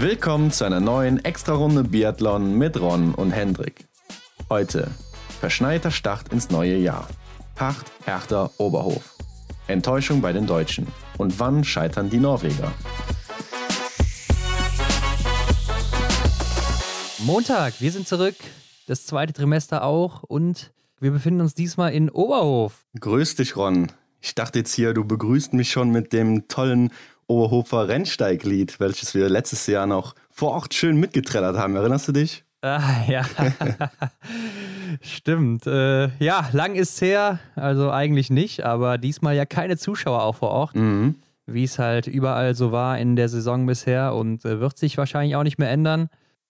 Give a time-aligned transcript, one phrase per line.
[0.00, 3.88] Willkommen zu einer neuen Extra-Runde Biathlon mit Ron und Hendrik.
[4.48, 4.92] Heute
[5.40, 7.08] verschneiter Start ins neue Jahr.
[7.56, 9.16] Pacht, Hertha, Oberhof.
[9.66, 10.86] Enttäuschung bei den Deutschen.
[11.16, 12.70] Und wann scheitern die Norweger?
[17.18, 18.36] Montag, wir sind zurück.
[18.86, 20.70] Das zweite Trimester auch und
[21.00, 22.86] wir befinden uns diesmal in Oberhof.
[23.00, 23.88] Grüß dich, Ron.
[24.20, 26.92] Ich dachte jetzt hier, du begrüßt mich schon mit dem tollen
[27.28, 31.76] Oberhofer Rennsteiglied, welches wir letztes Jahr noch vor Ort schön mitgeträllert haben.
[31.76, 32.44] Erinnerst du dich?
[32.60, 33.22] Ah, ja,
[35.00, 35.66] stimmt.
[35.66, 40.50] Äh, ja, lang ist her, also eigentlich nicht, aber diesmal ja keine Zuschauer auch vor
[40.50, 41.14] Ort, mhm.
[41.46, 45.36] wie es halt überall so war in der Saison bisher und äh, wird sich wahrscheinlich
[45.36, 46.08] auch nicht mehr ändern.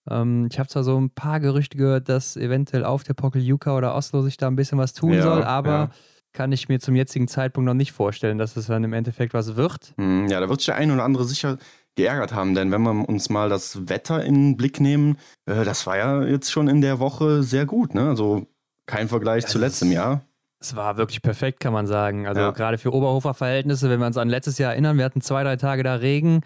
[0.08, 3.94] Ähm, ich habe zwar so ein paar Gerüchte gehört, dass eventuell auf der Pokeljuka oder
[3.94, 5.90] Oslo sich da ein bisschen was tun ja, soll, aber ja.
[6.32, 9.56] Kann ich mir zum jetzigen Zeitpunkt noch nicht vorstellen, dass es dann im Endeffekt was
[9.56, 9.94] wird.
[9.96, 11.58] Hm, ja, da wird sich der ein oder andere sicher
[11.96, 15.86] geärgert haben, denn wenn wir uns mal das Wetter in den Blick nehmen, äh, das
[15.86, 18.08] war ja jetzt schon in der Woche sehr gut, ne?
[18.08, 18.46] Also
[18.86, 20.22] kein Vergleich ja, zu letztem Jahr.
[20.60, 22.26] Es war wirklich perfekt, kann man sagen.
[22.26, 22.50] Also ja.
[22.52, 25.56] gerade für Oberhofer Verhältnisse, wenn wir uns an letztes Jahr erinnern, wir hatten zwei, drei
[25.56, 26.42] Tage da Regen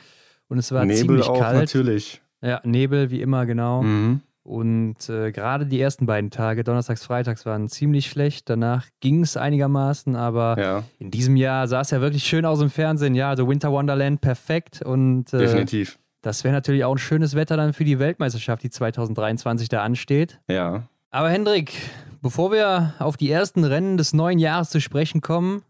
[0.49, 1.61] und es war Nebel ziemlich auch kalt.
[1.61, 2.21] natürlich.
[2.43, 3.83] Ja, Nebel wie immer, genau.
[3.83, 4.21] Mhm.
[4.45, 8.51] Und äh, gerade die ersten beiden Tage, Donnerstags, Freitags, waren ziemlich schlecht.
[8.51, 10.85] Danach ging es einigermaßen, aber ja.
[10.99, 13.15] in diesem Jahr sah es ja wirklich schön aus im Fernsehen.
[13.15, 14.83] Ja, also Winter Wonderland perfekt.
[14.83, 15.99] Und äh, definitiv.
[16.23, 20.41] Das wäre natürlich auch ein schönes Wetter dann für die Weltmeisterschaft, die 2023 da ansteht.
[20.49, 20.89] Ja.
[21.11, 21.73] Aber Hendrik,
[22.21, 25.63] bevor wir auf die ersten Rennen des neuen Jahres zu sprechen kommen,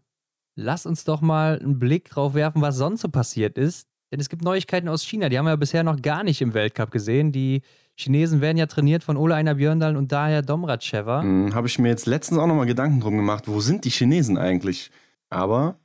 [0.55, 3.87] lass uns doch mal einen Blick drauf werfen, was sonst so passiert ist.
[4.11, 6.91] Denn es gibt Neuigkeiten aus China, die haben wir bisher noch gar nicht im Weltcup
[6.91, 7.31] gesehen.
[7.31, 7.63] Die
[7.95, 11.21] Chinesen werden ja trainiert von Ole Einer Björndal und daher Domracheva.
[11.21, 14.37] Hm, Habe ich mir jetzt letztens auch nochmal Gedanken drum gemacht, wo sind die Chinesen
[14.37, 14.91] eigentlich?
[15.29, 15.79] Aber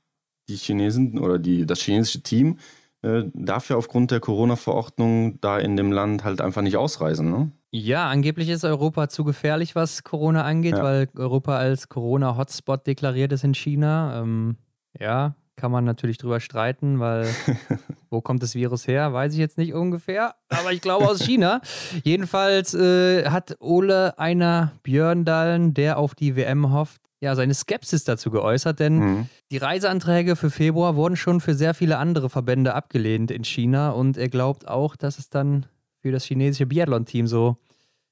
[0.48, 2.58] die Chinesen oder die, das chinesische Team
[3.02, 7.50] äh, darf ja aufgrund der Corona-Verordnung da in dem Land halt einfach nicht ausreisen, ne?
[7.70, 10.82] Ja, angeblich ist Europa zu gefährlich, was Corona angeht, ja.
[10.82, 14.22] weil Europa als Corona-Hotspot deklariert ist in China.
[14.22, 14.56] Ähm,
[14.98, 17.28] ja, kann man natürlich drüber streiten, weil
[18.10, 21.60] wo kommt das Virus her, weiß ich jetzt nicht ungefähr, aber ich glaube aus China.
[22.04, 28.30] Jedenfalls äh, hat Ole einer Björndalen, der auf die WM hofft, ja, seine Skepsis dazu
[28.30, 29.28] geäußert, denn mhm.
[29.50, 34.16] die Reiseanträge für Februar wurden schon für sehr viele andere Verbände abgelehnt in China und
[34.16, 35.66] er glaubt auch, dass es dann
[36.00, 37.56] für das chinesische Biathlon-Team so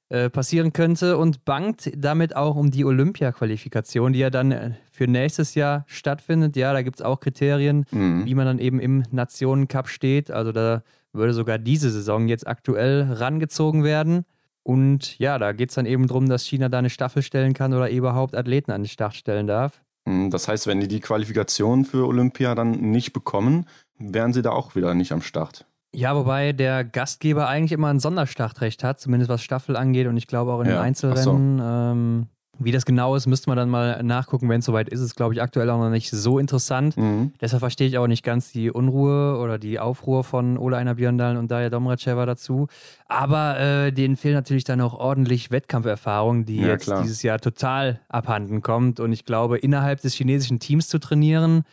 [0.08, 5.06] äh, passieren könnte und bangt damit auch um die Olympia-Qualifikation, die ja dann äh, für
[5.06, 6.56] nächstes Jahr stattfindet.
[6.56, 8.24] Ja, da gibt es auch Kriterien, mhm.
[8.24, 10.30] wie man dann eben im Nationencup steht.
[10.30, 14.24] Also da würde sogar diese Saison jetzt aktuell rangezogen werden.
[14.62, 17.72] Und ja, da geht es dann eben darum, dass China da eine Staffel stellen kann
[17.72, 19.80] oder überhaupt Athleten an den Start stellen darf.
[20.06, 23.66] Mhm, das heißt, wenn die die Qualifikation für Olympia dann nicht bekommen,
[23.98, 25.66] wären sie da auch wieder nicht am Start.
[25.94, 30.26] Ja, wobei der Gastgeber eigentlich immer ein Sonderstartrecht hat, zumindest was Staffel angeht und ich
[30.26, 30.74] glaube auch in ja.
[30.74, 31.58] den Einzelrennen.
[31.58, 31.64] So.
[31.64, 32.26] Ähm,
[32.58, 35.00] wie das genau ist, müsste man dann mal nachgucken, wenn es soweit ist.
[35.00, 36.96] Ist, glaube ich, aktuell auch noch nicht so interessant.
[36.96, 37.32] Mhm.
[37.40, 41.36] Deshalb verstehe ich auch nicht ganz die Unruhe oder die Aufruhr von Ola Einer Björndalen
[41.36, 42.68] und Daya Domracheva dazu.
[43.06, 47.02] Aber äh, denen fehlt natürlich dann auch ordentlich Wettkampferfahrung, die ja, jetzt klar.
[47.02, 49.00] dieses Jahr total abhanden kommt.
[49.00, 51.64] Und ich glaube, innerhalb des chinesischen Teams zu trainieren,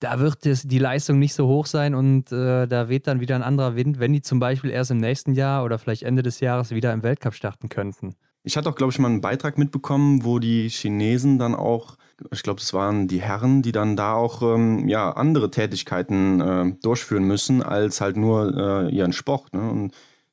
[0.00, 3.34] da wird es, die Leistung nicht so hoch sein und äh, da weht dann wieder
[3.34, 6.40] ein anderer Wind, wenn die zum Beispiel erst im nächsten Jahr oder vielleicht Ende des
[6.40, 8.14] Jahres wieder im Weltcup starten könnten.
[8.46, 11.96] Ich hatte auch, glaube ich, mal einen Beitrag mitbekommen, wo die Chinesen dann auch,
[12.30, 16.72] ich glaube, es waren die Herren, die dann da auch ähm, ja, andere Tätigkeiten äh,
[16.80, 19.52] durchführen müssen, als halt nur äh, ihren Sport.
[19.52, 19.68] Ne?
[19.68, 19.92] Und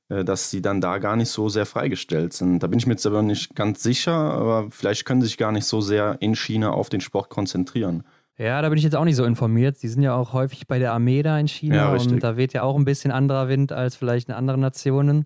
[0.09, 2.59] äh, dass sie dann da gar nicht so sehr freigestellt sind.
[2.59, 5.51] Da bin ich mir jetzt aber nicht ganz sicher, aber vielleicht können sie sich gar
[5.51, 8.03] nicht so sehr in China auf den Sport konzentrieren.
[8.37, 9.81] Ja, da bin ich jetzt auch nicht so informiert.
[9.81, 12.53] Die sind ja auch häufig bei der Armee da in China ja, und da weht
[12.53, 15.25] ja auch ein bisschen anderer Wind als vielleicht in anderen Nationen.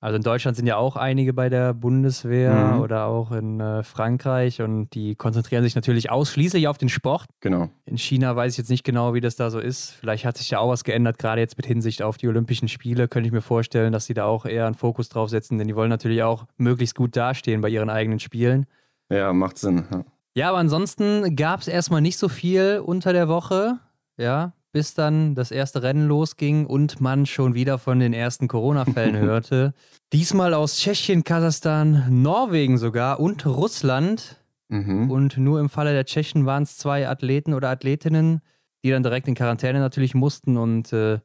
[0.00, 2.80] Also in Deutschland sind ja auch einige bei der Bundeswehr mhm.
[2.80, 7.26] oder auch in äh, Frankreich und die konzentrieren sich natürlich ausschließlich auf den Sport.
[7.40, 7.68] Genau.
[7.84, 9.90] In China weiß ich jetzt nicht genau, wie das da so ist.
[9.90, 13.08] Vielleicht hat sich ja auch was geändert, gerade jetzt mit Hinsicht auf die Olympischen Spiele.
[13.08, 15.74] Könnte ich mir vorstellen, dass sie da auch eher einen Fokus drauf setzen, denn die
[15.74, 18.66] wollen natürlich auch möglichst gut dastehen bei ihren eigenen Spielen.
[19.10, 19.84] Ja, macht Sinn.
[19.90, 20.04] Ja.
[20.34, 23.78] Ja, aber ansonsten gab es erstmal nicht so viel unter der Woche,
[24.16, 29.16] ja, bis dann das erste Rennen losging und man schon wieder von den ersten Corona-Fällen
[29.18, 29.74] hörte.
[30.12, 34.36] Diesmal aus Tschechien, Kasachstan, Norwegen sogar und Russland.
[34.68, 35.10] Mhm.
[35.10, 38.40] Und nur im Falle der Tschechen waren es zwei Athleten oder Athletinnen,
[38.84, 41.18] die dann direkt in Quarantäne natürlich mussten und äh,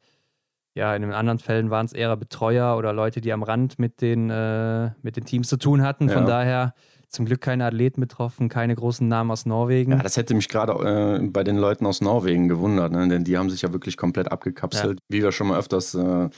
[0.76, 4.00] ja, in den anderen Fällen waren es eher Betreuer oder Leute, die am Rand mit
[4.00, 6.08] den, äh, mit den Teams zu tun hatten.
[6.08, 6.28] Von ja.
[6.28, 6.74] daher
[7.14, 9.92] zum Glück keine Athleten betroffen, keine großen Namen aus Norwegen.
[9.92, 13.08] Ja, das hätte mich gerade äh, bei den Leuten aus Norwegen gewundert, ne?
[13.08, 15.06] denn die haben sich ja wirklich komplett abgekapselt, ja.
[15.08, 16.28] wie wir schon mal öfters äh,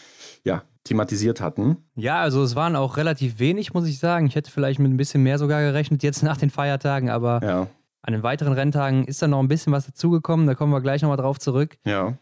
[0.44, 1.78] ja, thematisiert hatten.
[1.96, 4.26] Ja, also es waren auch relativ wenig, muss ich sagen.
[4.26, 7.66] Ich hätte vielleicht mit ein bisschen mehr sogar gerechnet, jetzt nach den Feiertagen, aber ja.
[8.02, 10.46] an den weiteren Renntagen ist da noch ein bisschen was dazugekommen.
[10.46, 11.76] Da kommen wir gleich nochmal drauf zurück.
[11.84, 12.14] Ja.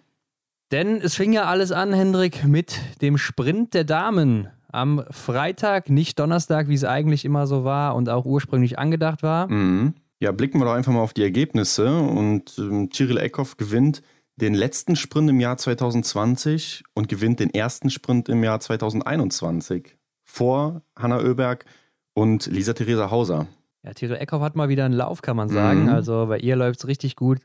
[0.71, 6.19] Denn es fing ja alles an, Hendrik, mit dem Sprint der Damen am Freitag, nicht
[6.19, 9.51] Donnerstag, wie es eigentlich immer so war und auch ursprünglich angedacht war.
[9.51, 9.95] Mhm.
[10.21, 11.99] Ja, blicken wir doch einfach mal auf die Ergebnisse.
[11.99, 14.03] Und ähm, Cyril Eckhoff gewinnt
[14.37, 20.83] den letzten Sprint im Jahr 2020 und gewinnt den ersten Sprint im Jahr 2021 vor
[20.97, 21.65] Hanna Oeberg
[22.15, 23.47] und Lisa Theresa Hauser.
[23.85, 25.85] Ja, Cyril Eckhoff hat mal wieder einen Lauf, kann man sagen.
[25.85, 25.89] Mhm.
[25.91, 27.41] Also bei ihr läuft es richtig gut.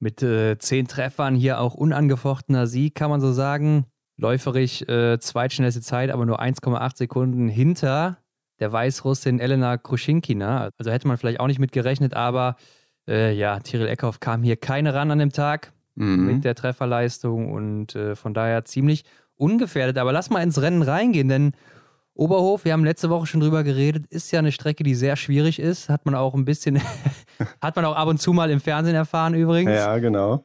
[0.00, 3.84] Mit äh, zehn Treffern hier auch unangefochtener Sieg, kann man so sagen.
[4.18, 8.18] Läuferisch äh, zweitschnellste Zeit, aber nur 1,8 Sekunden hinter
[8.58, 10.70] der Weißrussin Elena Kruschinkina.
[10.76, 12.56] Also hätte man vielleicht auch nicht mit gerechnet, aber
[13.06, 16.26] äh, ja, Tyrell Eckhoff kam hier keine ran an dem Tag mhm.
[16.26, 19.04] mit der Trefferleistung und äh, von daher ziemlich
[19.36, 19.98] ungefährdet.
[19.98, 21.52] Aber lass mal ins Rennen reingehen, denn
[22.14, 25.60] Oberhof, wir haben letzte Woche schon drüber geredet, ist ja eine Strecke, die sehr schwierig
[25.60, 25.88] ist.
[25.88, 26.80] Hat man auch ein bisschen,
[27.62, 29.70] hat man auch ab und zu mal im Fernsehen erfahren übrigens.
[29.70, 30.42] Ja, genau.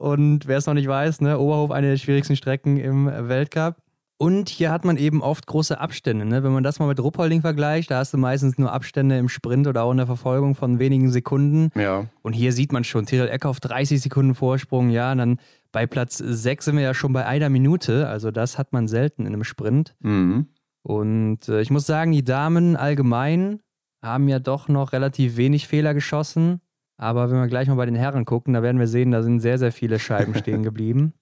[0.00, 3.76] Und wer es noch nicht weiß, ne, Oberhof eine der schwierigsten Strecken im Weltcup.
[4.16, 6.24] Und hier hat man eben oft große Abstände.
[6.24, 6.42] Ne?
[6.42, 9.66] Wenn man das mal mit Ruppolding vergleicht, da hast du meistens nur Abstände im Sprint
[9.66, 11.70] oder auch in der Verfolgung von wenigen Sekunden.
[11.78, 12.06] Ja.
[12.22, 16.16] Und hier sieht man schon, Tyrell Eckhoff 30 Sekunden Vorsprung, ja, und dann bei Platz
[16.16, 18.08] 6 sind wir ja schon bei einer Minute.
[18.08, 19.96] Also das hat man selten in einem Sprint.
[20.00, 20.46] Mhm.
[20.82, 23.60] Und äh, ich muss sagen, die Damen allgemein
[24.02, 26.62] haben ja doch noch relativ wenig Fehler geschossen.
[27.00, 29.40] Aber wenn wir gleich mal bei den Herren gucken, da werden wir sehen, da sind
[29.40, 31.14] sehr, sehr viele Scheiben stehen geblieben.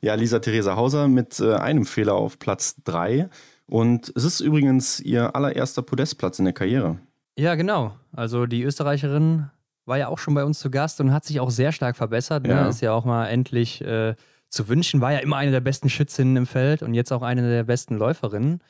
[0.00, 3.28] Ja, Lisa Theresa Hauser mit äh, einem Fehler auf Platz 3.
[3.66, 6.96] Und es ist übrigens ihr allererster Podestplatz in der Karriere.
[7.36, 7.94] Ja, genau.
[8.12, 9.50] Also die Österreicherin
[9.84, 12.44] war ja auch schon bei uns zu Gast und hat sich auch sehr stark verbessert.
[12.44, 12.54] Ne?
[12.54, 12.66] Ja.
[12.66, 14.14] Ist ja auch mal endlich äh,
[14.48, 15.02] zu wünschen.
[15.02, 17.96] War ja immer eine der besten Schützinnen im Feld und jetzt auch eine der besten
[17.96, 18.62] Läuferinnen.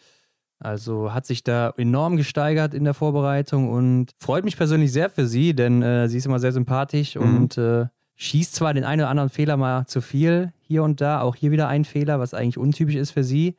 [0.60, 5.26] Also hat sich da enorm gesteigert in der Vorbereitung und freut mich persönlich sehr für
[5.26, 7.22] sie, denn äh, sie ist immer sehr sympathisch mhm.
[7.22, 11.20] und äh, schießt zwar den einen oder anderen Fehler mal zu viel hier und da,
[11.20, 13.54] auch hier wieder ein Fehler, was eigentlich untypisch ist für sie.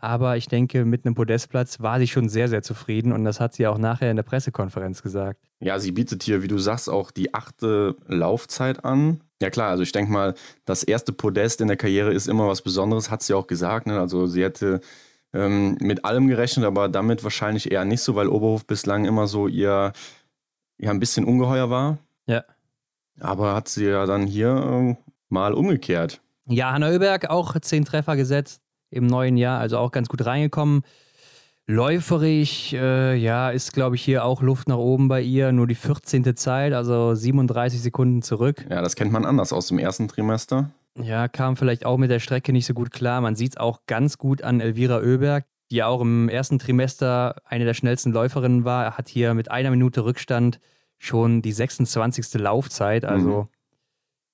[0.00, 3.54] Aber ich denke, mit einem Podestplatz war sie schon sehr, sehr zufrieden und das hat
[3.54, 5.38] sie auch nachher in der Pressekonferenz gesagt.
[5.60, 9.20] Ja, sie bietet hier, wie du sagst, auch die achte Laufzeit an.
[9.42, 12.62] Ja klar, also ich denke mal, das erste Podest in der Karriere ist immer was
[12.62, 13.86] Besonderes, hat sie auch gesagt.
[13.86, 14.00] Ne?
[14.00, 14.80] Also sie hätte
[15.32, 19.48] ähm, mit allem gerechnet, aber damit wahrscheinlich eher nicht so, weil Oberhof bislang immer so
[19.48, 19.92] ihr
[20.78, 21.98] ja, ein bisschen ungeheuer war.
[22.26, 22.44] Ja.
[23.20, 24.96] Aber hat sie ja dann hier äh,
[25.28, 26.20] mal umgekehrt.
[26.46, 30.82] Ja, Hanna Oeberg auch zehn Treffer gesetzt im neuen Jahr, also auch ganz gut reingekommen.
[31.66, 35.52] Läuferig, äh, ja, ist glaube ich hier auch Luft nach oben bei ihr.
[35.52, 36.36] Nur die 14.
[36.36, 38.66] Zeit, also 37 Sekunden zurück.
[38.68, 40.70] Ja, das kennt man anders aus dem ersten Trimester.
[40.98, 43.20] Ja, kam vielleicht auch mit der Strecke nicht so gut klar.
[43.20, 47.36] Man sieht es auch ganz gut an Elvira Oeberg, die ja auch im ersten Trimester
[47.44, 48.98] eine der schnellsten Läuferinnen war.
[48.98, 50.60] Hat hier mit einer Minute Rückstand
[50.98, 52.34] schon die 26.
[52.34, 53.04] Laufzeit.
[53.04, 53.48] Also mhm.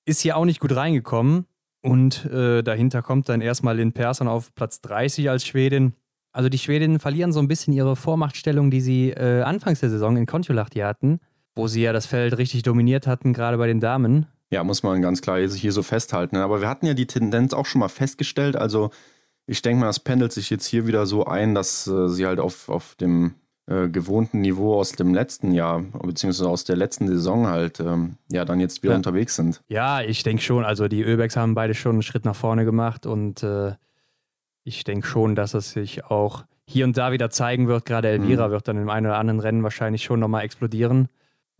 [0.05, 1.45] ist hier auch nicht gut reingekommen.
[1.81, 5.93] Und äh, dahinter kommt dann erstmal Lynn Persson auf Platz 30 als Schwedin.
[6.31, 10.17] Also die Schwedinnen verlieren so ein bisschen ihre Vormachtstellung, die sie äh, anfangs der Saison
[10.17, 11.19] in Kontiolahti hatten,
[11.55, 14.27] wo sie ja das Feld richtig dominiert hatten, gerade bei den Damen.
[14.51, 16.37] Ja, muss man ganz klar hier so festhalten.
[16.37, 18.55] Aber wir hatten ja die Tendenz auch schon mal festgestellt.
[18.55, 18.89] Also
[19.45, 22.39] ich denke mal, das pendelt sich jetzt hier wieder so ein, dass äh, sie halt
[22.39, 23.35] auf, auf dem
[23.69, 28.43] äh, gewohnten Niveau aus dem letzten Jahr, beziehungsweise aus der letzten Saison halt, ähm, ja,
[28.43, 28.97] dann jetzt wieder ja.
[28.97, 29.61] unterwegs sind.
[29.67, 30.65] Ja, ich denke schon.
[30.65, 33.73] Also die Ölbecks haben beide schon einen Schritt nach vorne gemacht und äh,
[34.63, 37.85] ich denke schon, dass es sich auch hier und da wieder zeigen wird.
[37.85, 38.51] Gerade Elvira mhm.
[38.51, 41.09] wird dann im einen oder anderen Rennen wahrscheinlich schon nochmal explodieren.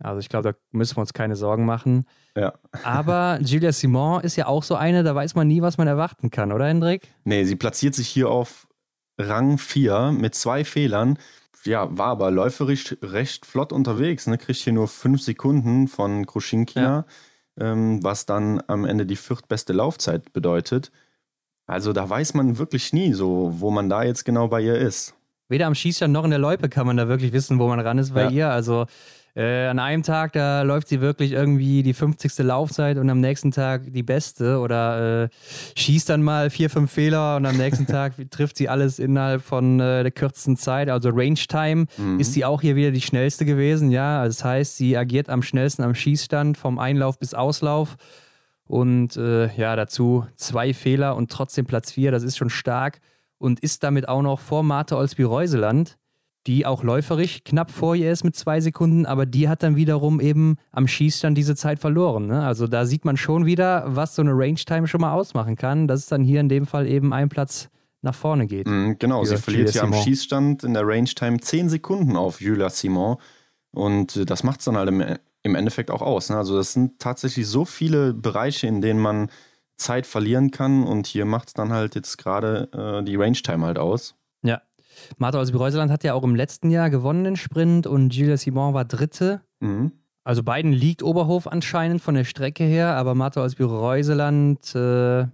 [0.00, 2.04] Also ich glaube, da müssen wir uns keine Sorgen machen.
[2.36, 2.54] Ja.
[2.84, 6.30] Aber Julia Simon ist ja auch so eine, da weiß man nie, was man erwarten
[6.30, 7.08] kann, oder Hendrik?
[7.24, 8.66] Nee, sie platziert sich hier auf
[9.18, 11.18] Rang 4 mit zwei Fehlern
[11.64, 14.26] ja, war aber läuferisch recht flott unterwegs.
[14.26, 14.38] Ne?
[14.38, 17.04] Kriegt hier nur fünf Sekunden von Kruschinkina,
[17.58, 17.72] ja.
[17.72, 20.90] ähm, was dann am Ende die viertbeste Laufzeit bedeutet.
[21.66, 25.14] Also da weiß man wirklich nie so, wo man da jetzt genau bei ihr ist.
[25.48, 27.98] Weder am Schießstand noch in der Loipe kann man da wirklich wissen, wo man ran
[27.98, 28.30] ist bei ja.
[28.30, 28.50] ihr.
[28.50, 28.86] Also
[29.34, 32.38] äh, an einem Tag, da läuft sie wirklich irgendwie die 50.
[32.38, 35.28] Laufzeit und am nächsten Tag die beste oder äh,
[35.76, 39.78] schießt dann mal vier, fünf Fehler und am nächsten Tag trifft sie alles innerhalb von
[39.78, 40.88] äh, der kürzesten Zeit.
[40.88, 42.18] Also Range Time mhm.
[42.18, 43.90] ist sie auch hier wieder die schnellste gewesen.
[43.90, 47.96] Ja, also das heißt, sie agiert am schnellsten am Schießstand vom Einlauf bis Auslauf.
[48.64, 53.00] Und äh, ja, dazu zwei Fehler und trotzdem Platz vier, das ist schon stark
[53.38, 55.96] und ist damit auch noch vor Marte Olsby-Reuseland
[56.46, 60.20] die auch läuferisch knapp vor ihr ist mit zwei Sekunden, aber die hat dann wiederum
[60.20, 62.26] eben am Schießstand diese Zeit verloren.
[62.26, 62.42] Ne?
[62.42, 65.86] Also da sieht man schon wieder, was so eine Range-Time schon mal ausmachen kann.
[65.86, 67.68] Das ist dann hier in dem Fall eben ein Platz
[68.02, 68.66] nach vorne geht.
[68.66, 73.18] Mhm, genau, sie verliert ja am Schießstand in der Range-Time 10 Sekunden auf Julia Simon.
[73.72, 75.04] Und das macht es dann halt im,
[75.42, 76.30] im, Endeffekt auch aus.
[76.30, 76.36] Ne?
[76.36, 79.30] Also das sind tatsächlich so viele Bereiche, in denen man
[79.76, 80.84] Zeit verlieren kann.
[80.84, 84.14] Und hier macht es dann halt jetzt gerade äh, die Range-Time halt aus.
[85.08, 85.16] Ja.
[85.18, 88.74] Martha aus Reuseland hat ja auch im letzten Jahr gewonnen den Sprint und Julia Simon
[88.74, 89.40] war Dritte.
[89.60, 89.92] Mhm.
[90.24, 95.26] Also beiden liegt Oberhof anscheinend von der Strecke her, aber Martha aus Reuseland äh,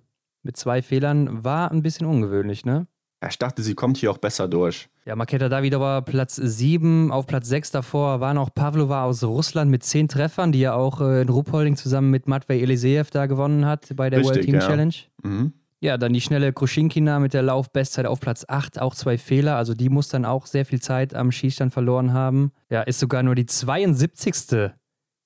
[0.43, 2.87] mit zwei Fehlern war ein bisschen ungewöhnlich, ne?
[3.29, 4.89] Ich dachte, sie kommt hier auch besser durch.
[5.07, 9.83] Ja, Maketa Davidova Platz 7, auf Platz 6 davor war noch Pavlova aus Russland mit
[9.83, 13.95] 10 Treffern, die ja auch äh, in Ruhpolding zusammen mit Matvei Eliseev da gewonnen hat
[13.97, 14.61] bei der Richtig, World Team ja.
[14.61, 14.95] Challenge.
[15.23, 15.53] Mhm.
[15.81, 19.57] Ja, dann die schnelle Kruschinkina mit der Laufbestzeit auf Platz 8, auch zwei Fehler.
[19.57, 22.53] Also die muss dann auch sehr viel Zeit am Schießstand verloren haben.
[22.71, 24.73] Ja, ist sogar nur die 72.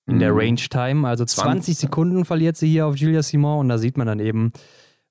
[0.07, 0.39] in der mhm.
[0.39, 1.09] Range Time.
[1.09, 4.51] Also 20 Sekunden verliert sie hier auf Julia Simon und da sieht man dann eben,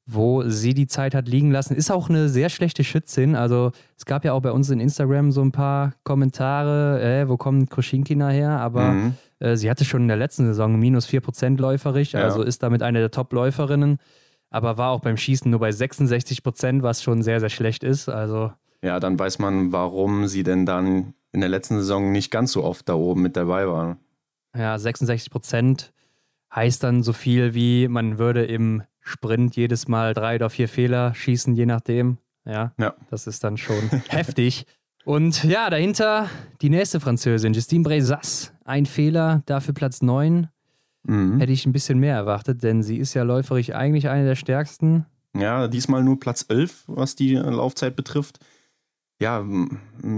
[0.05, 1.73] wo sie die Zeit hat liegen lassen.
[1.73, 3.35] Ist auch eine sehr schlechte Schützin.
[3.35, 7.37] Also es gab ja auch bei uns in Instagram so ein paar Kommentare, äh, wo
[7.37, 8.59] kommt Kruschinkina her?
[8.59, 9.13] Aber mhm.
[9.39, 12.23] äh, sie hatte schon in der letzten Saison minus 4% läuferisch, ja.
[12.23, 13.99] also ist damit eine der Top-Läuferinnen.
[14.49, 18.09] Aber war auch beim Schießen nur bei 66% was schon sehr, sehr schlecht ist.
[18.09, 18.51] Also
[18.81, 22.63] ja, dann weiß man, warum sie denn dann in der letzten Saison nicht ganz so
[22.63, 23.97] oft da oben mit dabei war.
[24.55, 25.91] Ja, 66%
[26.53, 31.13] heißt dann so viel wie, man würde im Sprint jedes Mal drei oder vier Fehler
[31.13, 32.17] schießen, je nachdem.
[32.45, 32.95] Ja, ja.
[33.09, 34.65] das ist dann schon heftig.
[35.05, 36.29] Und ja, dahinter
[36.61, 38.53] die nächste Französin, Justine Brezas.
[38.65, 40.49] Ein Fehler, dafür Platz 9.
[41.09, 41.39] Mhm.
[41.39, 45.05] Hätte ich ein bisschen mehr erwartet, denn sie ist ja läuferig eigentlich eine der stärksten.
[45.35, 48.39] Ja, diesmal nur Platz 11, was die Laufzeit betrifft.
[49.19, 49.43] Ja,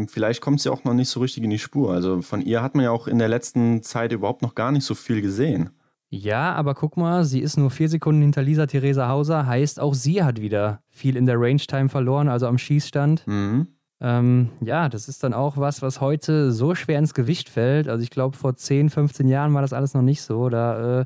[0.08, 1.94] vielleicht kommt sie auch noch nicht so richtig in die Spur.
[1.94, 4.86] Also von ihr hat man ja auch in der letzten Zeit überhaupt noch gar nicht
[4.86, 5.72] so viel gesehen.
[6.10, 9.94] Ja, aber guck mal, sie ist nur vier Sekunden hinter Lisa Theresa Hauser, heißt auch
[9.94, 13.26] sie hat wieder viel in der Range-Time verloren, also am Schießstand.
[13.28, 13.68] Mhm.
[14.02, 17.88] Ähm, ja, das ist dann auch was, was heute so schwer ins Gewicht fällt.
[17.88, 20.50] Also ich glaube, vor 10, 15 Jahren war das alles noch nicht so.
[20.50, 21.06] Da äh,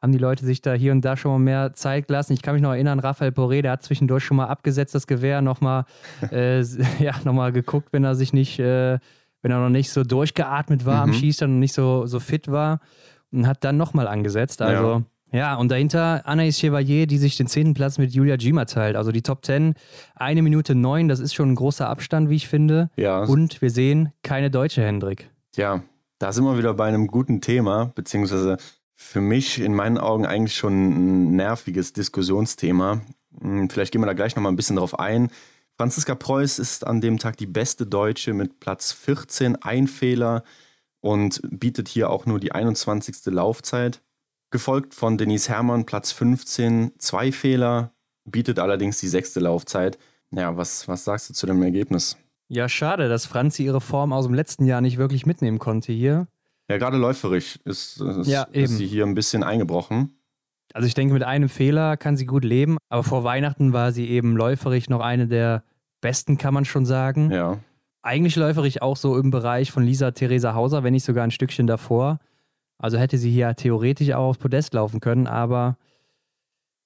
[0.00, 2.34] haben die Leute sich da hier und da schon mal mehr Zeit gelassen.
[2.34, 5.42] Ich kann mich noch erinnern, Raphael Poré, der hat zwischendurch schon mal abgesetzt, das Gewehr,
[5.42, 5.86] nochmal
[6.30, 6.60] äh,
[7.00, 8.98] ja, noch geguckt, wenn er sich nicht, äh,
[9.42, 11.12] wenn er noch nicht so durchgeatmet war mhm.
[11.12, 12.78] am Schießstand und nicht so, so fit war
[13.32, 14.62] und hat dann nochmal angesetzt.
[14.62, 15.02] Also, ja.
[15.32, 15.56] Ja.
[15.56, 18.96] und dahinter Anaïs Chevalier, die sich den zehnten Platz mit Julia Gima teilt.
[18.96, 19.74] Also die Top 10,
[20.14, 22.90] eine Minute neun, das ist schon ein großer Abstand, wie ich finde.
[22.96, 23.24] Ja.
[23.24, 25.30] Und wir sehen keine deutsche Hendrik.
[25.56, 25.82] Ja,
[26.18, 28.56] da sind wir wieder bei einem guten Thema, beziehungsweise
[28.94, 33.02] für mich in meinen Augen eigentlich schon ein nerviges Diskussionsthema.
[33.40, 35.30] Hm, vielleicht gehen wir da gleich nochmal ein bisschen drauf ein.
[35.76, 40.42] Franziska Preuß ist an dem Tag die beste Deutsche mit Platz 14, ein Fehler
[41.00, 43.26] und bietet hier auch nur die 21.
[43.26, 44.00] Laufzeit.
[44.56, 47.92] Gefolgt von Denise Herrmann, Platz 15, zwei Fehler,
[48.24, 49.98] bietet allerdings die sechste Laufzeit.
[50.30, 52.16] Ja, was, was sagst du zu dem Ergebnis?
[52.48, 56.26] Ja, schade, dass Franzi ihre Form aus dem letzten Jahr nicht wirklich mitnehmen konnte hier.
[56.70, 60.16] Ja, gerade läuferisch ist, ist, ja, ist sie hier ein bisschen eingebrochen.
[60.72, 64.08] Also ich denke, mit einem Fehler kann sie gut leben, aber vor Weihnachten war sie
[64.08, 65.64] eben läuferisch noch eine der
[66.00, 67.30] besten, kann man schon sagen.
[67.30, 67.58] Ja
[68.06, 71.66] eigentlich läuferig auch so im Bereich von Lisa Theresa Hauser, wenn nicht sogar ein Stückchen
[71.66, 72.20] davor.
[72.78, 75.76] Also hätte sie hier theoretisch auch aufs Podest laufen können, aber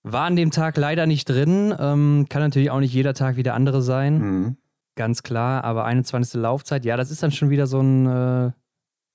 [0.03, 1.75] war an dem Tag leider nicht drin.
[1.79, 4.19] Ähm, kann natürlich auch nicht jeder Tag wie der andere sein.
[4.19, 4.57] Mhm.
[4.97, 6.41] Ganz klar, aber 21.
[6.41, 8.51] Laufzeit, ja, das ist dann schon wieder so ein, äh,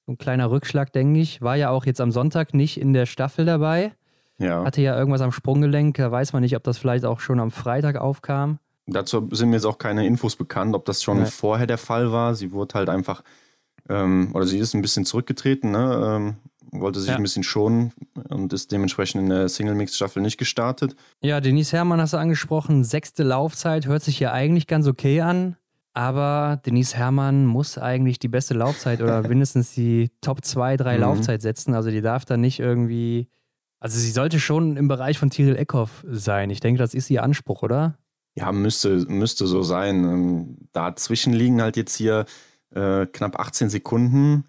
[0.06, 1.42] so ein kleiner Rückschlag, denke ich.
[1.42, 3.94] War ja auch jetzt am Sonntag nicht in der Staffel dabei.
[4.38, 4.64] Ja.
[4.64, 5.98] Hatte ja irgendwas am Sprunggelenk.
[5.98, 8.60] Da weiß man nicht, ob das vielleicht auch schon am Freitag aufkam.
[8.88, 11.26] Dazu sind mir jetzt auch keine Infos bekannt, ob das schon ja.
[11.26, 12.36] vorher der Fall war.
[12.36, 13.24] Sie wurde halt einfach,
[13.90, 16.04] ähm, oder sie ist ein bisschen zurückgetreten, ne?
[16.06, 16.36] ähm,
[16.72, 17.16] wollte sich ja.
[17.16, 17.94] ein bisschen schonen
[18.30, 20.96] und ist dementsprechend in der Single-Mix-Staffel nicht gestartet.
[21.22, 25.56] Ja, Denise Herrmann hast du angesprochen, sechste Laufzeit, hört sich ja eigentlich ganz okay an.
[25.96, 31.02] Aber Denise Herrmann muss eigentlich die beste Laufzeit oder mindestens die Top 2, 3 mhm.
[31.02, 31.74] Laufzeit setzen.
[31.74, 33.30] Also die darf da nicht irgendwie.
[33.80, 36.50] Also sie sollte schon im Bereich von Tyrell Eckhoff sein.
[36.50, 37.98] Ich denke, das ist ihr Anspruch, oder?
[38.36, 40.04] Ja, müsste, müsste so sein.
[40.04, 42.26] Ähm, dazwischen liegen halt jetzt hier
[42.72, 44.44] äh, knapp 18 Sekunden,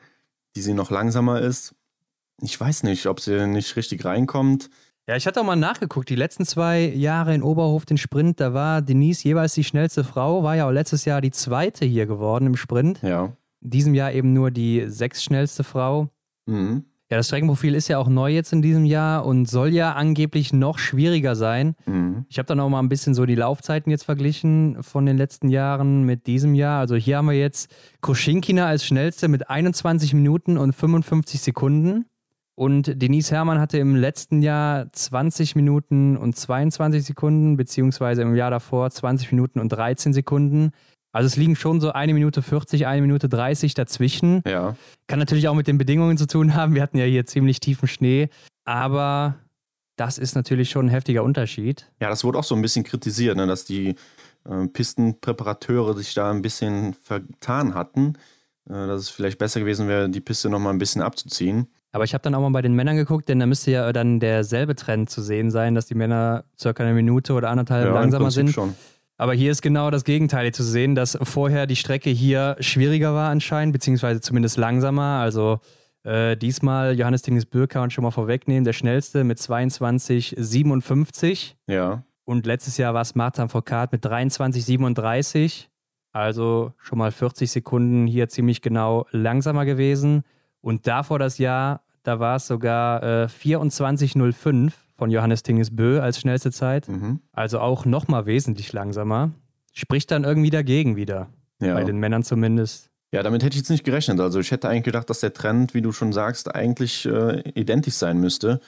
[0.56, 1.75] die sie noch langsamer ist.
[2.42, 4.68] Ich weiß nicht, ob sie nicht richtig reinkommt.
[5.08, 6.08] Ja, ich hatte auch mal nachgeguckt.
[6.08, 10.42] Die letzten zwei Jahre in Oberhof den Sprint, da war Denise jeweils die schnellste Frau,
[10.42, 13.00] war ja auch letztes Jahr die zweite hier geworden im Sprint.
[13.02, 13.36] Ja.
[13.62, 16.10] In diesem Jahr eben nur die sechs schnellste Frau.
[16.46, 16.84] Mhm.
[17.08, 20.52] Ja, das Streckenprofil ist ja auch neu jetzt in diesem Jahr und soll ja angeblich
[20.52, 21.76] noch schwieriger sein.
[21.86, 22.26] Mhm.
[22.28, 25.48] Ich habe dann auch mal ein bisschen so die Laufzeiten jetzt verglichen von den letzten
[25.48, 26.80] Jahren mit diesem Jahr.
[26.80, 32.06] Also hier haben wir jetzt Koschinkina als schnellste mit 21 Minuten und 55 Sekunden.
[32.56, 38.50] Und Denise Herrmann hatte im letzten Jahr 20 Minuten und 22 Sekunden, beziehungsweise im Jahr
[38.50, 40.70] davor 20 Minuten und 13 Sekunden.
[41.12, 44.42] Also es liegen schon so eine Minute 40, eine Minute 30 dazwischen.
[44.46, 44.74] Ja.
[45.06, 46.74] Kann natürlich auch mit den Bedingungen zu tun haben.
[46.74, 48.30] Wir hatten ja hier ziemlich tiefen Schnee.
[48.64, 49.36] Aber
[49.96, 51.90] das ist natürlich schon ein heftiger Unterschied.
[52.00, 53.96] Ja, das wurde auch so ein bisschen kritisiert, ne, dass die
[54.44, 58.14] äh, Pistenpräparateure sich da ein bisschen vertan hatten.
[58.68, 61.68] Äh, dass es vielleicht besser gewesen wäre, die Piste nochmal ein bisschen abzuziehen.
[61.96, 64.20] Aber ich habe dann auch mal bei den Männern geguckt, denn da müsste ja dann
[64.20, 68.30] derselbe Trend zu sehen sein, dass die Männer circa eine Minute oder anderthalb ja, langsamer
[68.30, 68.50] sind.
[68.50, 68.74] Schon.
[69.16, 73.30] Aber hier ist genau das Gegenteil zu sehen, dass vorher die Strecke hier schwieriger war
[73.30, 75.20] anscheinend, beziehungsweise zumindest langsamer.
[75.22, 75.60] Also
[76.02, 81.54] äh, diesmal Johannes Dinges Bürg kann man schon mal vorwegnehmen, der schnellste mit 22,57.
[81.66, 82.02] Ja.
[82.26, 85.68] Und letztes Jahr war es Martin Foucault mit 23,37.
[86.12, 90.24] Also schon mal 40 Sekunden hier ziemlich genau langsamer gewesen.
[90.60, 96.20] Und davor das Jahr, da war es sogar äh, 24,05 von Johannes Tinges Bö als
[96.20, 96.88] schnellste Zeit.
[96.88, 97.20] Mhm.
[97.32, 99.32] Also auch nochmal wesentlich langsamer.
[99.72, 101.28] Spricht dann irgendwie dagegen wieder.
[101.60, 101.74] Ja.
[101.74, 102.90] Bei den Männern zumindest.
[103.12, 104.20] Ja, damit hätte ich jetzt nicht gerechnet.
[104.20, 107.94] Also ich hätte eigentlich gedacht, dass der Trend, wie du schon sagst, eigentlich äh, identisch
[107.94, 108.60] sein müsste.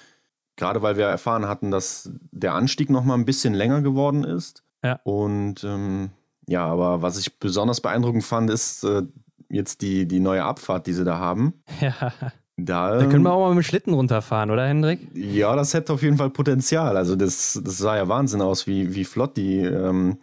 [0.57, 4.65] Gerade weil wir erfahren hatten, dass der Anstieg nochmal ein bisschen länger geworden ist.
[4.83, 5.01] Ja.
[5.05, 6.11] Und ähm,
[6.49, 9.03] ja, aber was ich besonders beeindruckend fand, ist äh,
[9.49, 11.55] jetzt die, die neue Abfahrt, die sie da haben.
[11.81, 12.13] Ja.
[12.61, 14.99] Da, da, können wir auch mal mit dem Schlitten runterfahren, oder Hendrik?
[15.15, 16.97] Ja, das hätte auf jeden Fall Potenzial.
[16.97, 20.19] Also das, das sah ja Wahnsinn aus, wie, wie flott die ähm,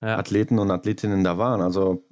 [0.00, 0.16] ja.
[0.16, 1.60] Athleten und Athletinnen da waren.
[1.60, 2.02] Also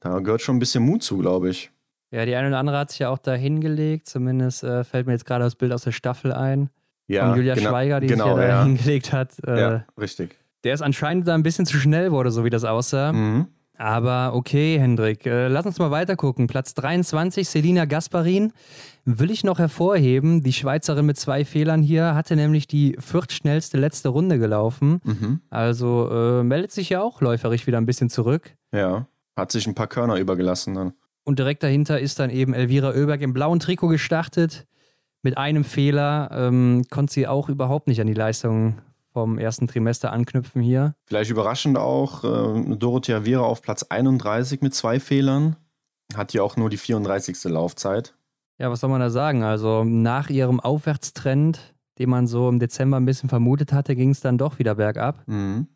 [0.00, 1.70] da gehört schon ein bisschen Mut zu, glaube ich.
[2.10, 4.08] Ja, die eine oder andere hat sich ja auch da hingelegt.
[4.08, 6.70] Zumindest äh, fällt mir jetzt gerade das Bild aus der Staffel ein.
[7.06, 8.62] Ja, von Julia genau, Schweiger, die genau, sich ja da ja.
[8.64, 9.32] hingelegt hat.
[9.46, 10.38] Äh, ja, richtig.
[10.64, 13.12] Der ist anscheinend da ein bisschen zu schnell wurde, so wie das aussah.
[13.12, 13.48] Mhm.
[13.78, 16.48] Aber okay, Hendrik, äh, lass uns mal weiter gucken.
[16.48, 18.52] Platz 23, Selina Gasparin.
[19.04, 24.08] Will ich noch hervorheben, die Schweizerin mit zwei Fehlern hier hatte nämlich die viertschnellste letzte
[24.08, 25.00] Runde gelaufen.
[25.04, 25.40] Mhm.
[25.48, 28.56] Also äh, meldet sich ja auch läuferisch wieder ein bisschen zurück.
[28.74, 29.06] Ja,
[29.36, 30.92] hat sich ein paar Körner übergelassen dann.
[31.24, 34.66] Und direkt dahinter ist dann eben Elvira Oeberg im blauen Trikot gestartet.
[35.22, 38.78] Mit einem Fehler ähm, konnte sie auch überhaupt nicht an die Leistung
[39.12, 40.94] vom ersten Trimester anknüpfen hier.
[41.06, 45.56] Vielleicht überraschend auch äh, Dorothea Viera auf Platz 31 mit zwei Fehlern.
[46.14, 47.44] Hat ja auch nur die 34.
[47.44, 48.14] Laufzeit.
[48.58, 49.42] Ja, was soll man da sagen?
[49.42, 54.20] Also nach ihrem Aufwärtstrend, den man so im Dezember ein bisschen vermutet hatte, ging es
[54.20, 55.22] dann doch wieder bergab.
[55.26, 55.68] Mhm.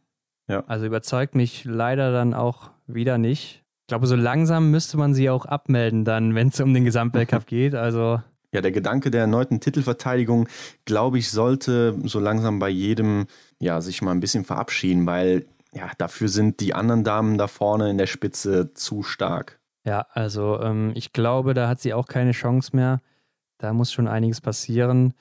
[0.48, 0.64] Ja.
[0.66, 3.62] Also überzeugt mich leider dann auch wieder nicht.
[3.82, 7.46] Ich glaube, so langsam müsste man sie auch abmelden dann, wenn es um den Gesamtweltcup
[7.46, 7.74] geht.
[7.74, 8.20] Also
[8.52, 10.48] ja, der Gedanke der erneuten Titelverteidigung,
[10.84, 13.26] glaube ich, sollte so langsam bei jedem
[13.58, 17.90] ja sich mal ein bisschen verabschieden, weil ja, dafür sind die anderen Damen da vorne
[17.90, 19.58] in der Spitze zu stark.
[19.84, 23.00] Ja, also ähm, ich glaube, da hat sie auch keine Chance mehr.
[23.58, 25.14] Da muss schon einiges passieren.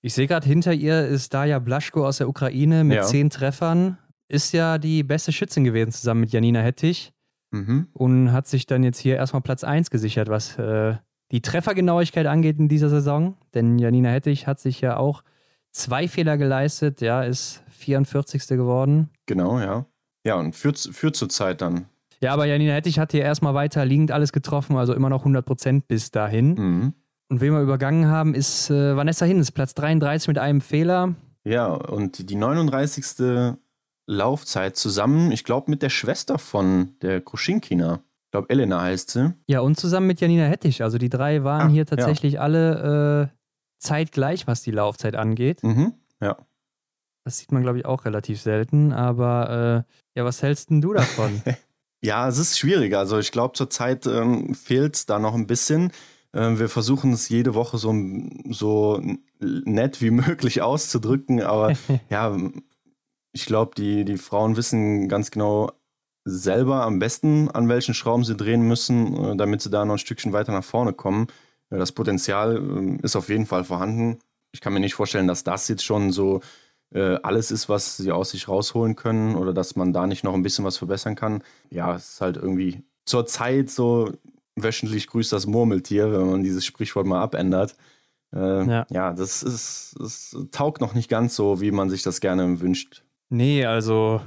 [0.00, 3.02] Ich sehe gerade, hinter ihr ist Daja Blaschko aus der Ukraine mit ja.
[3.02, 3.98] zehn Treffern.
[4.28, 7.12] Ist ja die beste Schützin gewesen zusammen mit Janina Hettich.
[7.50, 7.88] Mhm.
[7.92, 10.96] Und hat sich dann jetzt hier erstmal Platz 1 gesichert, was äh,
[11.32, 13.36] die Treffergenauigkeit angeht in dieser Saison.
[13.54, 15.22] Denn Janina Hettich hat sich ja auch
[15.72, 18.46] zwei Fehler geleistet, ja, ist 44.
[18.48, 19.08] geworden.
[19.26, 19.86] Genau, ja.
[20.24, 21.86] Ja, und führt, führt zur Zeit dann.
[22.20, 25.44] Ja, aber Janina Hettich hat hier erstmal weiter liegend alles getroffen, also immer noch 100
[25.44, 26.54] Prozent bis dahin.
[26.54, 26.94] Mhm.
[27.28, 31.14] Und wen wir übergangen haben, ist äh, Vanessa Hinz, Platz 33 mit einem Fehler.
[31.44, 33.56] Ja, und die 39.
[34.06, 38.00] Laufzeit zusammen, ich glaube, mit der Schwester von der Kruschinkina.
[38.32, 39.34] Ich glaube, Elena heißt sie.
[39.46, 40.82] Ja, und zusammen mit Janina Hettich.
[40.82, 42.40] Also die drei waren ah, hier tatsächlich ja.
[42.40, 43.36] alle äh,
[43.78, 45.62] zeitgleich, was die Laufzeit angeht.
[45.62, 46.38] Mhm, ja.
[47.24, 48.94] Das sieht man, glaube ich, auch relativ selten.
[48.94, 51.42] Aber äh, ja, was hältst denn du davon?
[52.00, 52.96] ja, es ist schwierig.
[52.96, 55.92] Also ich glaube, zurzeit ähm, fehlt es da noch ein bisschen.
[56.32, 57.94] Ähm, wir versuchen es jede Woche so,
[58.48, 58.98] so
[59.40, 61.42] nett wie möglich auszudrücken.
[61.42, 61.74] Aber
[62.08, 62.34] ja,
[63.32, 65.72] ich glaube, die, die Frauen wissen ganz genau,
[66.24, 69.98] selber am besten, an welchen Schrauben sie drehen müssen, äh, damit sie da noch ein
[69.98, 71.26] Stückchen weiter nach vorne kommen.
[71.70, 74.18] Das Potenzial ähm, ist auf jeden Fall vorhanden.
[74.52, 76.40] Ich kann mir nicht vorstellen, dass das jetzt schon so
[76.94, 80.34] äh, alles ist, was sie aus sich rausholen können oder dass man da nicht noch
[80.34, 81.42] ein bisschen was verbessern kann.
[81.70, 84.12] Ja, es ist halt irgendwie zur Zeit so
[84.56, 87.74] wöchentlich grüßt das Murmeltier, wenn man dieses Sprichwort mal abändert.
[88.34, 88.86] Äh, ja.
[88.90, 93.02] ja, das ist, das taugt noch nicht ganz so, wie man sich das gerne wünscht.
[93.30, 94.20] Nee, also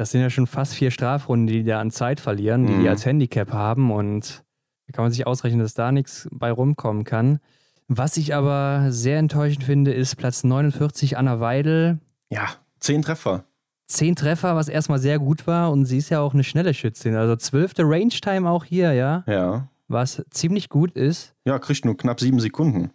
[0.00, 2.80] das sind ja schon fast vier Strafrunden, die die da an Zeit verlieren, die mhm.
[2.80, 4.42] die als Handicap haben und
[4.86, 7.38] da kann man sich ausrechnen, dass da nichts bei rumkommen kann.
[7.86, 11.98] Was ich aber sehr enttäuschend finde, ist Platz 49 Anna Weidel.
[12.30, 12.46] Ja,
[12.78, 13.44] zehn Treffer.
[13.88, 17.14] Zehn Treffer, was erstmal sehr gut war und sie ist ja auch eine schnelle Schützin.
[17.14, 19.22] Also zwölfte Range-Time auch hier, ja.
[19.26, 19.68] Ja.
[19.88, 21.34] Was ziemlich gut ist.
[21.44, 22.90] Ja, kriegt nur knapp sieben Sekunden.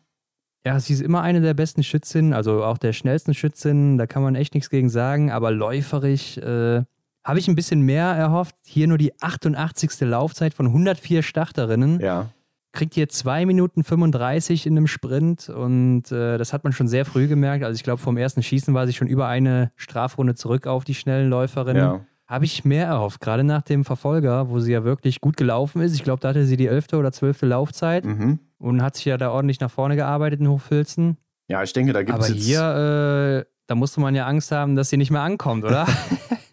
[0.65, 4.24] ja, sie ist immer eine der besten Schützinnen, also auch der schnellsten Schützinnen, da kann
[4.24, 6.84] man echt nichts gegen sagen, aber läuferig äh,
[7.26, 8.56] habe ich ein bisschen mehr erhofft.
[8.64, 10.02] Hier nur die 88.
[10.02, 12.00] Laufzeit von 104 Starterinnen.
[12.00, 12.30] Ja.
[12.72, 17.06] Kriegt hier 2 Minuten 35 in einem Sprint und äh, das hat man schon sehr
[17.06, 17.64] früh gemerkt.
[17.64, 20.94] Also ich glaube, vom ersten Schießen war sie schon über eine Strafrunde zurück auf die
[20.94, 21.82] schnellen Läuferinnen.
[21.82, 22.06] Ja.
[22.28, 25.96] Habe ich mehr erhofft, gerade nach dem Verfolger, wo sie ja wirklich gut gelaufen ist.
[25.96, 26.94] Ich glaube, da hatte sie die 11.
[26.94, 27.44] oder 12.
[27.44, 28.40] Laufzeit mhm.
[28.58, 31.18] und hat sich ja da ordentlich nach vorne gearbeitet in Hochfilzen.
[31.48, 32.26] Ja, ich denke, da gibt es.
[32.26, 35.88] Aber hier, äh, da musste man ja Angst haben, dass sie nicht mehr ankommt, oder?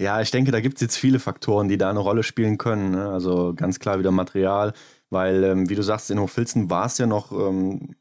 [0.00, 2.92] Ja, ich denke, da gibt es jetzt viele Faktoren, die da eine Rolle spielen können.
[2.92, 3.08] Ne?
[3.08, 4.72] Also ganz klar wieder Material,
[5.10, 7.96] weil, ähm, wie du sagst, in Hochfilzen war es ja noch ähm,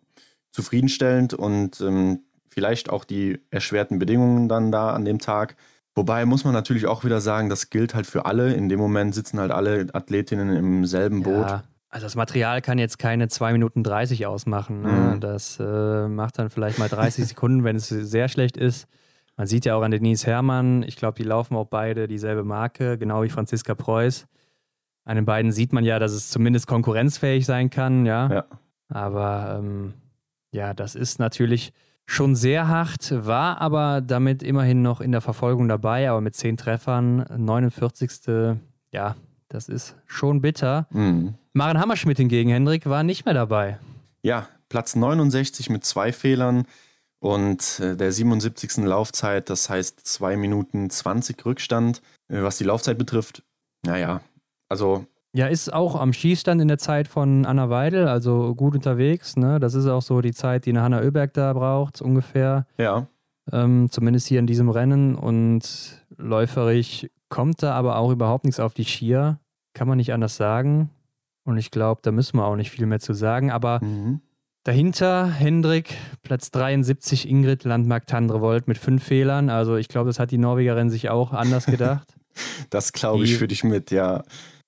[0.52, 5.56] zufriedenstellend und ähm, vielleicht auch die erschwerten Bedingungen dann da an dem Tag.
[5.96, 8.54] Wobei muss man natürlich auch wieder sagen, das gilt halt für alle.
[8.54, 11.50] In dem Moment sitzen halt alle Athletinnen im selben Boot.
[11.50, 14.84] Ja, also das Material kann jetzt keine 2 Minuten 30 ausmachen.
[14.84, 14.92] Ne?
[15.16, 15.20] Mhm.
[15.20, 18.88] Das äh, macht dann vielleicht mal 30 Sekunden, wenn es sehr schlecht ist.
[19.38, 22.98] Man sieht ja auch an Denise Herrmann, ich glaube, die laufen auch beide dieselbe Marke,
[22.98, 24.28] genau wie Franziska Preuß.
[25.06, 28.30] An den beiden sieht man ja, dass es zumindest konkurrenzfähig sein kann, ja.
[28.30, 28.46] ja.
[28.90, 29.94] Aber ähm,
[30.52, 31.72] ja, das ist natürlich
[32.08, 36.58] schon sehr hart, war aber damit immerhin noch in der Verfolgung dabei, aber mit zehn
[36.58, 38.58] Treffern, 49.
[38.92, 39.16] Ja,
[39.50, 40.88] das ist schon bitter.
[40.90, 41.36] Mhm.
[41.54, 43.78] Maren Hammerschmidt hingegen, Hendrik, war nicht mehr dabei.
[44.24, 46.66] Ja, Platz 69 mit zwei Fehlern.
[47.20, 48.78] Und äh, der 77.
[48.86, 53.44] Laufzeit, das heißt 2 Minuten 20 Rückstand, äh, was die Laufzeit betrifft.
[53.86, 54.22] Naja,
[54.70, 55.06] also.
[55.34, 59.36] Ja, ist auch am Schießstand in der Zeit von Anna Weidel, also gut unterwegs.
[59.36, 59.60] Ne?
[59.60, 62.66] Das ist auch so die Zeit, die eine Hanna Oeberg da braucht, ungefähr.
[62.78, 63.08] Ja.
[63.52, 65.16] Ähm, zumindest hier in diesem Rennen.
[65.16, 69.40] Und läuferig kommt da aber auch überhaupt nichts auf die Skier.
[69.74, 70.90] Kann man nicht anders sagen.
[71.44, 73.52] Und ich glaube, da müssen wir auch nicht viel mehr zu sagen.
[73.52, 74.22] Aber mhm.
[74.68, 79.50] Dahinter Hendrik, Platz 73, Ingrid Landmark-Tandrevold mit fünf Fehlern.
[79.50, 82.14] Also ich glaube, das hat die Norwegerin sich auch anders gedacht.
[82.70, 84.26] das glaube ich für dich mit, ja.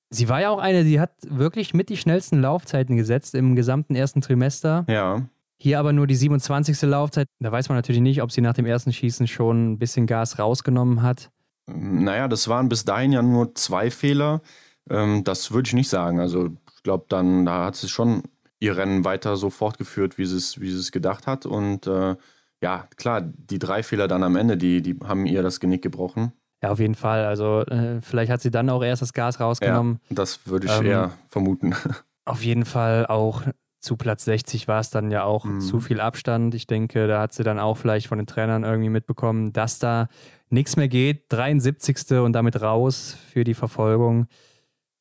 [0.09, 3.93] Sie war ja auch eine, die hat wirklich mit die schnellsten Laufzeiten gesetzt im gesamten
[3.93, 4.85] ersten Trimester.
[4.87, 5.27] Ja.
[5.57, 6.81] Hier aber nur die 27.
[6.83, 7.27] Laufzeit.
[7.41, 10.39] Da weiß man natürlich nicht, ob sie nach dem ersten Schießen schon ein bisschen Gas
[10.39, 11.29] rausgenommen hat.
[11.67, 14.43] Naja, das waren bis dahin ja nur zwei Fehler.
[14.89, 16.21] Ähm, das würde ich nicht sagen.
[16.21, 18.23] Also ich glaube, dann da hat sie schon
[18.59, 21.45] ihr Rennen weiter so fortgeführt, wie sie es, wie sie es gedacht hat.
[21.45, 22.15] Und äh,
[22.61, 26.33] ja, klar, die drei Fehler dann am Ende, die, die haben ihr das Genick gebrochen.
[26.61, 27.25] Ja, auf jeden Fall.
[27.25, 29.99] Also äh, vielleicht hat sie dann auch erst das Gas rausgenommen.
[30.09, 31.73] Ja, das würde ich ähm, eher vermuten.
[32.25, 33.41] Auf jeden Fall auch
[33.79, 35.61] zu Platz 60 war es dann ja auch mhm.
[35.61, 36.53] zu viel Abstand.
[36.53, 40.09] Ich denke, da hat sie dann auch vielleicht von den Trainern irgendwie mitbekommen, dass da
[40.49, 41.23] nichts mehr geht.
[41.29, 42.19] 73.
[42.19, 44.27] und damit raus für die Verfolgung.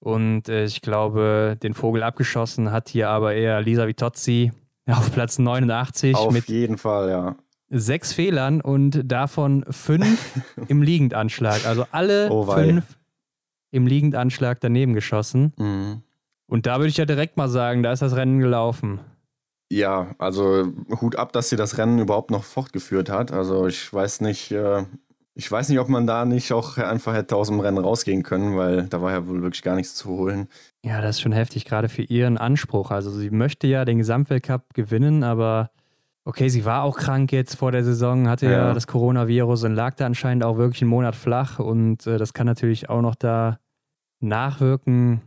[0.01, 4.53] Und äh, ich glaube, den Vogel abgeschossen hat hier aber eher Lisa Vitozzi
[4.87, 6.15] auf Platz 89.
[6.15, 7.37] Auf mit jeden Fall, ja.
[7.71, 11.67] Sechs Fehlern und davon fünf im Liegendanschlag.
[11.67, 12.97] Also alle oh fünf
[13.71, 15.53] im Liegendanschlag daneben geschossen.
[15.57, 16.03] Mhm.
[16.47, 19.01] Und da würde ich ja direkt mal sagen, da ist das Rennen gelaufen.
[19.71, 23.33] Ja, also Hut ab, dass sie das Rennen überhaupt noch fortgeführt hat.
[23.33, 24.85] Also ich weiß nicht, äh,
[25.39, 28.57] ich weiß nicht, ob man da nicht auch einfach hätte aus dem Rennen rausgehen können,
[28.57, 30.49] weil da war ja wohl wirklich gar nichts zu holen.
[30.85, 32.91] Ja, das ist schon heftig, gerade für ihren Anspruch.
[32.91, 35.71] Also sie möchte ja den Gesamtweltcup gewinnen, aber
[36.25, 39.77] okay, sie war auch krank jetzt vor der Saison, hatte ja, ja das Coronavirus und
[39.77, 43.15] lag da anscheinend auch wirklich einen Monat flach und äh, das kann natürlich auch noch
[43.15, 43.61] da
[44.19, 45.21] nachwirken.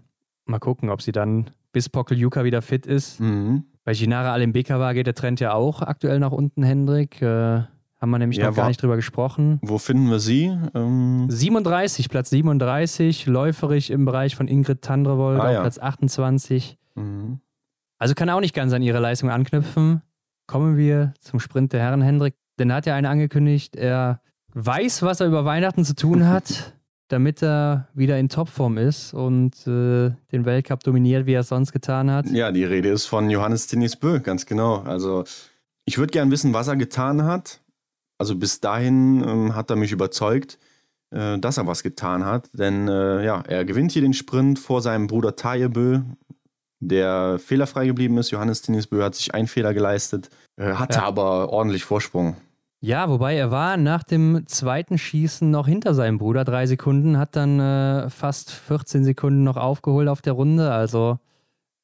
[0.46, 3.22] Mal gucken, ob sie dann bis Pokeljuka wieder fit ist.
[3.22, 3.64] Mhm.
[3.86, 7.22] Bei Ginara Alembeka geht der Trend ja auch aktuell nach unten, Hendrik.
[7.22, 7.62] Äh,
[8.02, 9.60] haben wir nämlich ja, noch gar nicht drüber gesprochen.
[9.62, 10.58] Wo finden wir sie?
[10.74, 15.62] Ähm 37, Platz 37, läuferig im Bereich von Ingrid Tandrevold ah, auf ja.
[15.62, 16.80] Platz 28.
[16.96, 17.40] Mhm.
[18.00, 20.02] Also kann auch nicht ganz an ihre Leistung anknüpfen.
[20.48, 22.34] Kommen wir zum Sprint der Herren, Hendrik.
[22.58, 24.20] Denn hat ja eine angekündigt, er
[24.54, 26.74] weiß, was er über Weihnachten zu tun hat,
[27.08, 31.72] damit er wieder in Topform ist und äh, den Weltcup dominiert, wie er es sonst
[31.72, 32.26] getan hat.
[32.32, 34.80] Ja, die Rede ist von Johannes Tinnis Bö, ganz genau.
[34.80, 35.24] Also
[35.86, 37.61] ich würde gern wissen, was er getan hat.
[38.22, 40.60] Also bis dahin ähm, hat er mich überzeugt,
[41.10, 42.52] äh, dass er was getan hat.
[42.54, 46.02] Denn äh, ja, er gewinnt hier den Sprint vor seinem Bruder Tajebö,
[46.80, 48.30] der fehlerfrei geblieben ist.
[48.30, 51.04] Johannes Tinisbö hat sich einen Fehler geleistet, äh, hatte ja.
[51.04, 52.36] aber ordentlich Vorsprung.
[52.80, 57.36] Ja, wobei er war nach dem zweiten Schießen noch hinter seinem Bruder, drei Sekunden, hat
[57.36, 60.72] dann äh, fast 14 Sekunden noch aufgeholt auf der Runde.
[60.72, 61.18] Also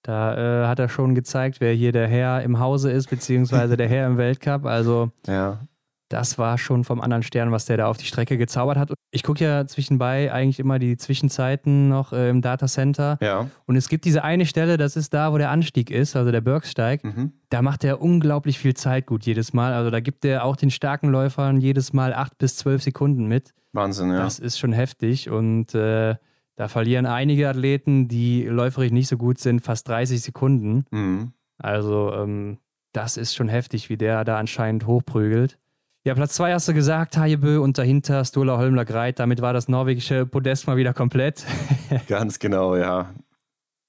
[0.03, 3.87] da äh, hat er schon gezeigt, wer hier der Herr im Hause ist, beziehungsweise der
[3.87, 4.65] Herr im Weltcup.
[4.65, 5.61] Also ja.
[6.09, 8.93] Das war schon vom anderen Stern, was der da auf die Strecke gezaubert hat.
[9.11, 13.17] Ich gucke ja zwischenbei eigentlich immer die Zwischenzeiten noch äh, im Datacenter.
[13.21, 13.49] Ja.
[13.65, 16.41] Und es gibt diese eine Stelle, das ist da, wo der Anstieg ist, also der
[16.41, 17.03] Bergsteig.
[17.03, 17.33] Mhm.
[17.49, 19.73] Da macht er unglaublich viel Zeit gut jedes Mal.
[19.73, 23.53] Also da gibt er auch den starken Läufern jedes Mal acht bis zwölf Sekunden mit.
[23.73, 24.19] Wahnsinn, ja.
[24.19, 26.15] Das ist schon heftig und äh,
[26.55, 30.85] da verlieren einige Athleten, die läuferisch nicht so gut sind, fast 30 Sekunden.
[30.89, 31.33] Mhm.
[31.59, 32.57] Also ähm,
[32.93, 35.59] das ist schon heftig, wie der da anscheinend hochprügelt.
[36.07, 39.19] Ja, Platz 2 hast du gesagt, Hajebö und dahinter Stola Holmler Greit.
[39.19, 41.45] Damit war das norwegische Podest mal wieder komplett.
[42.07, 43.13] Ganz genau, ja.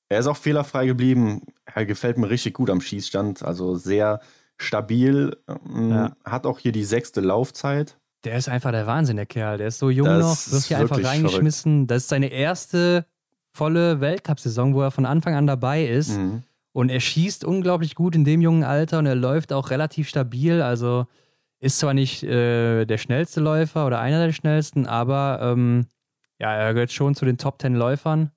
[0.09, 1.43] Er ist auch fehlerfrei geblieben.
[1.73, 3.45] Er gefällt mir richtig gut am Schießstand.
[3.45, 4.19] Also sehr
[4.57, 5.37] stabil.
[5.47, 6.17] Ähm, Ja.
[6.25, 7.97] Hat auch hier die sechste Laufzeit.
[8.25, 9.59] Der ist einfach der Wahnsinn, der Kerl.
[9.59, 11.87] Der ist so jung Das noch, wird hier einfach reingeschmissen.
[11.87, 13.07] Das ist seine erste
[13.53, 16.19] volle Weltcup-Saison, wo er von Anfang an dabei ist.
[16.19, 16.43] Mhm.
[16.73, 20.63] Und er schießt unglaublich gut in dem jungen Alter und er läuft auch relativ stabil.
[20.63, 21.07] Also
[21.61, 25.87] ist zwar nicht äh, der schnellste Läufer oder einer der schnellsten, aber ähm,
[26.40, 28.31] ja, er gehört schon zu den Top 10 Läufern.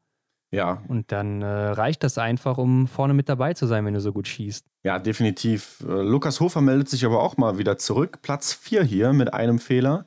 [0.53, 4.01] Ja, Und dann äh, reicht das einfach, um vorne mit dabei zu sein, wenn du
[4.01, 4.65] so gut schießt.
[4.84, 5.79] ja, definitiv.
[5.88, 8.19] Äh, Lukas Hofer meldet sich aber auch mal wieder zurück.
[8.21, 10.05] Platz 4 hier mit einem Fehler.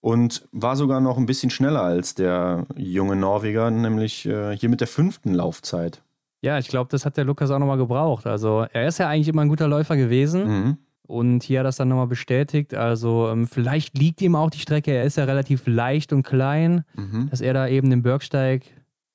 [0.00, 4.80] Und war sogar noch ein bisschen schneller als der junge Norweger, nämlich äh, hier mit
[4.80, 6.02] der fünften Laufzeit.
[6.42, 8.26] Ja, ich glaube, das hat der Lukas auch nochmal gebraucht.
[8.26, 10.44] Also er ist ja eigentlich immer ein guter Läufer gewesen.
[10.48, 10.78] Mhm.
[11.06, 12.74] Und hier hat er das dann nochmal bestätigt.
[12.74, 14.92] Also ähm, vielleicht liegt ihm auch die Strecke.
[14.92, 17.28] Er ist ja relativ leicht und klein, Mhm.
[17.30, 18.62] dass er da eben den Bürgsteig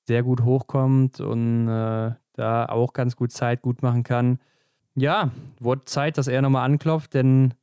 [0.06, 4.39] sehr gut hochkommt und äh, da auch ganz gut Zeit gut machen kann.
[4.95, 7.54] Ja, wurde Zeit, dass er nochmal anklopft, denn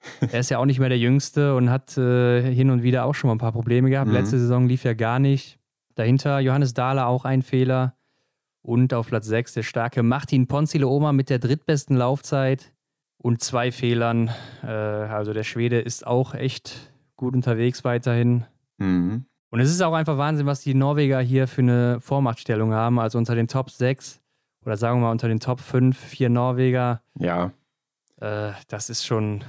[0.20, 3.14] er ist ja auch nicht mehr der Jüngste und hat äh, hin und wieder auch
[3.14, 4.08] schon mal ein paar Probleme gehabt.
[4.08, 4.14] Mhm.
[4.14, 5.58] Letzte Saison lief ja gar nicht.
[5.94, 7.94] Dahinter Johannes Dahler auch ein Fehler.
[8.62, 12.72] Und auf Platz 6 der starke Martin Ponzile Oma mit der drittbesten Laufzeit
[13.24, 14.30] und zwei Fehlern.
[14.62, 18.44] Äh, also der Schwede ist auch echt gut unterwegs weiterhin.
[18.76, 19.24] Mhm.
[19.50, 22.98] Und es ist auch einfach Wahnsinn, was die Norweger hier für eine Vormachtstellung haben.
[22.98, 24.20] Also unter den Top 6
[24.66, 27.00] oder sagen wir mal unter den Top 5, vier Norweger.
[27.18, 27.52] Ja,
[28.20, 29.42] Äh, das ist schon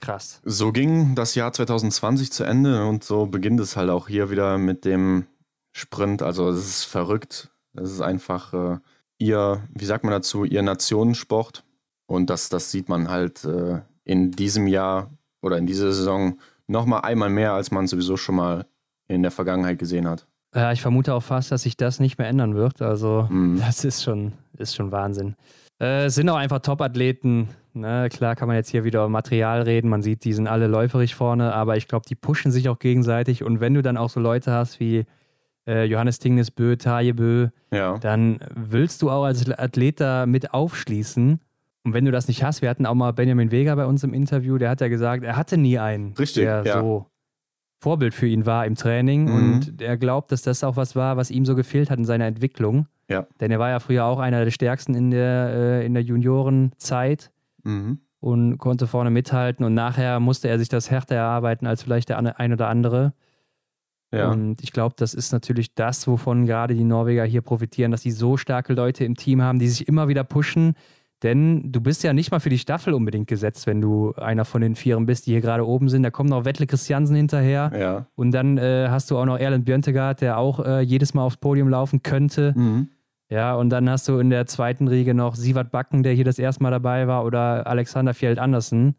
[0.00, 0.42] krass.
[0.44, 4.58] So ging das Jahr 2020 zu Ende und so beginnt es halt auch hier wieder
[4.58, 5.26] mit dem
[5.72, 6.22] Sprint.
[6.22, 7.50] Also es ist verrückt.
[7.72, 8.78] Es ist einfach äh,
[9.16, 11.64] ihr, wie sagt man dazu, ihr Nationensport.
[12.14, 15.10] Und das, das sieht man halt äh, in diesem Jahr
[15.42, 18.66] oder in dieser Saison nochmal einmal mehr, als man sowieso schon mal
[19.08, 20.26] in der Vergangenheit gesehen hat.
[20.54, 22.80] Ja, ich vermute auch fast, dass sich das nicht mehr ändern wird.
[22.80, 23.58] Also Mhm.
[23.60, 25.34] das ist schon, ist schon Wahnsinn.
[25.80, 27.48] Äh, es sind auch einfach Top-Athleten.
[27.74, 28.08] Ne?
[28.12, 29.88] Klar kann man jetzt hier wieder über Material reden.
[29.90, 33.42] Man sieht, die sind alle läuferig vorne, aber ich glaube, die pushen sich auch gegenseitig.
[33.42, 35.04] Und wenn du dann auch so Leute hast wie
[35.66, 37.98] äh, Johannes Tingnes Bö, Taje Bö, Ja.
[37.98, 41.40] dann willst du auch als Athlet da mit aufschließen.
[41.84, 44.14] Und wenn du das nicht hast, wir hatten auch mal Benjamin Vega bei uns im
[44.14, 46.80] Interview, der hat ja gesagt, er hatte nie einen, Richtig, der ja.
[46.80, 47.06] so
[47.80, 49.24] Vorbild für ihn war im Training.
[49.24, 49.52] Mhm.
[49.54, 52.24] Und er glaubt, dass das auch was war, was ihm so gefehlt hat in seiner
[52.24, 52.86] Entwicklung.
[53.10, 53.26] Ja.
[53.40, 57.30] Denn er war ja früher auch einer der stärksten in der, äh, in der Juniorenzeit
[57.64, 57.98] Mhm.
[58.20, 59.64] und konnte vorne mithalten.
[59.66, 63.12] Und nachher musste er sich das härter erarbeiten als vielleicht der ein oder andere.
[64.10, 64.30] Ja.
[64.30, 68.12] Und ich glaube, das ist natürlich das, wovon gerade die Norweger hier profitieren, dass sie
[68.12, 70.74] so starke Leute im Team haben, die sich immer wieder pushen.
[71.24, 74.60] Denn du bist ja nicht mal für die Staffel unbedingt gesetzt, wenn du einer von
[74.60, 76.02] den Vieren bist, die hier gerade oben sind.
[76.02, 77.72] Da kommt noch Wettle Christiansen hinterher.
[77.76, 78.06] ja.
[78.14, 81.38] Und dann äh, hast du auch noch Erland Björntegard, der auch äh, jedes Mal aufs
[81.38, 82.52] Podium laufen könnte.
[82.54, 82.90] Mhm.
[83.30, 86.38] Ja, und dann hast du in der zweiten Riege noch Sievert Backen, der hier das
[86.38, 88.94] erste Mal dabei war, oder Alexander Fjeld Andersen.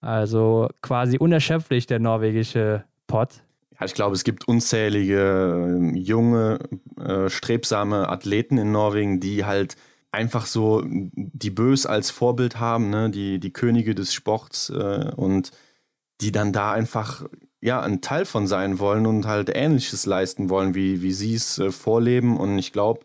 [0.00, 3.42] Also quasi unerschöpflich der norwegische Pott.
[3.78, 6.58] Ja, ich glaube, es gibt unzählige äh, junge,
[6.98, 9.76] äh, strebsame Athleten in Norwegen, die halt
[10.12, 13.10] einfach so die Bös als Vorbild haben, ne?
[13.10, 15.52] die, die Könige des Sports äh, und
[16.20, 17.24] die dann da einfach
[17.60, 21.58] ja ein Teil von sein wollen und halt Ähnliches leisten wollen, wie, wie sie es
[21.58, 22.36] äh, vorleben.
[22.38, 23.00] Und ich glaube,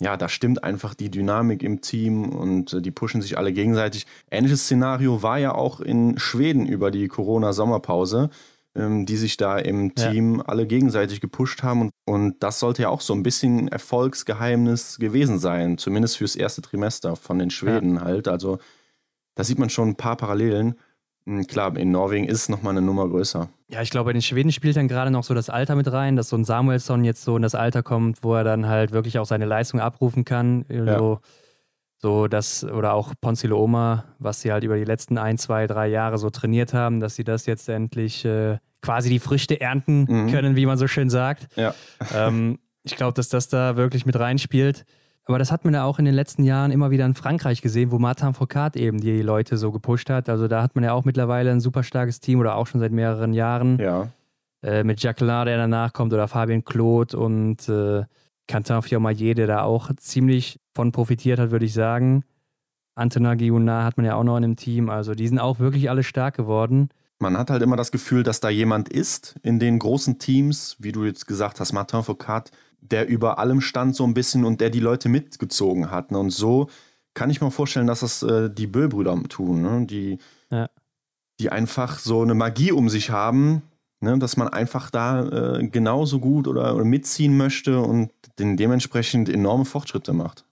[0.00, 4.06] ja, da stimmt einfach die Dynamik im Team und äh, die pushen sich alle gegenseitig.
[4.30, 8.30] Ähnliches Szenario war ja auch in Schweden über die Corona-Sommerpause
[8.78, 10.10] ähm, die sich da im Ja.
[10.10, 11.80] Team alle gegenseitig gepusht haben.
[11.82, 16.62] Und, und das sollte ja auch so ein bisschen Erfolgsgeheimnis gewesen sein, zumindest fürs erste
[16.62, 18.28] Trimester von den Schweden halt.
[18.28, 18.58] Also
[19.34, 20.74] da sieht man schon ein paar Parallelen.
[21.26, 23.48] Hm, Klar, in Norwegen ist es nochmal eine Nummer größer.
[23.68, 26.16] Ja, ich glaube, in den Schweden spielt dann gerade noch so das Alter mit rein,
[26.16, 29.18] dass so ein Samuelsson jetzt so in das Alter kommt, wo er dann halt wirklich
[29.18, 30.64] auch seine Leistung abrufen kann.
[30.68, 31.20] So,
[32.00, 35.88] so das, oder auch Ponzilo Oma, was sie halt über die letzten ein, zwei, drei
[35.88, 40.30] Jahre so trainiert haben, dass sie das jetzt endlich äh, quasi die Früchte ernten Mhm.
[40.30, 41.48] können, wie man so schön sagt.
[41.56, 41.74] Ja.
[42.14, 44.84] ähm, ich glaube, dass das da wirklich mit reinspielt.
[45.24, 47.90] Aber das hat man ja auch in den letzten Jahren immer wieder in Frankreich gesehen,
[47.90, 50.30] wo Martin Foucault eben die Leute so gepusht hat.
[50.30, 52.92] Also da hat man ja auch mittlerweile ein super starkes Team oder auch schon seit
[52.92, 53.78] mehreren Jahren.
[53.78, 54.08] Ja.
[54.62, 58.04] Äh, mit Jacqueline, der danach kommt, oder Fabien Claude und äh,
[58.48, 62.24] Quentin Fiormaillet, der da auch ziemlich von profitiert hat, würde ich sagen.
[62.94, 64.88] Antona Guillonard hat man ja auch noch in dem Team.
[64.88, 66.88] Also die sind auch wirklich alle stark geworden.
[67.20, 70.92] Man hat halt immer das Gefühl, dass da jemand ist in den großen Teams, wie
[70.92, 74.70] du jetzt gesagt hast, Martin Foucault, der über allem stand so ein bisschen und der
[74.70, 76.12] die Leute mitgezogen hat.
[76.12, 76.18] Ne?
[76.18, 76.68] Und so
[77.14, 79.86] kann ich mir vorstellen, dass das äh, die Böll-Brüder tun, ne?
[79.86, 80.18] die,
[80.50, 80.68] ja.
[81.40, 83.62] die einfach so eine Magie um sich haben,
[84.00, 84.16] ne?
[84.20, 89.64] dass man einfach da äh, genauso gut oder, oder mitziehen möchte und den dementsprechend enorme
[89.64, 90.44] Fortschritte macht.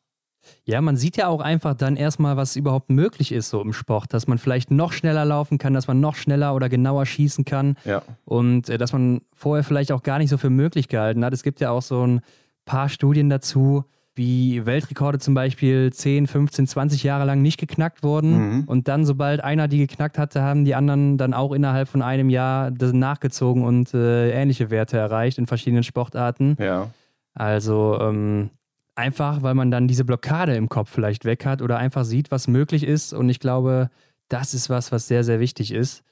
[0.64, 4.12] Ja, man sieht ja auch einfach dann erstmal, was überhaupt möglich ist so im Sport,
[4.12, 7.76] dass man vielleicht noch schneller laufen kann, dass man noch schneller oder genauer schießen kann
[7.84, 8.02] ja.
[8.24, 11.32] und äh, dass man vorher vielleicht auch gar nicht so für möglich gehalten hat.
[11.32, 12.20] Es gibt ja auch so ein
[12.64, 13.84] paar Studien dazu,
[14.16, 18.60] wie Weltrekorde zum Beispiel 10, 15, 20 Jahre lang nicht geknackt wurden.
[18.60, 18.64] Mhm.
[18.64, 22.30] Und dann, sobald einer die geknackt hatte, haben die anderen dann auch innerhalb von einem
[22.30, 26.56] Jahr nachgezogen und äh, ähnliche Werte erreicht in verschiedenen Sportarten.
[26.58, 26.90] Ja.
[27.34, 28.50] Also ähm,
[28.96, 32.48] einfach, weil man dann diese Blockade im Kopf vielleicht weg hat oder einfach sieht, was
[32.48, 33.12] möglich ist.
[33.12, 33.90] Und ich glaube,
[34.28, 36.02] das ist was, was sehr, sehr wichtig ist.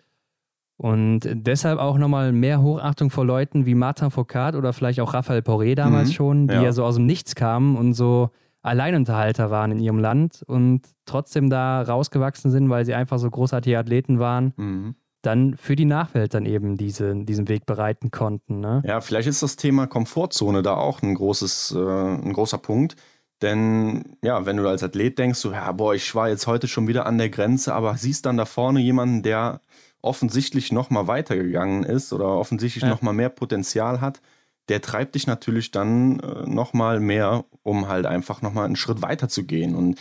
[0.77, 5.41] Und deshalb auch nochmal mehr Hochachtung vor Leuten wie Martin Foucault oder vielleicht auch Raphael
[5.41, 6.63] Poré damals mhm, schon, die ja.
[6.63, 8.31] ja so aus dem Nichts kamen und so
[8.63, 13.79] Alleinunterhalter waren in ihrem Land und trotzdem da rausgewachsen sind, weil sie einfach so großartige
[13.79, 14.53] Athleten waren.
[14.57, 14.95] Mhm
[15.27, 18.61] dann für die Nachwelt dann eben diese, diesen Weg bereiten konnten.
[18.61, 18.83] Ne?
[18.87, 22.97] Ja, vielleicht ist das Thema Komfortzone da auch ein, großes, äh, ein großer Punkt.
[23.43, 26.89] Denn ja, wenn du als Athlet denkst, so, ja, boah, ich war jetzt heute schon
[26.89, 29.61] wieder an der Grenze, aber siehst dann da vorne jemanden, der
[30.01, 32.91] offensichtlich nochmal weitergegangen ist oder offensichtlich ja.
[32.91, 34.21] nochmal mehr Potenzial hat,
[34.69, 39.29] der treibt dich natürlich dann äh, nochmal mehr, um halt einfach nochmal einen Schritt weiter
[39.29, 39.75] zu gehen.
[39.75, 39.99] Und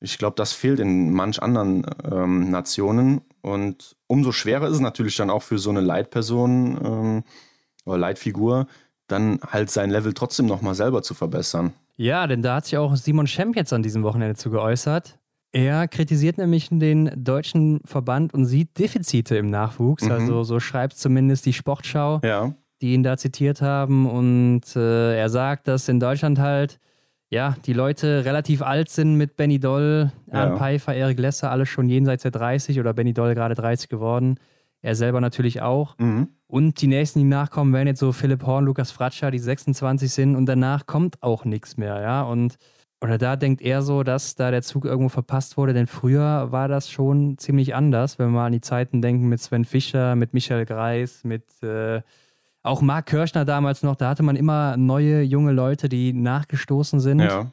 [0.00, 3.22] ich glaube, das fehlt in manch anderen ähm, Nationen.
[3.46, 7.24] Und umso schwerer ist es natürlich dann auch für so eine Leitperson ähm,
[7.84, 8.66] oder Leitfigur,
[9.06, 11.72] dann halt sein Level trotzdem nochmal selber zu verbessern.
[11.96, 15.20] Ja, denn da hat sich auch Simon Schemp jetzt an diesem Wochenende zu geäußert.
[15.52, 20.02] Er kritisiert nämlich den deutschen Verband und sieht Defizite im Nachwuchs.
[20.02, 20.10] Mhm.
[20.10, 22.52] Also so schreibt zumindest die Sportschau, ja.
[22.82, 24.10] die ihn da zitiert haben.
[24.10, 26.80] Und äh, er sagt, dass in Deutschland halt
[27.36, 30.56] ja, die Leute relativ alt sind mit Benny Doll, Arne ja.
[30.56, 34.40] Pfeiffer, Erik Lesser, alle schon jenseits der 30 oder Benny Doll gerade 30 geworden.
[34.80, 35.98] Er selber natürlich auch.
[35.98, 36.28] Mhm.
[36.46, 40.34] Und die nächsten, die nachkommen, werden jetzt so Philipp Horn, Lukas Fratscher, die 26 sind
[40.34, 42.22] und danach kommt auch nichts mehr, ja.
[42.22, 42.56] Und
[43.02, 46.68] oder da denkt er so, dass da der Zug irgendwo verpasst wurde, denn früher war
[46.68, 50.32] das schon ziemlich anders, wenn wir mal an die Zeiten denken mit Sven Fischer, mit
[50.32, 52.00] Michael Greis, mit äh,
[52.66, 57.20] auch Marc Kirschner damals noch, da hatte man immer neue junge Leute, die nachgestoßen sind.
[57.20, 57.52] Ja.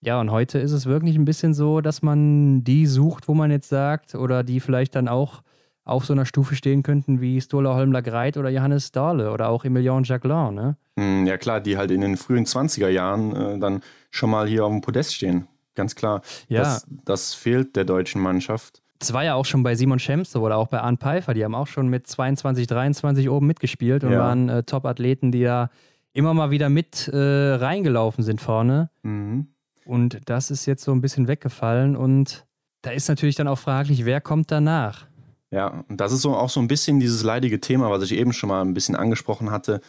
[0.00, 3.50] Ja, und heute ist es wirklich ein bisschen so, dass man die sucht, wo man
[3.50, 5.42] jetzt sagt, oder die vielleicht dann auch
[5.84, 9.64] auf so einer Stufe stehen könnten wie Stola Holmler Greit oder Johannes Dahle oder auch
[9.64, 10.76] Emilien Jacquelin, ne?
[10.98, 14.66] Hm, ja klar, die halt in den frühen 20er Jahren äh, dann schon mal hier
[14.66, 15.46] auf dem Podest stehen.
[15.74, 16.20] Ganz klar.
[16.48, 16.60] Ja.
[16.60, 18.82] Das, das fehlt der deutschen Mannschaft.
[18.98, 21.34] Das war ja auch schon bei Simon Schemse oder auch bei Arne Pfeiffer.
[21.34, 24.18] Die haben auch schon mit 22, 23 oben mitgespielt und ja.
[24.20, 25.68] waren äh, Top-Athleten, die ja
[26.12, 28.90] immer mal wieder mit äh, reingelaufen sind vorne.
[29.02, 29.48] Mhm.
[29.84, 32.46] Und das ist jetzt so ein bisschen weggefallen und
[32.82, 35.06] da ist natürlich dann auch fraglich, wer kommt danach?
[35.50, 38.32] Ja, und das ist so auch so ein bisschen dieses leidige Thema, was ich eben
[38.32, 39.80] schon mal ein bisschen angesprochen hatte,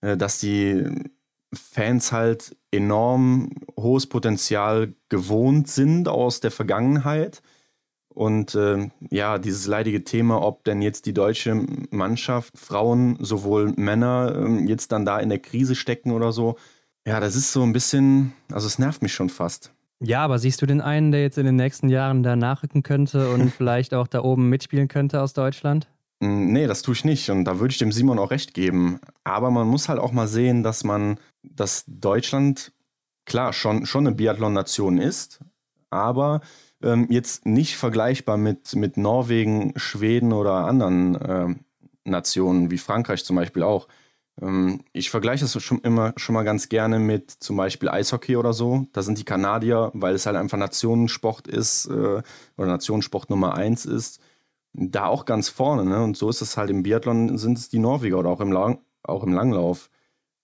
[0.00, 0.84] äh, dass die
[1.52, 7.42] Fans halt enorm hohes Potenzial gewohnt sind aus der Vergangenheit
[8.16, 11.54] und äh, ja, dieses leidige Thema, ob denn jetzt die deutsche
[11.90, 16.56] Mannschaft, Frauen, sowohl Männer, äh, jetzt dann da in der Krise stecken oder so.
[17.06, 19.70] Ja, das ist so ein bisschen, also es nervt mich schon fast.
[20.00, 23.28] Ja, aber siehst du den einen, der jetzt in den nächsten Jahren da nachrücken könnte
[23.28, 25.86] und vielleicht auch da oben mitspielen könnte aus Deutschland?
[26.20, 28.98] Mm, nee, das tue ich nicht und da würde ich dem Simon auch recht geben.
[29.24, 32.72] Aber man muss halt auch mal sehen, dass man, dass Deutschland
[33.26, 35.40] klar schon, schon eine Biathlon-Nation ist,
[35.90, 36.40] aber
[36.86, 41.54] ähm, jetzt nicht vergleichbar mit, mit Norwegen, Schweden oder anderen äh,
[42.04, 43.88] Nationen, wie Frankreich zum Beispiel auch.
[44.40, 48.52] Ähm, ich vergleiche das schon immer schon mal ganz gerne mit zum Beispiel Eishockey oder
[48.52, 48.86] so.
[48.92, 52.22] Da sind die Kanadier, weil es halt einfach Nationensport ist äh,
[52.56, 54.20] oder Nationensport Nummer eins ist,
[54.72, 55.84] da auch ganz vorne.
[55.84, 56.02] Ne?
[56.02, 58.80] Und so ist es halt im Biathlon, sind es die Norweger oder auch im, Lang
[59.02, 59.90] auch im Langlauf.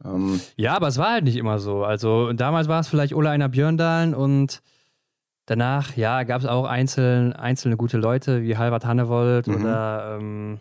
[0.05, 1.85] Ähm, ja, aber es war halt nicht immer so.
[1.85, 4.63] Also damals war es vielleicht Ola Einer Björndalen und
[5.47, 9.57] Danach, ja, gab es auch einzeln, einzelne gute Leute wie Halvard Hannewold mhm.
[9.57, 10.61] oder, ähm,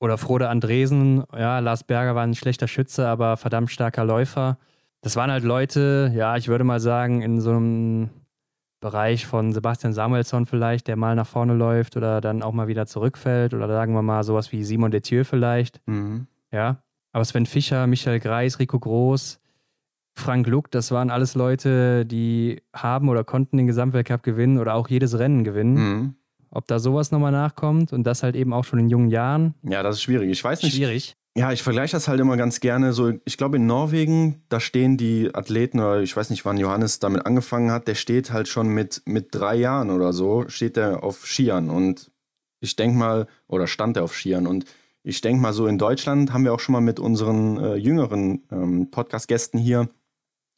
[0.00, 1.24] oder Frode Andresen.
[1.36, 4.58] Ja, Lars Berger war ein schlechter Schütze, aber verdammt starker Läufer.
[5.02, 8.10] das waren halt Leute, ja, ich würde mal sagen, in so einem
[8.80, 12.86] Bereich von Sebastian Samuelsson vielleicht, der mal nach vorne läuft oder dann auch mal wieder
[12.86, 15.80] zurückfällt oder sagen wir mal sowas wie Simon Detieu vielleicht.
[15.86, 16.28] Mhm.
[16.52, 19.40] Ja, aber Sven Fischer, Michael Greis, Rico Groß,
[20.18, 24.88] Frank Luck, das waren alles Leute, die haben oder konnten den Gesamtweltcup gewinnen oder auch
[24.88, 25.74] jedes Rennen gewinnen.
[25.74, 26.14] Mhm.
[26.50, 29.54] Ob da sowas nochmal nachkommt und das halt eben auch schon in jungen Jahren.
[29.62, 30.30] Ja, das ist schwierig.
[30.30, 30.76] Ich weiß nicht.
[30.76, 31.14] Schwierig.
[31.36, 32.92] Ja, ich vergleiche das halt immer ganz gerne.
[32.92, 36.98] So, ich glaube, in Norwegen, da stehen die Athleten, oder ich weiß nicht, wann Johannes
[36.98, 41.04] damit angefangen hat, der steht halt schon mit, mit drei Jahren oder so, steht er
[41.04, 41.70] auf Skiern.
[41.70, 42.10] Und
[42.60, 44.46] ich denke mal, oder stand er auf Skiern.
[44.46, 44.64] Und
[45.04, 48.42] ich denke mal, so in Deutschland haben wir auch schon mal mit unseren äh, jüngeren
[48.50, 49.88] ähm, Podcast-Gästen hier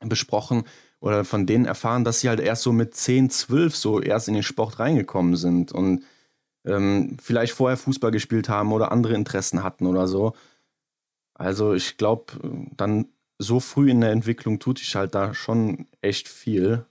[0.00, 0.64] besprochen
[1.00, 4.34] oder von denen erfahren, dass sie halt erst so mit 10, 12 so erst in
[4.34, 6.04] den Sport reingekommen sind und
[6.64, 10.34] ähm, vielleicht vorher Fußball gespielt haben oder andere Interessen hatten oder so.
[11.34, 12.34] Also ich glaube,
[12.76, 13.06] dann
[13.38, 16.84] so früh in der Entwicklung tut sich halt da schon echt viel,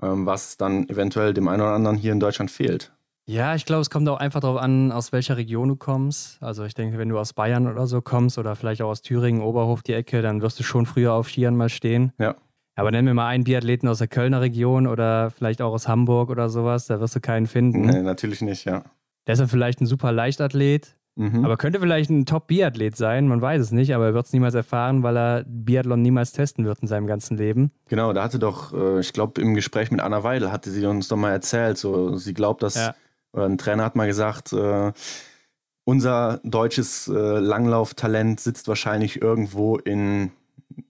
[0.00, 2.92] ähm, was dann eventuell dem einen oder anderen hier in Deutschland fehlt.
[3.26, 6.42] Ja, ich glaube, es kommt auch einfach darauf an, aus welcher Region du kommst.
[6.42, 9.42] Also ich denke, wenn du aus Bayern oder so kommst oder vielleicht auch aus Thüringen,
[9.42, 12.12] Oberhof, die Ecke, dann wirst du schon früher auf Skiern mal stehen.
[12.18, 12.36] Ja.
[12.78, 16.30] Aber nenn mir mal einen Biathleten aus der Kölner Region oder vielleicht auch aus Hamburg
[16.30, 17.80] oder sowas, da wirst du keinen finden.
[17.80, 18.84] Nee, natürlich nicht, ja.
[19.26, 21.44] Der ist dann vielleicht ein super Leichtathlet, Mhm.
[21.44, 24.54] Aber könnte vielleicht ein Top-Biathlet sein, man weiß es nicht, aber er wird es niemals
[24.54, 27.72] erfahren, weil er Biathlon niemals testen wird in seinem ganzen Leben.
[27.88, 31.08] Genau, da hatte doch, äh, ich glaube, im Gespräch mit Anna Weidel hatte sie uns
[31.08, 32.94] doch mal erzählt, so sie glaubt, dass ja.
[33.32, 34.92] ein Trainer hat mal gesagt, äh,
[35.84, 40.30] unser deutsches äh, Langlauftalent sitzt wahrscheinlich irgendwo in,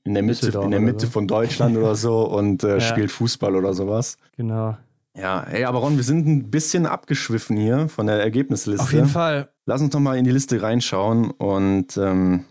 [0.04, 1.12] in der Mitte, in der Mitte so.
[1.12, 2.80] von Deutschland oder so und äh, ja.
[2.80, 4.16] spielt Fußball oder sowas.
[4.36, 4.76] Genau.
[5.16, 8.82] Ja, ey, aber Ron, wir sind ein bisschen abgeschwiffen hier von der Ergebnisliste.
[8.82, 9.48] Auf jeden Fall.
[9.66, 12.44] Lass uns doch mal in die Liste reinschauen und ähm,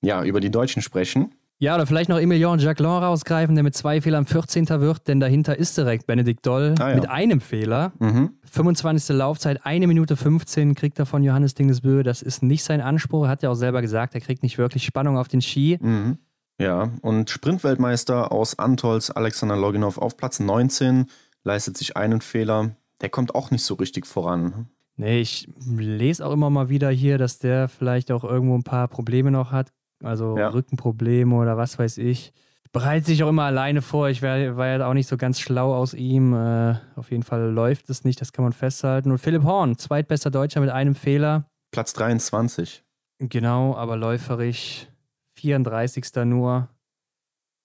[0.00, 1.34] ja, über die Deutschen sprechen.
[1.58, 4.68] Ja, oder vielleicht noch Emilien Jacquelin rausgreifen, der mit zwei Fehlern 14.
[4.80, 6.94] wird, denn dahinter ist direkt Benedikt Doll ah, ja.
[6.96, 7.92] mit einem Fehler.
[7.98, 8.30] Mhm.
[8.44, 9.16] 25.
[9.16, 12.02] Laufzeit, 1 Minute 15 kriegt er von Johannes Dingesbö.
[12.02, 13.24] Das ist nicht sein Anspruch.
[13.24, 15.78] Er hat ja auch selber gesagt, er kriegt nicht wirklich Spannung auf den Ski.
[15.80, 16.18] Mhm.
[16.58, 21.06] Ja, und Sprintweltmeister aus Antols Alexander Loginov auf Platz 19
[21.44, 22.76] leistet sich einen Fehler.
[23.02, 24.68] Der kommt auch nicht so richtig voran.
[24.96, 28.88] Nee, ich lese auch immer mal wieder hier, dass der vielleicht auch irgendwo ein paar
[28.88, 29.72] Probleme noch hat.
[30.02, 30.48] Also ja.
[30.48, 32.32] Rückenprobleme oder was weiß ich.
[32.72, 34.08] Bereitet sich auch immer alleine vor.
[34.08, 36.34] Ich war, war ja auch nicht so ganz schlau aus ihm.
[36.34, 39.10] Äh, auf jeden Fall läuft es nicht, das kann man festhalten.
[39.10, 41.44] Und Philipp Horn, zweitbester Deutscher mit einem Fehler.
[41.70, 42.82] Platz 23.
[43.18, 44.88] Genau, aber läuferig
[45.36, 46.04] 34.
[46.24, 46.68] nur.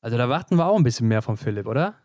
[0.01, 1.95] Also da warten wir auch ein bisschen mehr von Philipp, oder?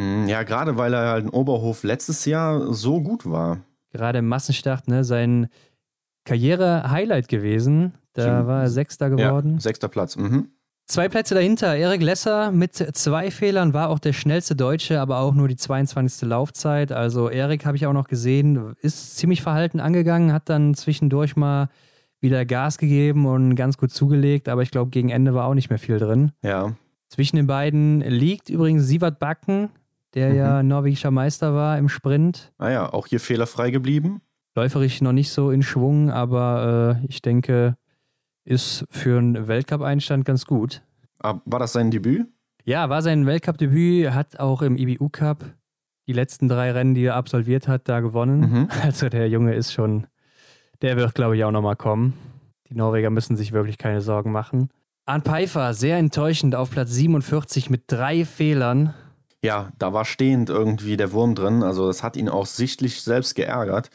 [0.00, 3.60] Hm, ja, gerade weil er halt in Oberhof letztes Jahr so gut war.
[3.92, 5.48] Gerade im Massenstart, ne, sein
[6.24, 7.94] Karriere-Highlight gewesen.
[8.12, 8.46] Da Stimmt.
[8.46, 9.54] war er Sechster geworden.
[9.54, 10.16] Ja, sechster Platz.
[10.16, 10.48] Mhm.
[10.86, 11.74] Zwei Plätze dahinter.
[11.76, 16.28] Erik Lesser mit zwei Fehlern war auch der schnellste Deutsche, aber auch nur die 22.
[16.28, 16.92] Laufzeit.
[16.92, 21.68] Also Erik habe ich auch noch gesehen, ist ziemlich verhalten angegangen, hat dann zwischendurch mal
[22.24, 25.70] wieder Gas gegeben und ganz gut zugelegt, aber ich glaube, gegen Ende war auch nicht
[25.70, 26.32] mehr viel drin.
[26.42, 26.74] Ja.
[27.08, 29.70] Zwischen den beiden liegt übrigens Sievert Backen
[30.14, 30.36] der mhm.
[30.36, 32.52] ja norwegischer Meister war im Sprint.
[32.58, 34.20] Ah ja, auch hier fehlerfrei geblieben.
[34.54, 37.76] Läuferisch noch nicht so in Schwung, aber äh, ich denke,
[38.44, 40.82] ist für einen Weltcup-Einstand ganz gut.
[41.18, 42.26] War das sein Debüt?
[42.64, 45.44] Ja, war sein Weltcup-Debüt, hat auch im IBU-Cup
[46.06, 48.40] die letzten drei Rennen, die er absolviert hat, da gewonnen.
[48.40, 48.68] Mhm.
[48.82, 50.06] Also der Junge ist schon,
[50.82, 52.14] der wird, glaube ich, auch nochmal kommen.
[52.68, 54.70] Die Norweger müssen sich wirklich keine Sorgen machen.
[55.06, 58.94] Arndt Pfeiffer, sehr enttäuschend auf Platz 47 mit drei Fehlern
[59.44, 61.62] ja, da war stehend irgendwie der Wurm drin.
[61.62, 63.90] Also das hat ihn auch sichtlich selbst geärgert,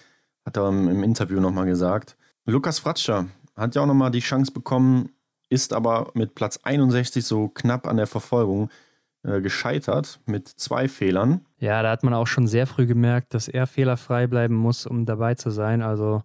[0.46, 2.16] hat er im Interview nochmal gesagt.
[2.46, 3.26] Lukas Fratscher
[3.56, 5.10] hat ja auch nochmal die Chance bekommen,
[5.50, 8.70] ist aber mit Platz 61 so knapp an der Verfolgung
[9.24, 11.42] äh, gescheitert mit zwei Fehlern.
[11.58, 15.08] Ja, da hat man auch schon sehr früh gemerkt, dass er fehlerfrei bleiben muss, um
[15.08, 15.82] dabei zu sein.
[15.82, 16.22] Also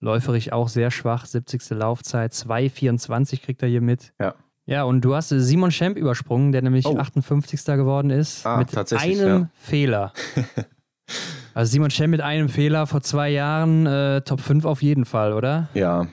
[0.00, 1.70] läuferig auch sehr schwach, 70.
[1.70, 4.12] Laufzeit, 2,24 kriegt er hier mit.
[4.20, 4.34] Ja.
[4.66, 6.98] Ja, und du hast Simon Schemp übersprungen, der nämlich oh.
[6.98, 7.64] 58.
[7.64, 8.44] geworden ist.
[8.44, 9.48] Ah, mit einem ja.
[9.54, 10.12] Fehler.
[11.54, 15.32] also Simon Schemp mit einem Fehler vor zwei Jahren, äh, Top 5 auf jeden Fall,
[15.32, 15.68] oder?
[15.72, 16.08] Ja.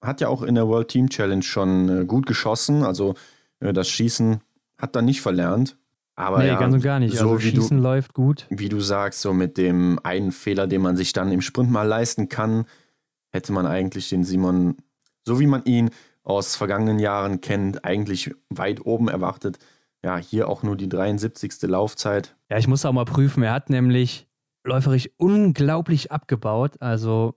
[0.00, 2.84] Hat ja auch in der World Team Challenge schon äh, gut geschossen.
[2.84, 3.16] Also
[3.60, 4.40] äh, das Schießen
[4.78, 5.76] hat er nicht verlernt.
[6.16, 7.16] Aber nee, ja, ganz und gar nicht.
[7.16, 8.46] So also Schießen du, läuft gut.
[8.48, 11.86] Wie du sagst, so mit dem einen Fehler, den man sich dann im Sprint mal
[11.86, 12.64] leisten kann,
[13.30, 14.76] hätte man eigentlich den Simon,
[15.26, 15.90] so wie man ihn
[16.22, 19.58] aus vergangenen Jahren kennt, eigentlich weit oben erwartet.
[20.04, 21.62] Ja, hier auch nur die 73.
[21.62, 22.36] Laufzeit.
[22.50, 23.42] Ja, ich muss auch mal prüfen.
[23.42, 24.26] Er hat nämlich
[24.64, 26.80] läuferisch unglaublich abgebaut.
[26.80, 27.34] Also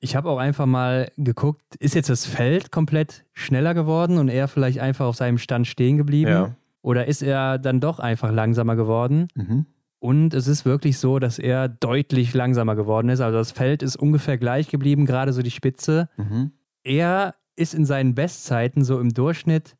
[0.00, 4.46] ich habe auch einfach mal geguckt, ist jetzt das Feld komplett schneller geworden und er
[4.46, 6.30] vielleicht einfach auf seinem Stand stehen geblieben?
[6.30, 6.56] Ja.
[6.82, 9.28] Oder ist er dann doch einfach langsamer geworden?
[9.34, 9.66] Mhm.
[10.06, 13.20] Und es ist wirklich so, dass er deutlich langsamer geworden ist.
[13.20, 16.08] Also das Feld ist ungefähr gleich geblieben, gerade so die Spitze.
[16.16, 16.52] Mhm.
[16.84, 19.76] Er ist in seinen Bestzeiten so im Durchschnitt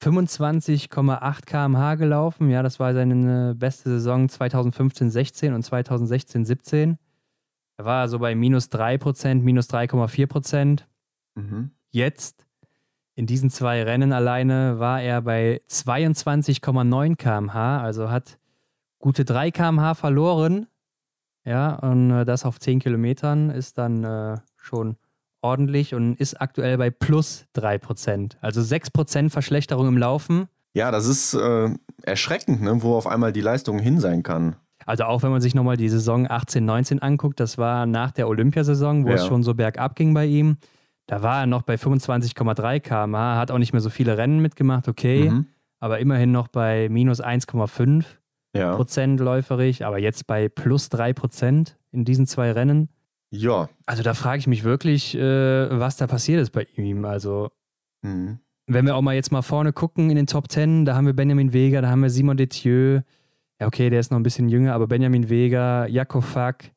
[0.00, 2.50] 25,8 km/h gelaufen.
[2.50, 6.96] Ja, das war seine beste Saison 2015-16 und 2016-17.
[7.78, 10.84] Er war so bei minus 3%, minus 3,4%.
[11.34, 11.72] Mhm.
[11.90, 12.46] Jetzt,
[13.16, 18.38] in diesen zwei Rennen alleine, war er bei 22,9 km/h, also hat
[18.98, 20.66] gute 3 km/h verloren.
[21.44, 24.96] Ja, und äh, das auf 10 Kilometern ist dann äh, schon
[25.40, 28.36] ordentlich und ist aktuell bei plus 3%.
[28.40, 30.48] Also 6% Verschlechterung im Laufen.
[30.74, 31.70] Ja, das ist äh,
[32.02, 32.82] erschreckend, ne?
[32.82, 34.56] wo auf einmal die Leistung hin sein kann.
[34.84, 38.28] Also auch wenn man sich nochmal die Saison 18, 19 anguckt, das war nach der
[38.28, 39.14] Olympiasaison, wo Ja.
[39.14, 40.56] es schon so bergab ging bei ihm.
[41.06, 44.88] Da war er noch bei 25,3 km/h, hat auch nicht mehr so viele Rennen mitgemacht,
[44.88, 45.46] okay, Mhm.
[45.80, 48.04] aber immerhin noch bei minus 1,5
[48.54, 48.74] Ja.
[48.76, 52.88] Prozent läuferig, aber jetzt bei plus 3 Prozent in diesen zwei Rennen.
[53.30, 53.68] ja.
[53.86, 55.20] Also da frage ich mich wirklich, äh,
[55.80, 57.04] was da passiert ist bei ihm.
[57.04, 57.50] Also
[58.02, 58.38] Mhm.
[58.66, 61.14] wenn wir auch mal jetzt mal vorne gucken in den Top 10, da haben wir
[61.14, 63.00] Benjamin Vega, da haben wir Simon Detieu.
[63.60, 66.70] Ja, okay, der ist noch ein bisschen jünger, aber Benjamin Vega, Jakob Fack,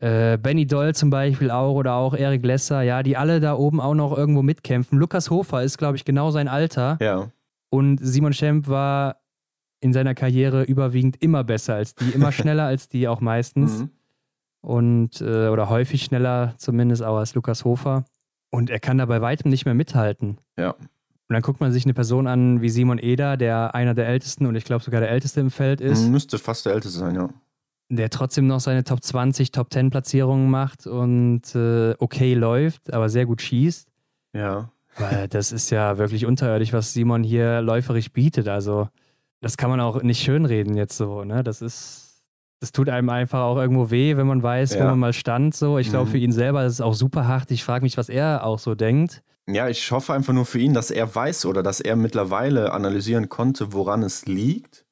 [0.00, 3.80] äh, Benny Doll zum Beispiel auch oder auch Erik Lesser, ja, die alle da oben
[3.80, 4.98] auch noch irgendwo mitkämpfen.
[4.98, 6.98] Lukas Hofer ist, glaube ich, genau sein Alter.
[7.00, 7.30] Ja.
[7.68, 9.19] Und Simon Schemp war
[9.80, 13.80] in seiner Karriere überwiegend immer besser als die, immer schneller als die auch meistens.
[13.80, 13.90] Mhm.
[14.62, 18.04] Und, äh, oder häufig schneller zumindest auch als Lukas Hofer.
[18.50, 20.38] Und er kann da bei weitem nicht mehr mithalten.
[20.58, 20.74] Ja.
[21.30, 24.46] Und dann guckt man sich eine Person an wie Simon Eder, der einer der ältesten
[24.46, 27.28] und ich glaube sogar der älteste im Feld ist, Müsste fast der Älteste sein, ja.
[27.88, 33.08] der trotzdem noch seine Top 20, Top 10 Platzierungen macht und äh, okay läuft, aber
[33.08, 33.88] sehr gut schießt.
[34.32, 34.72] Ja.
[34.98, 38.48] Weil das ist ja wirklich unterirdisch, was Simon hier läuferisch bietet.
[38.48, 38.88] Also,
[39.40, 41.42] das kann man auch nicht schönreden jetzt so, ne?
[41.42, 42.22] Das ist,
[42.60, 44.84] das tut einem einfach auch irgendwo weh, wenn man weiß, wo Ja.
[44.90, 45.54] man mal stand.
[45.54, 46.10] So, ich glaube, Mhm.
[46.12, 47.50] für ihn selber ist es auch super hart.
[47.50, 49.22] Ich frage mich, was er auch so denkt.
[49.48, 53.28] Ja, ich hoffe einfach nur für ihn, dass er weiß oder dass er mittlerweile analysieren
[53.28, 54.84] konnte, woran es liegt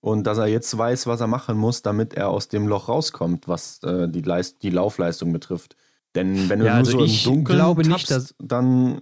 [0.00, 3.48] und dass er jetzt weiß, was er machen muss, damit er aus dem Loch rauskommt,
[3.48, 5.76] was äh, die, Leist die Laufleistung betrifft.
[6.14, 9.00] Denn wenn du Ja, nur also so im Dunkeln glaube nicht, tappst, dass- dann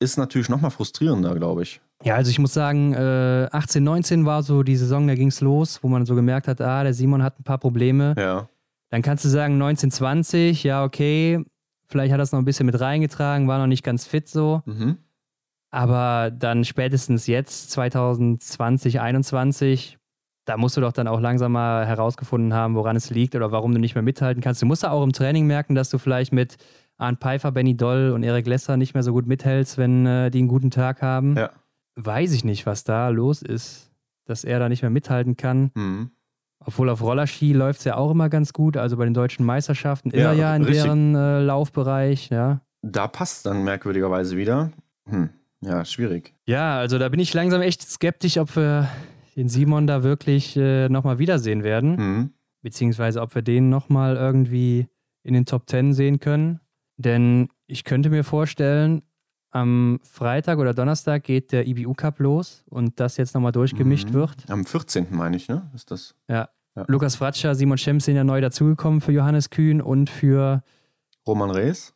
[0.00, 1.80] ist natürlich nochmal frustrierender, glaube ich.
[2.02, 5.40] Ja, also ich muss sagen, äh, 18, 19 war so die Saison, da ging es
[5.40, 8.14] los, wo man so gemerkt hat, ah, der Simon hat ein paar Probleme.
[8.16, 8.48] Ja.
[8.88, 11.44] Dann kannst du sagen, 19, 20, ja, okay,
[11.86, 14.62] vielleicht hat er es noch ein bisschen mit reingetragen, war noch nicht ganz fit so.
[14.64, 14.96] Mhm.
[15.70, 19.98] Aber dann spätestens jetzt, 2020, 2021,
[20.46, 23.72] da musst du doch dann auch langsam mal herausgefunden haben, woran es liegt oder warum
[23.72, 24.62] du nicht mehr mithalten kannst.
[24.62, 26.56] Du musst ja auch im Training merken, dass du vielleicht mit
[26.96, 30.38] Arndt Pfeiffer, Benny Doll und Erik Lesser nicht mehr so gut mithältst, wenn äh, die
[30.38, 31.36] einen guten Tag haben.
[31.36, 31.50] Ja.
[31.96, 33.90] Weiß ich nicht, was da los ist,
[34.24, 35.70] dass er da nicht mehr mithalten kann.
[35.74, 36.10] Mhm.
[36.64, 38.76] Obwohl auf Rollerski läuft es ja auch immer ganz gut.
[38.76, 40.82] Also bei den deutschen Meisterschaften ist Ja, er ja in richtig.
[40.84, 42.60] deren äh, Laufbereich, ja.
[42.82, 44.70] Da passt dann merkwürdigerweise wieder.
[45.08, 45.30] Hm.
[45.62, 46.34] Ja, schwierig.
[46.46, 48.88] Ja, also da bin ich langsam echt skeptisch, ob wir
[49.36, 51.96] den Simon da wirklich äh, nochmal wiedersehen werden.
[51.96, 52.30] Mhm.
[52.62, 54.86] Beziehungsweise ob wir den nochmal irgendwie
[55.22, 56.60] in den Top 10 sehen können.
[56.96, 59.02] Denn ich könnte mir vorstellen,
[59.50, 64.14] am Freitag oder Donnerstag geht der IBU Cup los und das jetzt nochmal durchgemischt Mhm.
[64.14, 64.36] wird.
[64.48, 65.08] Am 14.
[65.10, 65.70] meine ich, ne?
[65.74, 66.14] Ist das?
[66.28, 66.48] Ja.
[66.86, 70.62] Lukas Fratscher, Simon Schems sind ja neu dazugekommen für Johannes Kühn und für
[71.26, 71.92] Roman Rees?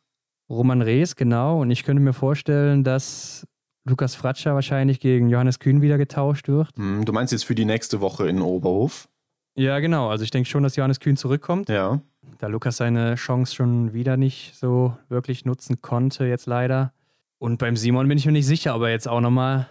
[0.49, 1.61] Roman Rees, genau.
[1.61, 3.47] Und ich könnte mir vorstellen, dass
[3.85, 6.69] Lukas Fratscher wahrscheinlich gegen Johannes Kühn wieder getauscht wird.
[6.75, 9.07] Hm, du meinst jetzt für die nächste Woche in Oberhof?
[9.55, 10.09] Ja, genau.
[10.09, 11.69] Also ich denke schon, dass Johannes Kühn zurückkommt.
[11.69, 12.01] Ja.
[12.39, 16.91] Da Lukas seine Chance schon wieder nicht so wirklich nutzen konnte, jetzt leider.
[17.37, 19.67] Und beim Simon bin ich mir nicht sicher, ob er jetzt auch nochmal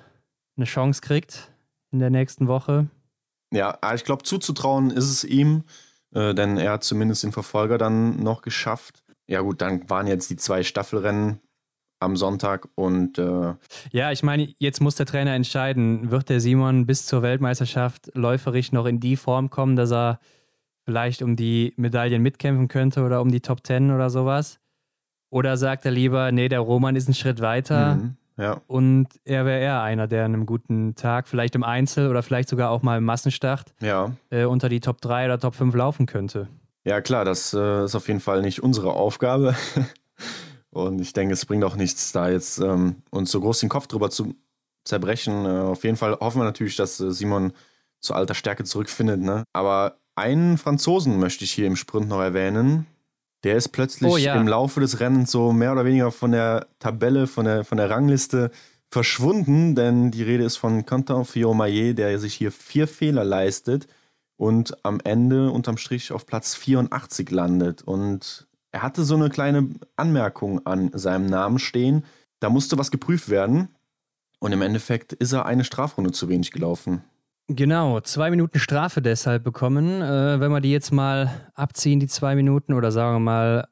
[0.57, 1.51] eine Chance kriegt
[1.91, 2.89] in der nächsten Woche.
[3.53, 5.65] Ja, aber ich glaube, zuzutrauen ist es ihm,
[6.13, 9.03] äh, denn er hat zumindest den Verfolger dann noch geschafft.
[9.27, 11.41] Ja, gut, dann waren jetzt die zwei Staffelrennen
[12.01, 13.55] am Sonntag und äh,
[13.93, 18.73] Ja, ich meine, jetzt muss der Trainer entscheiden, wird der Simon bis zur Weltmeisterschaft läuferisch
[18.73, 20.19] noch in die Form kommen, dass er
[20.85, 24.61] vielleicht um die Medaillen mitkämpfen könnte oder um die Top Ten oder sowas?
[25.35, 29.45] Oder sagt er lieber, nee, der Roman ist einen Schritt weiter mhm, ja, und er
[29.45, 32.83] wäre eher einer, der an einem guten Tag, vielleicht im Einzel oder vielleicht sogar auch
[32.83, 34.13] mal im Massenstart, ja.
[34.31, 36.47] äh, unter die Top 3 oder Top 5 laufen könnte.
[36.85, 39.57] Ja, klar, das äh, ist auf jeden Fall nicht unsere Aufgabe.
[40.71, 43.89] und ich denke, es bringt auch nichts, da jetzt ähm, uns so groß den Kopf
[43.89, 44.37] drüber zu
[44.85, 45.47] zerbrechen.
[45.47, 47.53] Äh, auf jeden Fall hoffen wir natürlich, dass äh, Simon
[47.99, 49.21] zu alter Stärke zurückfindet.
[49.21, 49.43] Ne?
[49.53, 52.87] Aber einen Franzosen möchte ich hier im Sprint noch erwähnen.
[53.45, 54.35] Der ist plötzlich Oh ja.
[54.35, 57.91] im Laufe des Rennens so mehr oder weniger von der Tabelle, von der, von der
[57.91, 58.51] Rangliste
[58.91, 63.87] verschwunden, denn die Rede ist von Quentin Fillon-Maillet, der sich hier vier Fehler leistet
[64.37, 67.83] und am Ende unterm Strich auf Platz 84 landet.
[67.83, 72.05] Und er hatte so eine kleine Anmerkung an seinem Namen stehen.
[72.41, 73.69] Da musste was geprüft werden.
[74.39, 77.03] Und im Endeffekt ist er eine Strafrunde zu wenig gelaufen.
[77.49, 80.01] Genau, zwei Minuten Strafe deshalb bekommen.
[80.01, 83.69] Äh, wenn wir die jetzt mal abziehen, die zwei Minuten, oder sagen wir mal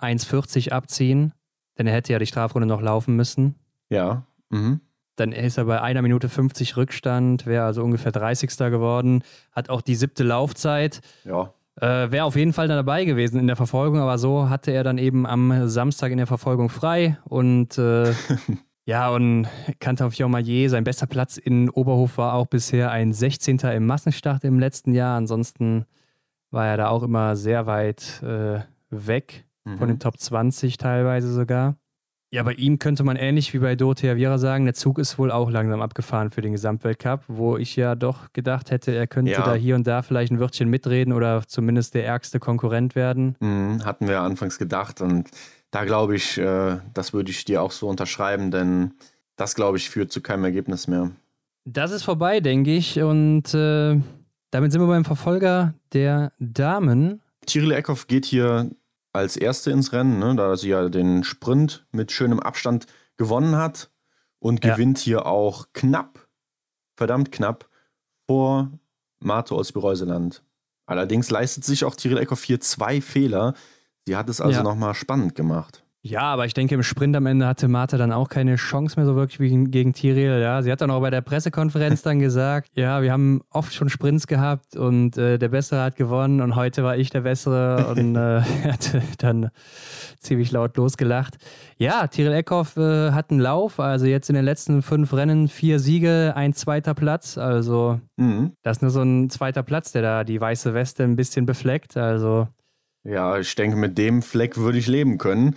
[0.00, 1.32] 1,40 abziehen,
[1.78, 3.54] denn er hätte ja die Strafrunde noch laufen müssen.
[3.90, 4.26] Ja.
[4.50, 4.80] Mhm.
[5.14, 8.50] Dann ist er bei einer Minute 50 Rückstand, wäre also ungefähr 30.
[8.70, 11.00] geworden, hat auch die siebte Laufzeit.
[11.24, 11.54] Ja.
[11.80, 14.82] Äh, wäre auf jeden Fall dann dabei gewesen in der Verfolgung, aber so hatte er
[14.82, 18.14] dann eben am Samstag in der Verfolgung frei und äh,
[18.86, 19.48] ja, und
[19.80, 23.58] Kanton Fiormaillet, sein bester Platz in Oberhof war auch bisher ein 16.
[23.58, 25.16] im Massenstart im letzten Jahr.
[25.16, 25.84] Ansonsten
[26.52, 28.60] war er da auch immer sehr weit äh,
[28.90, 29.78] weg mhm.
[29.78, 31.76] von den Top 20 teilweise sogar.
[32.30, 35.30] Ja, bei ihm könnte man ähnlich wie bei Dorothea Viera sagen, der Zug ist wohl
[35.30, 39.44] auch langsam abgefahren für den Gesamtweltcup, wo ich ja doch gedacht hätte, er könnte ja.
[39.44, 43.36] da hier und da vielleicht ein Wörtchen mitreden oder zumindest der ärgste Konkurrent werden.
[43.40, 45.30] Mhm, hatten wir anfangs gedacht und
[45.76, 48.94] da glaube ich, äh, das würde ich dir auch so unterschreiben, denn
[49.36, 51.10] das, glaube ich, führt zu keinem Ergebnis mehr.
[51.66, 54.00] Das ist vorbei, denke ich und äh,
[54.50, 57.20] damit sind wir beim Verfolger der Damen.
[57.44, 58.70] Tiril Eckhoff geht hier
[59.12, 62.86] als Erste ins Rennen, ne, da sie ja den Sprint mit schönem Abstand
[63.18, 63.90] gewonnen hat
[64.38, 64.72] und ja.
[64.72, 66.26] gewinnt hier auch knapp,
[66.96, 67.68] verdammt knapp,
[68.26, 68.70] vor
[69.18, 70.42] Marte aus Bereuseland.
[70.86, 73.52] Allerdings leistet sich auch Tiril Eckhoff hier zwei Fehler.
[74.06, 74.62] Sie hat es also ja.
[74.62, 75.82] nochmal spannend gemacht.
[76.08, 79.06] Ja, aber ich denke, im Sprint am Ende hatte Martha dann auch keine Chance mehr
[79.06, 80.40] so wirklich gegen, gegen Tyrell.
[80.40, 83.88] Ja, sie hat dann auch bei der Pressekonferenz dann gesagt, ja, wir haben oft schon
[83.88, 88.14] Sprints gehabt und äh, der Bessere hat gewonnen und heute war ich der Bessere und
[88.14, 89.50] äh, hat dann
[90.20, 91.38] ziemlich laut losgelacht.
[91.76, 95.80] Ja, Tyrell Eckhoff äh, hat einen Lauf, also jetzt in den letzten fünf Rennen vier
[95.80, 97.36] Siege, ein zweiter Platz.
[97.36, 98.52] Also mhm.
[98.62, 101.96] das ist nur so ein zweiter Platz, der da die weiße Weste ein bisschen befleckt.
[101.96, 102.46] Also
[103.06, 105.56] ja, ich denke, mit dem Fleck würde ich leben können.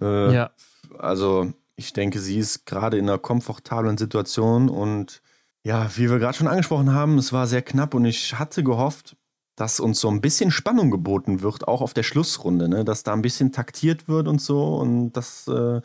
[0.00, 0.50] Äh, ja.
[0.98, 5.22] Also ich denke, sie ist gerade in einer komfortablen Situation und
[5.64, 9.16] ja, wie wir gerade schon angesprochen haben, es war sehr knapp und ich hatte gehofft,
[9.56, 12.84] dass uns so ein bisschen Spannung geboten wird, auch auf der Schlussrunde, ne?
[12.84, 15.80] dass da ein bisschen taktiert wird und so und dass äh,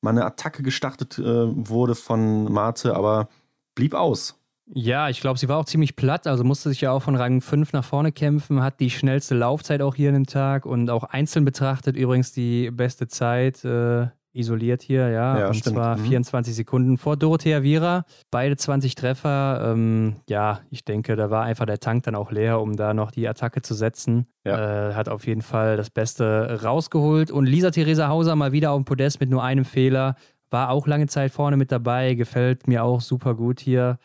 [0.00, 3.28] mal eine Attacke gestartet äh, wurde von Marte, aber
[3.74, 4.36] blieb aus.
[4.66, 7.40] Ja, ich glaube, sie war auch ziemlich platt, also musste sich ja auch von Rang
[7.40, 11.04] 5 nach vorne kämpfen, hat die schnellste Laufzeit auch hier in den Tag und auch
[11.04, 13.64] einzeln betrachtet übrigens die beste Zeit.
[13.64, 15.38] Äh, isoliert hier, ja.
[15.38, 15.76] ja und stimmt.
[15.76, 16.06] zwar mhm.
[16.06, 18.04] 24 Sekunden vor Dorothea Viera.
[18.30, 19.72] Beide 20 Treffer.
[19.72, 23.10] Ähm, ja, ich denke, da war einfach der Tank dann auch leer, um da noch
[23.10, 24.26] die Attacke zu setzen.
[24.44, 24.90] Ja.
[24.90, 27.30] Äh, hat auf jeden Fall das Beste rausgeholt.
[27.30, 30.16] Und Lisa Theresa Hauser mal wieder auf dem Podest mit nur einem Fehler.
[30.50, 32.14] War auch lange Zeit vorne mit dabei.
[32.14, 33.98] Gefällt mir auch super gut hier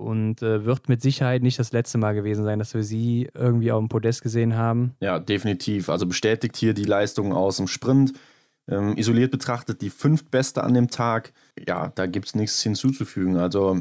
[0.00, 3.70] und äh, wird mit Sicherheit nicht das letzte Mal gewesen sein, dass wir sie irgendwie
[3.70, 4.94] auf dem Podest gesehen haben.
[5.00, 5.88] Ja, definitiv.
[5.88, 8.14] Also bestätigt hier die Leistung aus dem Sprint.
[8.68, 11.32] Ähm, isoliert betrachtet die fünftbeste an dem Tag.
[11.66, 13.36] Ja, da gibt es nichts hinzuzufügen.
[13.36, 13.80] Also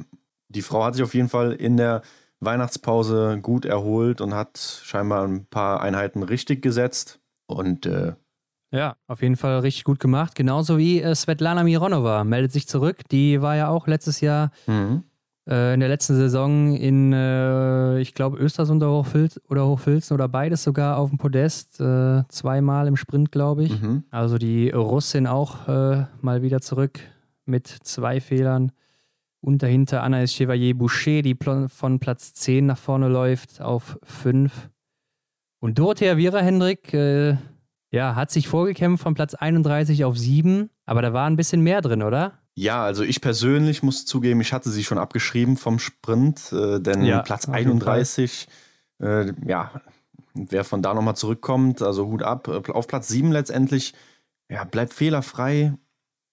[0.50, 2.02] die Frau hat sich auf jeden Fall in der
[2.42, 7.20] Weihnachtspause gut erholt und hat scheinbar ein paar Einheiten richtig gesetzt.
[7.48, 8.14] Und äh,
[8.72, 10.36] ja, auf jeden Fall richtig gut gemacht.
[10.36, 13.02] Genauso wie äh, Svetlana Mironova meldet sich zurück.
[13.10, 15.04] Die war ja auch letztes Jahr mhm
[15.50, 20.28] äh, in der letzten Saison in, äh, ich glaube, Östersund oder, Hochfilz, oder Hochfilzen oder
[20.28, 21.80] beides sogar auf dem Podest.
[21.80, 23.82] Äh, zweimal im Sprint, glaube ich.
[23.82, 24.04] Mhm.
[24.12, 27.00] Also die Russin auch äh, mal wieder zurück
[27.46, 28.72] mit zwei Fehlern.
[29.42, 31.38] Und dahinter Anaïs Chevalier-Boucher, die
[31.68, 34.70] von Platz 10 nach vorne läuft auf 5.
[35.60, 37.38] Und Dorothea Viera Hendrik, äh,
[37.92, 40.70] ja, hat sich vorgekämpft von Platz 31 auf 7.
[40.86, 42.34] Aber da war ein bisschen mehr drin, oder?
[42.60, 47.06] Ja, also ich persönlich muss zugeben, ich hatte sie schon abgeschrieben vom Sprint, äh, denn
[47.06, 48.50] ja, Platz 31,
[49.02, 49.72] äh, ja,
[50.34, 53.94] wer von da nochmal zurückkommt, also Hut ab, äh, auf Platz 7 letztendlich,
[54.52, 55.74] ja, bleibt fehlerfrei,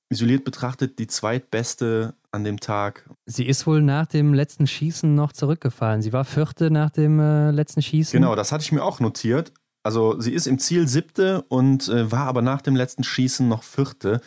[0.09, 3.09] isoliert betrachtet die zweitbeste an dem Tag.
[3.27, 6.03] Sie ist wohl nach dem letzten Schießen noch zurückgefallen.
[6.03, 8.21] Sie war vierte nach dem äh, letzten Schießen.
[8.21, 9.53] Genau, das hatte ich mir auch notiert.
[9.85, 13.63] Also sie ist im Ziel siebte und äh, war aber nach dem letzten Schießen noch
[13.63, 14.21] vierte.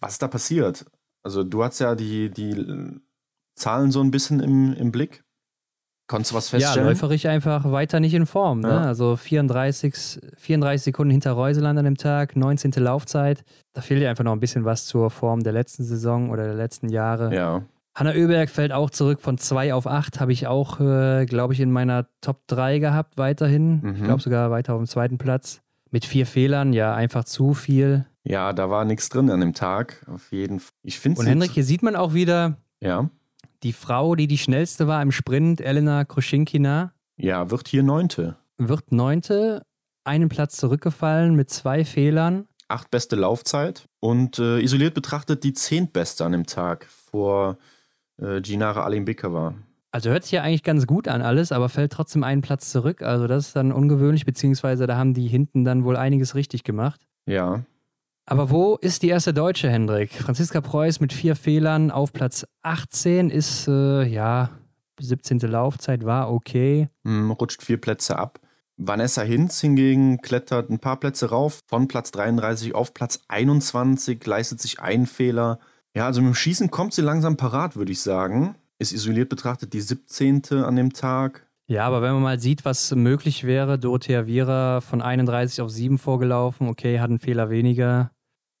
[0.00, 0.86] Was ist da passiert?
[1.24, 3.00] Also du hast ja die, die
[3.56, 5.24] Zahlen so ein bisschen im, im Blick.
[6.06, 6.86] Konntest du was feststellen?
[6.86, 8.60] Ja, läuferig einfach weiter nicht in Form.
[8.60, 8.68] Ne?
[8.68, 8.82] Ja.
[8.82, 12.72] Also 34, 34 Sekunden hinter Reuseland an dem Tag, 19.
[12.72, 13.42] Laufzeit.
[13.72, 16.54] Da fehlt ja einfach noch ein bisschen was zur Form der letzten Saison oder der
[16.54, 17.34] letzten Jahre.
[17.34, 17.62] Ja.
[17.96, 20.20] Hanna Oeberg fällt auch zurück von 2 auf 8.
[20.20, 23.80] Habe ich auch, äh, glaube ich, in meiner Top 3 gehabt weiterhin.
[23.80, 23.94] Mhm.
[23.94, 25.62] Ich glaube sogar weiter auf dem zweiten Platz.
[25.90, 28.04] Mit vier Fehlern, ja, einfach zu viel.
[28.24, 30.04] Ja, da war nichts drin an dem Tag.
[30.08, 30.72] Auf jeden Fall.
[30.82, 33.08] Ich finde Und Hendrik, hier sieht man auch wieder ja.
[33.62, 36.92] die Frau, die die schnellste war im Sprint, Elena Kruschinkina.
[37.16, 38.36] Ja, wird hier Neunte.
[38.56, 39.62] Wird Neunte,
[40.04, 42.48] einen Platz zurückgefallen mit zwei Fehlern.
[42.68, 47.58] Acht beste Laufzeit und äh, isoliert betrachtet die zehntbeste an dem Tag vor
[48.16, 49.54] äh, Ginara Alimbekova.
[49.92, 53.02] Also hört sich ja eigentlich ganz gut an alles, aber fällt trotzdem einen Platz zurück.
[53.02, 57.06] Also das ist dann ungewöhnlich, beziehungsweise da haben die hinten dann wohl einiges richtig gemacht.
[57.26, 57.64] Ja.
[58.26, 60.12] Aber wo ist die erste Deutsche, Hendrik?
[60.12, 64.50] Franziska Preuß mit vier Fehlern auf Platz 18 ist, äh, ja,
[64.98, 65.40] 17.
[65.40, 66.88] Laufzeit war okay.
[67.04, 68.40] Hm, rutscht vier Plätze ab.
[68.76, 74.60] Vanessa Hinz hingegen klettert ein paar Plätze rauf, von Platz 33 auf Platz 21, leistet
[74.60, 75.58] sich einen Fehler.
[75.94, 78.56] Ja, also mit dem Schießen kommt sie langsam parat, würde ich sagen.
[78.78, 80.42] Ist isoliert betrachtet die 17.
[80.64, 81.46] an dem Tag.
[81.66, 85.96] Ja, aber wenn man mal sieht, was möglich wäre, Dorothea Viera von 31 auf 7
[85.96, 88.10] vorgelaufen, okay, hat einen Fehler weniger.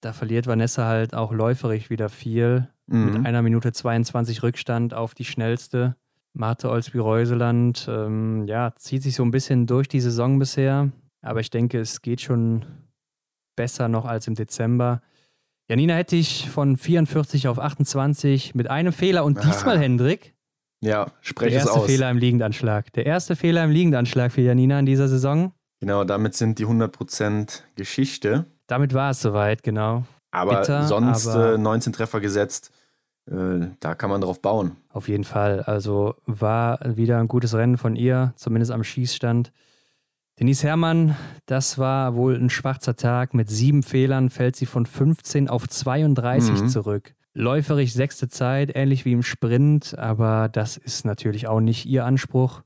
[0.04, 2.68] Da verliert Vanessa halt auch läuferig wieder viel.
[2.88, 3.04] Mhm.
[3.06, 5.96] Mit einer Minute 22 Rückstand auf die schnellste.
[6.34, 10.90] Marte Olsby-Reuseland, ähm, ja, zieht sich so ein bisschen durch die Saison bisher.
[11.22, 12.66] Aber ich denke, es geht schon
[13.56, 15.00] besser noch als im Dezember.
[15.70, 19.80] Janina hätte ich von 44 auf 28 mit einem Fehler und diesmal, ah.
[19.80, 20.34] Hendrik.
[20.82, 21.72] Ja, spreche es aus.
[21.72, 22.92] Der erste Fehler im Liegendanschlag.
[22.92, 25.54] Der erste Fehler im Liegendanschlag für Janina in dieser Saison.
[25.80, 28.44] Genau, damit sind die 100% Geschichte.
[28.66, 30.04] Damit war es soweit, genau.
[30.30, 32.72] Aber Bitter, sonst aber äh, 19 Treffer gesetzt.
[33.30, 34.76] Äh, da kann man drauf bauen.
[34.92, 35.60] Auf jeden Fall.
[35.62, 39.52] Also war wieder ein gutes Rennen von ihr, zumindest am Schießstand.
[40.40, 43.34] Denise Herrmann, das war wohl ein schwarzer Tag.
[43.34, 46.68] Mit sieben Fehlern fällt sie von 15 auf 32 mhm.
[46.68, 47.14] zurück.
[47.34, 52.62] Läuferig sechste Zeit, ähnlich wie im Sprint, aber das ist natürlich auch nicht ihr Anspruch.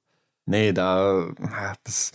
[0.47, 1.29] Nee, da,
[1.85, 2.13] das,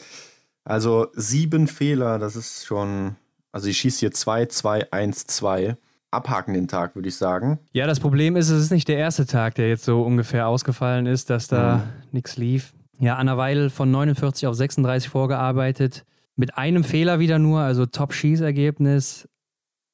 [0.64, 3.16] also sieben Fehler, das ist schon,
[3.54, 5.78] also ich schieße hier 2, 2, 1, 2.
[6.12, 7.60] Abhaken den Tag, würde ich sagen.
[7.72, 11.06] Ja, das Problem ist, es ist nicht der erste Tag, der jetzt so ungefähr ausgefallen
[11.06, 11.84] ist, dass da mhm.
[12.12, 12.74] nichts lief.
[13.00, 16.06] Ja, Anna Weil von 49 auf 36 vorgearbeitet.
[16.36, 19.28] Mit einem Fehler wieder nur, also Top-Schießergebnis.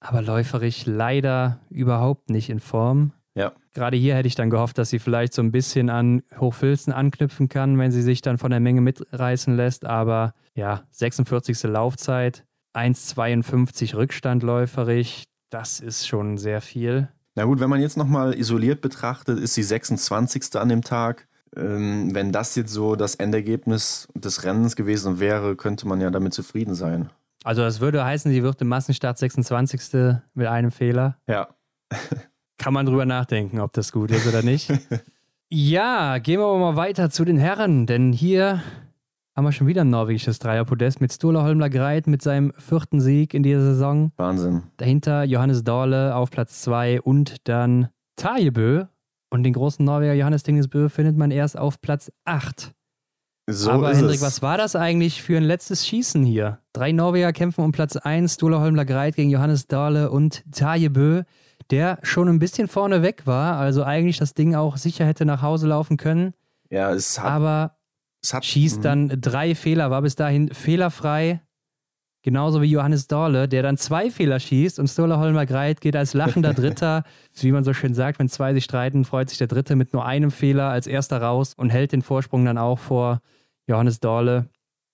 [0.01, 3.11] Aber läuferig leider überhaupt nicht in Form.
[3.35, 3.53] Ja.
[3.73, 7.49] Gerade hier hätte ich dann gehofft, dass sie vielleicht so ein bisschen an Hochfilzen anknüpfen
[7.49, 9.85] kann, wenn sie sich dann von der Menge mitreißen lässt.
[9.85, 11.63] Aber ja, 46.
[11.63, 12.45] Laufzeit,
[12.75, 17.09] 1,52 Rückstand läuferig, das ist schon sehr viel.
[17.35, 20.55] Na gut, wenn man jetzt nochmal isoliert betrachtet, ist sie 26.
[20.55, 21.27] an dem Tag.
[21.55, 26.33] Ähm, wenn das jetzt so das Endergebnis des Rennens gewesen wäre, könnte man ja damit
[26.33, 27.09] zufrieden sein.
[27.43, 30.15] Also das würde heißen, sie wird im Massenstart 26.
[30.33, 31.17] mit einem Fehler.
[31.27, 31.47] Ja.
[32.57, 34.71] Kann man drüber nachdenken, ob das gut ist oder nicht.
[35.49, 38.61] ja, gehen wir aber mal weiter zu den Herren, denn hier
[39.39, 43.33] haben wir schon wieder ein norwegisches Dreierpodest mit Sturla Holmler Greit mit seinem vierten Sieg
[43.33, 44.11] in dieser Saison.
[44.17, 44.63] Wahnsinn.
[44.75, 47.87] Dahinter Johannes Dorle auf Platz 2 und dann
[48.17, 48.87] Tajebö
[49.29, 52.73] und den großen Norweger Johannes Tingesbö findet man erst auf Platz 8.
[53.47, 54.21] So Aber Hendrik, es.
[54.21, 56.59] was war das eigentlich für ein letztes Schießen hier?
[56.73, 61.23] Drei Norweger kämpfen um Platz 1, Stula Holmler Greit gegen Johannes Dahle und Tajebö,
[61.71, 65.41] der schon ein bisschen vorne weg war, also eigentlich das Ding auch sicher hätte nach
[65.41, 66.33] Hause laufen können.
[66.69, 67.31] Ja, es hat.
[67.31, 67.78] Aber
[68.33, 68.83] hat, schießt mhm.
[68.83, 71.41] dann drei Fehler, war bis dahin fehlerfrei.
[72.21, 76.13] Genauso wie Johannes Dorle, der dann zwei Fehler schießt und Stola Holmer Greit geht als
[76.13, 77.03] lachender Dritter.
[77.35, 80.05] wie man so schön sagt, wenn zwei sich streiten, freut sich der Dritte mit nur
[80.05, 83.21] einem Fehler als erster raus und hält den Vorsprung dann auch vor
[83.67, 84.49] Johannes Dorle.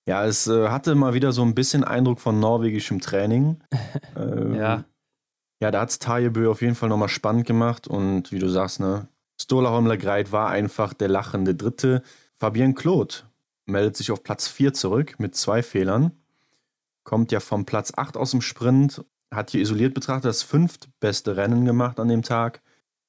[0.07, 3.57] Ja, es äh, hatte mal wieder so ein bisschen Eindruck von norwegischem Training.
[4.15, 4.83] ähm, ja.
[5.61, 8.79] Ja, da hat es Tajebö auf jeden Fall nochmal spannend gemacht und wie du sagst,
[8.79, 9.07] ne,
[9.41, 12.03] Stola Holmler Greit war einfach der lachende Dritte.
[12.45, 13.15] Fabian Claude
[13.65, 16.11] meldet sich auf Platz 4 zurück mit zwei Fehlern
[17.03, 21.65] kommt ja vom Platz 8 aus dem Sprint, hat hier isoliert betrachtet das fünftbeste Rennen
[21.65, 22.61] gemacht an dem Tag.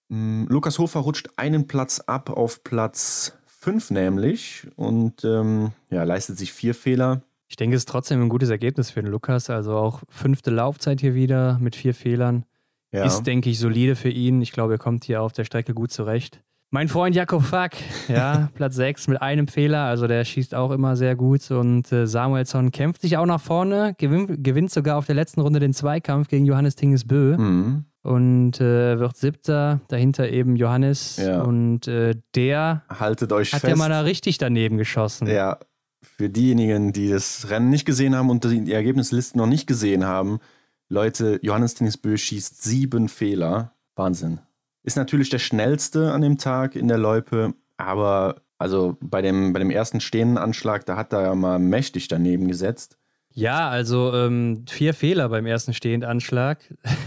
[0.09, 6.39] Hm, Lukas Hofer rutscht einen Platz ab auf Platz 5 nämlich und ähm, ja, leistet
[6.39, 7.21] sich vier Fehler.
[7.47, 9.51] Ich denke, es ist trotzdem ein gutes Ergebnis für den Lukas.
[9.51, 12.47] Also auch fünfte Laufzeit hier wieder mit vier Fehlern.
[12.91, 13.05] Ja.
[13.05, 14.41] Ist, denke ich, solide für ihn.
[14.41, 16.41] Ich glaube, er kommt hier auf der Strecke gut zurecht.
[16.71, 17.77] Mein Freund Jakob Fack,
[18.09, 22.07] ja, Platz 6 mit einem Fehler, also der schießt auch immer sehr gut und äh,
[22.07, 26.27] Samuelsson kämpft sich auch nach vorne, gewinnt, gewinnt sogar auf der letzten Runde den Zweikampf
[26.27, 27.85] gegen Johannes Tingesbö mhm.
[28.03, 31.43] und äh, wird Siebter, dahinter eben Johannes ja.
[31.43, 33.71] und äh, der Haltet euch hat fest.
[33.71, 35.29] ja mal da richtig daneben geschossen.
[35.29, 35.61] Ja,
[36.03, 40.41] für diejenigen, die das Rennen nicht gesehen haben und die Ergebnislisten noch nicht gesehen haben,
[40.89, 43.73] Leute, Johannes Tingesbö schießt sieben Fehler.
[43.95, 44.41] Wahnsinn.
[44.87, 49.59] Ist natürlich der schnellste an dem Tag in der Loipe, aber also bei dem, bei
[49.59, 52.97] dem ersten stehenden Anschlag, da hat er ja mal mächtig daneben gesetzt.
[53.33, 56.59] Ja, also ähm, vier Fehler beim ersten Stehendanschlag.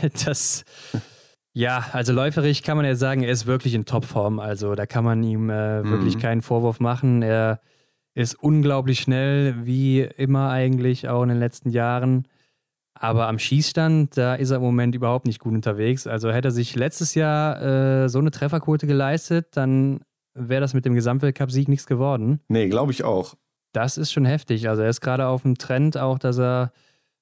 [0.25, 0.65] Das,
[1.53, 4.39] ja, also läuferig kann man ja sagen, er ist wirklich in Topform.
[4.39, 5.89] Also da kann man ihm äh, mhm.
[5.89, 7.21] wirklich keinen Vorwurf machen.
[7.21, 7.61] Er
[8.13, 12.27] ist unglaublich schnell, wie immer eigentlich, auch in den letzten Jahren.
[13.01, 16.05] Aber am Schießstand, da ist er im Moment überhaupt nicht gut unterwegs.
[16.05, 17.61] Also hätte er sich letztes Jahr
[18.03, 20.01] äh, so eine Trefferquote geleistet, dann
[20.33, 22.41] wäre das mit dem Gesamtweltcup-Sieg nichts geworden.
[22.49, 23.35] Nee, glaube ich auch.
[23.71, 24.67] Das ist schon heftig.
[24.67, 26.73] Also er ist gerade auf dem Trend auch, dass er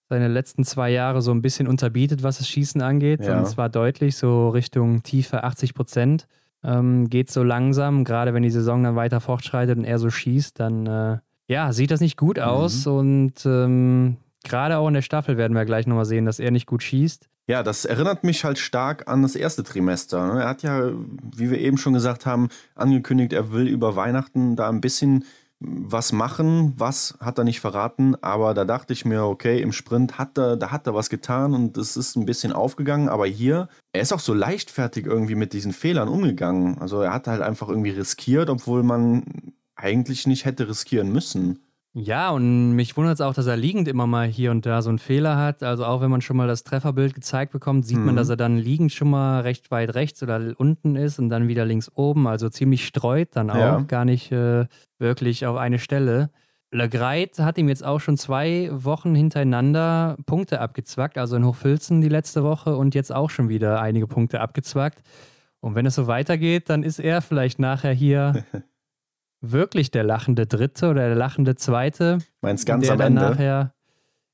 [0.09, 3.23] seine letzten zwei Jahre so ein bisschen unterbietet, was das Schießen angeht.
[3.23, 3.38] Ja.
[3.38, 6.28] Und zwar deutlich, so Richtung tiefe 80 Prozent.
[6.63, 10.59] Ähm, geht so langsam, gerade wenn die Saison dann weiter fortschreitet und er so schießt,
[10.59, 11.17] dann äh,
[11.47, 12.86] ja, sieht das nicht gut aus.
[12.88, 12.91] Mhm.
[12.93, 14.17] Und ähm,
[14.47, 17.29] gerade auch in der Staffel werden wir gleich nochmal sehen, dass er nicht gut schießt.
[17.49, 20.33] Ja, das erinnert mich halt stark an das erste Trimester.
[20.33, 20.41] Ne?
[20.41, 20.91] Er hat ja,
[21.35, 25.23] wie wir eben schon gesagt haben, angekündigt, er will über Weihnachten da ein bisschen
[25.59, 30.19] was machen, was hat er nicht verraten, aber da dachte ich mir, okay, im Sprint
[30.19, 33.67] hat er, da hat er was getan und es ist ein bisschen aufgegangen, aber hier,
[33.91, 36.77] er ist auch so leichtfertig irgendwie mit diesen Fehlern umgegangen.
[36.77, 39.23] Also er hat halt einfach irgendwie riskiert, obwohl man
[39.75, 41.59] eigentlich nicht hätte riskieren müssen.
[41.99, 44.89] Ja, und mich wundert es auch, dass er liegend immer mal hier und da so
[44.89, 45.63] einen Fehler hat.
[45.63, 48.05] Also auch wenn man schon mal das Trefferbild gezeigt bekommt, sieht mhm.
[48.05, 51.47] man, dass er dann liegend schon mal recht weit rechts oder unten ist und dann
[51.47, 52.27] wieder links oben.
[52.27, 53.79] Also ziemlich streut dann auch, ja.
[53.79, 54.67] gar nicht äh,
[54.99, 56.29] wirklich auf eine Stelle.
[56.69, 62.09] Legreit hat ihm jetzt auch schon zwei Wochen hintereinander Punkte abgezwackt, also in Hochfilzen die
[62.09, 65.01] letzte Woche und jetzt auch schon wieder einige Punkte abgezwackt.
[65.61, 68.45] Und wenn es so weitergeht, dann ist er vielleicht nachher hier
[69.41, 72.19] wirklich der lachende Dritte oder der lachende Zweite.
[72.41, 73.21] Meinst ganz der am dann Ende?
[73.21, 73.73] nachher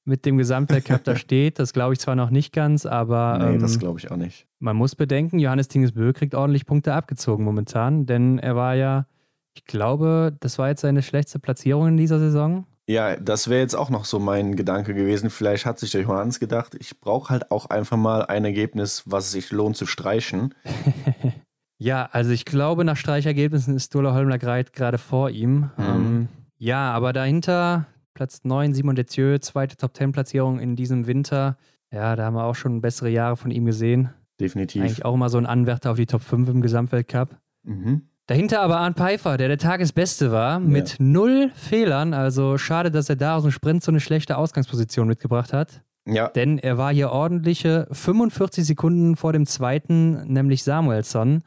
[0.06, 1.60] mit dem Gesamtweltcup da steht.
[1.60, 3.38] Das glaube ich zwar noch nicht ganz, aber.
[3.40, 4.48] Nee, ähm, das glaube ich auch nicht.
[4.60, 9.08] Man muss bedenken, Johannes Tingesbö kriegt ordentlich Punkte abgezogen momentan, denn er war ja,
[9.54, 12.66] ich glaube, das war jetzt seine schlechteste Platzierung in dieser Saison.
[12.86, 15.30] Ja, das wäre jetzt auch noch so mein Gedanke gewesen.
[15.30, 19.32] Vielleicht hat sich der Johannes gedacht, ich brauche halt auch einfach mal ein Ergebnis, was
[19.32, 20.54] sich lohnt zu streichen.
[21.84, 25.70] Ja, also ich glaube, nach Streichergebnissen ist Dola Holmler gerade vor ihm.
[25.76, 25.84] Mhm.
[25.86, 26.28] Ähm,
[26.58, 31.58] ja, aber dahinter Platz 9, Simon Detieu, zweite Top-10-Platzierung in diesem Winter.
[31.92, 34.12] Ja, da haben wir auch schon bessere Jahre von ihm gesehen.
[34.40, 34.82] Definitiv.
[34.82, 37.36] Eigentlich auch immer so ein Anwärter auf die Top 5 im Gesamtweltcup.
[37.64, 38.04] Mhm.
[38.28, 40.96] Dahinter aber Arndt Pfeiffer, der der Tagesbeste war, mit ja.
[41.00, 42.14] null Fehlern.
[42.14, 45.82] Also schade, dass er da aus dem Sprint so eine schlechte Ausgangsposition mitgebracht hat.
[46.06, 46.30] Ja.
[46.30, 51.44] Denn er war hier ordentliche 45 Sekunden vor dem zweiten, nämlich Samuelsson.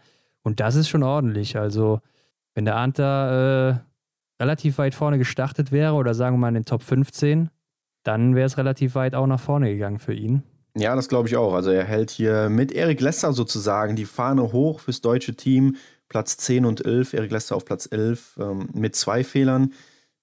[0.46, 1.58] Und das ist schon ordentlich.
[1.58, 1.98] Also,
[2.54, 3.78] wenn der Arndt da äh,
[4.40, 7.50] relativ weit vorne gestartet wäre oder sagen wir mal in den Top 15,
[8.04, 10.44] dann wäre es relativ weit auch nach vorne gegangen für ihn.
[10.76, 11.52] Ja, das glaube ich auch.
[11.52, 15.74] Also er hält hier mit Erik Lesser sozusagen die Fahne hoch fürs deutsche Team.
[16.08, 19.72] Platz 10 und 11, Erik Lesser auf Platz 11 ähm, mit zwei Fehlern.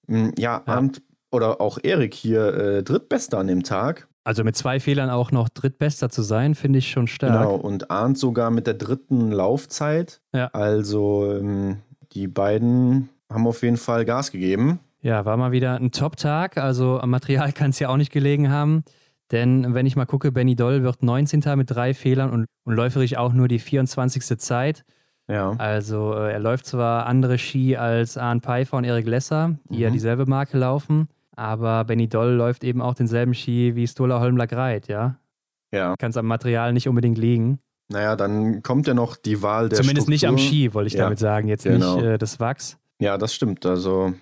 [0.08, 0.72] Hm, ja, ja.
[0.72, 1.02] Arndt
[1.32, 4.08] oder auch Erik hier äh, drittbester an dem Tag.
[4.24, 7.42] Also mit zwei Fehlern auch noch drittbester zu sein, finde ich schon stark.
[7.42, 10.22] Genau, und Arndt sogar mit der dritten Laufzeit.
[10.32, 10.46] Ja.
[10.48, 14.80] Also ähm, die beiden haben auf jeden Fall Gas gegeben.
[15.02, 16.56] Ja, war mal wieder ein Top-Tag.
[16.56, 18.82] Also am Material kann es ja auch nicht gelegen haben.
[19.30, 21.42] Denn wenn ich mal gucke, Benny Doll wird 19.
[21.56, 24.38] mit drei Fehlern und, und läuferig auch nur die 24.
[24.38, 24.84] Zeit.
[25.28, 25.52] Ja.
[25.58, 29.82] Also äh, er läuft zwar andere Ski als Arndt Pfeiffer und Erik Lesser, die mhm.
[29.82, 31.08] ja dieselbe Marke laufen.
[31.36, 35.16] Aber Benny Doll läuft eben auch denselben Ski wie Stola Holmler Greit, ja?
[35.72, 35.94] Ja.
[35.98, 37.58] Kann es am Material nicht unbedingt liegen.
[37.88, 40.12] Naja, dann kommt ja noch die Wahl der Zumindest Struktur.
[40.12, 41.04] nicht am Ski, wollte ich ja.
[41.04, 41.48] damit sagen.
[41.48, 41.96] Jetzt genau.
[41.96, 42.78] nicht äh, das Wachs.
[43.00, 43.66] Ja, das stimmt.
[43.66, 44.14] Also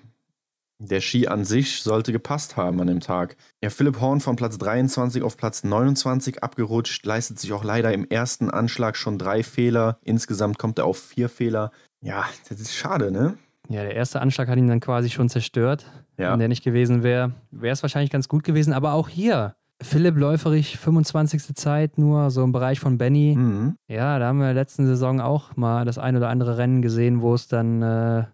[0.78, 3.36] der Ski an sich sollte gepasst haben an dem Tag.
[3.62, 8.08] Ja, Philipp Horn von Platz 23 auf Platz 29 abgerutscht, leistet sich auch leider im
[8.08, 9.98] ersten Anschlag schon drei Fehler.
[10.02, 11.70] Insgesamt kommt er auf vier Fehler.
[12.00, 13.38] Ja, das ist schade, ne?
[13.68, 15.86] Ja, der erste Anschlag hat ihn dann quasi schon zerstört.
[16.18, 16.32] Ja.
[16.32, 18.72] Wenn der nicht gewesen wäre, wäre es wahrscheinlich ganz gut gewesen.
[18.72, 21.54] Aber auch hier, Philipp Läuferich, 25.
[21.54, 23.34] Zeit, nur so im Bereich von Benny.
[23.36, 23.76] Mhm.
[23.88, 26.82] Ja, da haben wir in der letzten Saison auch mal das ein oder andere Rennen
[26.82, 28.24] gesehen, wo es dann äh,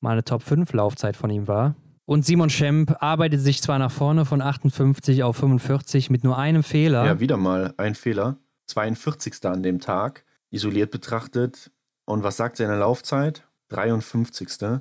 [0.00, 1.74] mal eine Top 5 Laufzeit von ihm war.
[2.04, 6.62] Und Simon Schemp arbeitet sich zwar nach vorne von 58 auf 45 mit nur einem
[6.62, 7.04] Fehler.
[7.04, 8.38] Ja, wieder mal ein Fehler.
[8.66, 9.44] 42.
[9.44, 11.70] an dem Tag, isoliert betrachtet.
[12.06, 13.46] Und was sagt seine Laufzeit?
[13.68, 14.80] 53.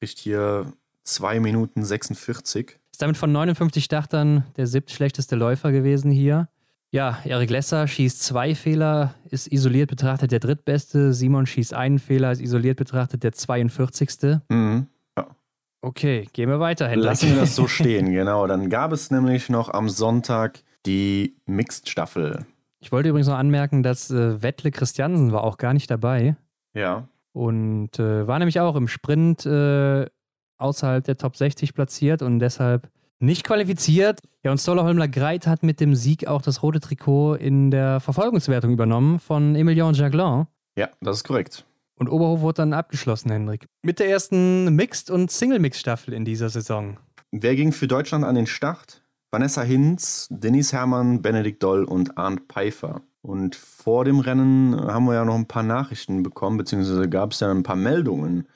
[0.00, 0.72] Kriegt hier
[1.04, 2.78] 2 Minuten 46.
[2.90, 6.48] Ist damit von 59 Startern der siebtschlechteste Läufer gewesen hier.
[6.90, 11.12] Ja, Erik Lesser schießt zwei Fehler, ist isoliert betrachtet der drittbeste.
[11.12, 14.40] Simon schießt einen Fehler, ist isoliert betrachtet der 42.
[14.48, 14.86] Mhm.
[15.18, 15.26] Ja.
[15.82, 17.04] Okay, gehen wir weiter, Hendrik.
[17.06, 18.46] Lassen wir das so stehen, genau.
[18.46, 22.46] Dann gab es nämlich noch am Sonntag die Mixed-Staffel.
[22.78, 26.36] Ich wollte übrigens noch anmerken, dass äh, Wettle Christiansen war auch gar nicht dabei.
[26.72, 27.08] Ja.
[27.36, 30.06] Und äh, war nämlich auch im Sprint äh,
[30.56, 34.20] außerhalb der Top 60 platziert und deshalb nicht qualifiziert.
[34.42, 38.00] Ja, und Stoller Holmler Greit hat mit dem Sieg auch das rote Trikot in der
[38.00, 40.46] Verfolgungswertung übernommen von Emilien Jacquelin.
[40.78, 41.66] Ja, das ist korrekt.
[41.96, 43.66] Und Oberhof wurde dann abgeschlossen, Hendrik.
[43.82, 46.96] Mit der ersten Mixed- und Single-Mix-Staffel in dieser Saison.
[47.32, 49.02] Wer ging für Deutschland an den Start?
[49.30, 53.02] Vanessa Hinz, Denise Herrmann, Benedikt Doll und Arndt Pfeiffer.
[53.26, 57.40] Und vor dem Rennen haben wir ja noch ein paar Nachrichten bekommen, beziehungsweise gab es
[57.40, 58.46] ja ein paar Meldungen.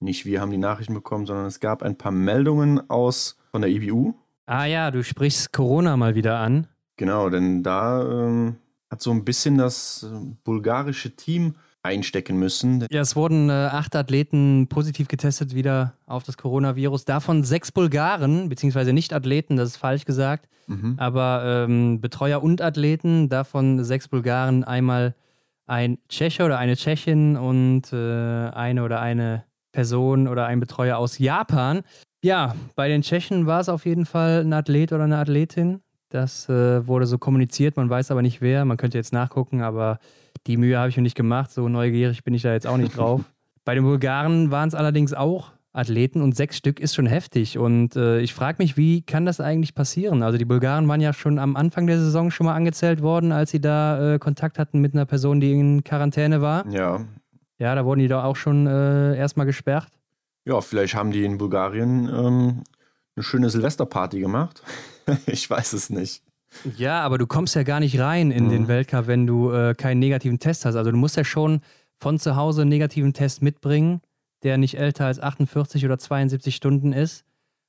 [0.00, 3.70] Nicht wir haben die Nachrichten bekommen, sondern es gab ein paar Meldungen aus von der
[3.70, 4.14] IBU.
[4.46, 6.66] Ah ja, du sprichst Corona mal wieder an.
[6.96, 8.56] Genau, denn da ähm,
[8.90, 12.86] hat so ein bisschen das äh, bulgarische Team einstecken müssen.
[12.90, 17.04] Ja, es wurden äh, acht Athleten positiv getestet wieder auf das Coronavirus.
[17.04, 20.94] Davon sechs Bulgaren, beziehungsweise nicht Athleten, das ist falsch gesagt, mhm.
[20.98, 23.28] aber ähm, Betreuer und Athleten.
[23.28, 25.14] Davon sechs Bulgaren, einmal
[25.66, 27.96] ein Tscheche oder eine Tschechin und äh,
[28.50, 31.82] eine oder eine Person oder ein Betreuer aus Japan.
[32.22, 35.80] Ja, bei den Tschechen war es auf jeden Fall ein Athlet oder eine Athletin.
[36.08, 38.64] Das äh, wurde so kommuniziert, man weiß aber nicht wer.
[38.64, 39.98] Man könnte jetzt nachgucken, aber
[40.46, 41.50] die Mühe habe ich mir nicht gemacht.
[41.50, 43.20] So neugierig bin ich da jetzt auch nicht drauf.
[43.64, 47.58] bei den Bulgaren waren es allerdings auch Athleten und sechs Stück ist schon heftig.
[47.58, 50.22] Und äh, ich frage mich, wie kann das eigentlich passieren?
[50.22, 53.50] Also die Bulgaren waren ja schon am Anfang der Saison schon mal angezählt worden, als
[53.50, 56.66] sie da äh, Kontakt hatten mit einer Person, die in Quarantäne war.
[56.68, 57.04] Ja.
[57.58, 59.88] Ja, da wurden die doch auch schon äh, erstmal gesperrt.
[60.44, 62.64] Ja, vielleicht haben die in Bulgarien ähm,
[63.16, 64.62] eine schöne Silvesterparty gemacht.
[65.26, 66.22] ich weiß es nicht.
[66.76, 68.50] Ja, aber du kommst ja gar nicht rein in mhm.
[68.50, 70.76] den Weltcup, wenn du äh, keinen negativen Test hast.
[70.76, 71.60] Also du musst ja schon
[71.98, 74.00] von zu Hause einen negativen Test mitbringen,
[74.42, 77.24] der nicht älter als 48 oder 72 Stunden ist.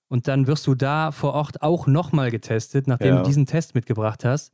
[0.07, 3.21] Und dann wirst du da vor Ort auch nochmal getestet, nachdem ja.
[3.21, 4.51] du diesen Test mitgebracht hast.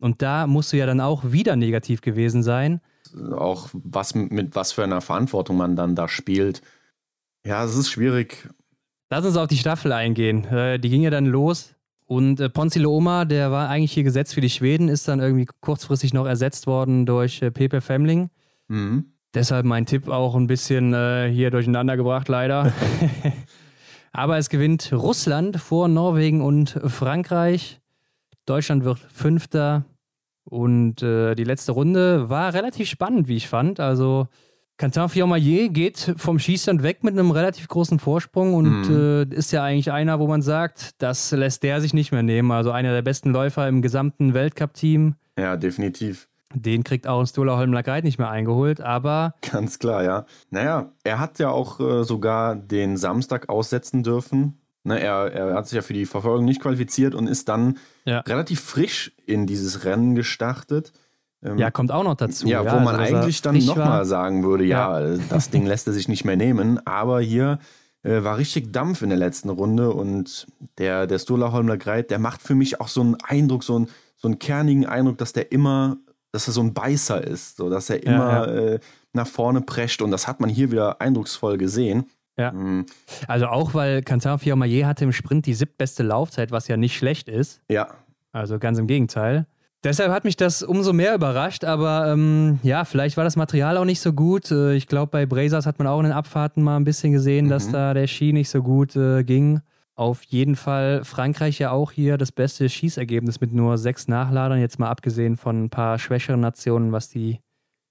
[0.00, 2.80] Und da musst du ja dann auch wieder negativ gewesen sein.
[3.36, 6.62] Auch was mit was für einer Verantwortung man dann da spielt.
[7.44, 8.48] Ja, es ist schwierig.
[9.10, 10.44] Lass uns auf die Staffel eingehen.
[10.44, 11.74] Äh, die ging ja dann los.
[12.04, 15.46] Und äh, Ponzi Looma, der war eigentlich hier gesetzt für die Schweden, ist dann irgendwie
[15.60, 18.30] kurzfristig noch ersetzt worden durch äh, Pepe Femling.
[18.68, 19.12] Mhm.
[19.34, 22.72] Deshalb mein Tipp auch ein bisschen äh, hier durcheinander gebracht, leider.
[24.12, 27.80] Aber es gewinnt Russland vor Norwegen und Frankreich.
[28.46, 29.84] Deutschland wird Fünfter.
[30.44, 33.80] Und äh, die letzte Runde war relativ spannend, wie ich fand.
[33.80, 34.28] Also
[34.78, 38.96] Quentin Fiormaillet geht vom Schießstand weg mit einem relativ großen Vorsprung und mhm.
[39.30, 42.50] äh, ist ja eigentlich einer, wo man sagt, das lässt der sich nicht mehr nehmen.
[42.50, 45.16] Also einer der besten Läufer im gesamten Weltcup-Team.
[45.36, 46.28] Ja, definitiv.
[46.54, 49.34] Den kriegt auch Stola Holmler nicht mehr eingeholt, aber.
[49.50, 50.26] Ganz klar, ja.
[50.50, 54.58] Naja, er hat ja auch äh, sogar den Samstag aussetzen dürfen.
[54.84, 57.76] Ne, er, er hat sich ja für die Verfolgung nicht qualifiziert und ist dann
[58.06, 58.20] ja.
[58.20, 60.92] relativ frisch in dieses Rennen gestartet.
[61.42, 62.46] Ähm, ja, kommt auch noch dazu.
[62.46, 65.86] Ja, ja wo man also, eigentlich dann nochmal sagen würde, ja, ja, das Ding lässt
[65.86, 66.84] er sich nicht mehr nehmen.
[66.86, 67.58] Aber hier
[68.02, 70.46] äh, war richtig Dampf in der letzten Runde und
[70.78, 73.88] der, der Sturla Holmler Greit, der macht für mich auch so einen Eindruck, so, ein,
[74.16, 75.98] so einen kernigen Eindruck, dass der immer,
[76.38, 78.78] dass er so ein Beißer ist, so dass er immer äh,
[79.12, 82.06] nach vorne prescht und das hat man hier wieder eindrucksvoll gesehen.
[82.36, 82.52] Ja.
[82.52, 82.86] Mhm.
[83.26, 87.28] Also auch, weil Quentin Fiormaillet hatte im Sprint die siebtbeste Laufzeit, was ja nicht schlecht
[87.28, 87.60] ist.
[87.68, 87.88] Ja.
[88.30, 89.46] Also ganz im Gegenteil.
[89.82, 93.84] Deshalb hat mich das umso mehr überrascht, aber ähm, ja, vielleicht war das Material auch
[93.84, 94.50] nicht so gut.
[94.52, 97.46] Äh, ich glaube, bei Brazers hat man auch in den Abfahrten mal ein bisschen gesehen,
[97.46, 97.50] mhm.
[97.50, 99.60] dass da der Ski nicht so gut äh, ging.
[99.98, 104.78] Auf jeden Fall Frankreich ja auch hier das beste Schießergebnis mit nur sechs Nachladern, jetzt
[104.78, 107.40] mal abgesehen von ein paar schwächeren Nationen, was die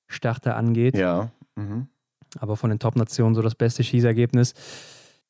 [0.07, 0.95] Starter angeht.
[0.95, 1.31] Ja.
[1.57, 1.87] Mhm.
[2.39, 4.53] Aber von den Top-Nationen so das beste Schießergebnis.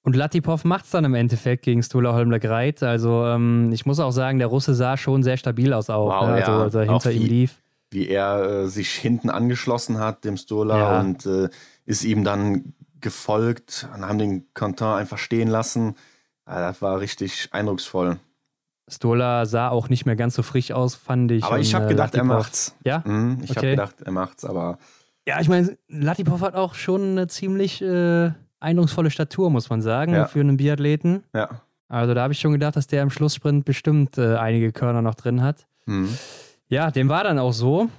[0.03, 2.83] Und Latipov macht es dann im Endeffekt gegen Stula Holmler Greit.
[2.83, 6.11] Also ähm, ich muss auch sagen, der Russe sah schon sehr stabil aus auch.
[6.11, 6.33] Wow, ne?
[6.35, 6.61] also, ja.
[6.61, 7.55] also hinter wie, ihm lief.
[7.89, 10.99] Wie er äh, sich hinten angeschlossen hat, dem Stula, ja.
[10.99, 11.49] und äh,
[11.87, 15.95] ist ihm dann gefolgt und haben den Quentin einfach stehen lassen.
[16.47, 18.19] Ja, das war richtig eindrucksvoll.
[18.89, 21.43] Stola sah auch nicht mehr ganz so frisch aus, fand ich.
[21.43, 22.31] Aber ich habe äh, gedacht, Latipov.
[22.31, 22.75] er macht's.
[22.85, 23.03] Ja?
[23.05, 23.59] Mhm, ich okay.
[23.59, 24.77] habe gedacht, er macht's, aber.
[25.27, 28.31] Ja, ich meine, Latipov hat auch schon eine ziemlich äh,
[28.61, 30.25] eindrucksvolle Statur, muss man sagen, ja.
[30.25, 31.23] für einen Biathleten.
[31.33, 31.61] Ja.
[31.89, 35.15] Also da habe ich schon gedacht, dass der im Schlusssprint bestimmt äh, einige Körner noch
[35.15, 35.67] drin hat.
[35.85, 36.17] Mhm.
[36.69, 37.89] Ja, dem war dann auch so.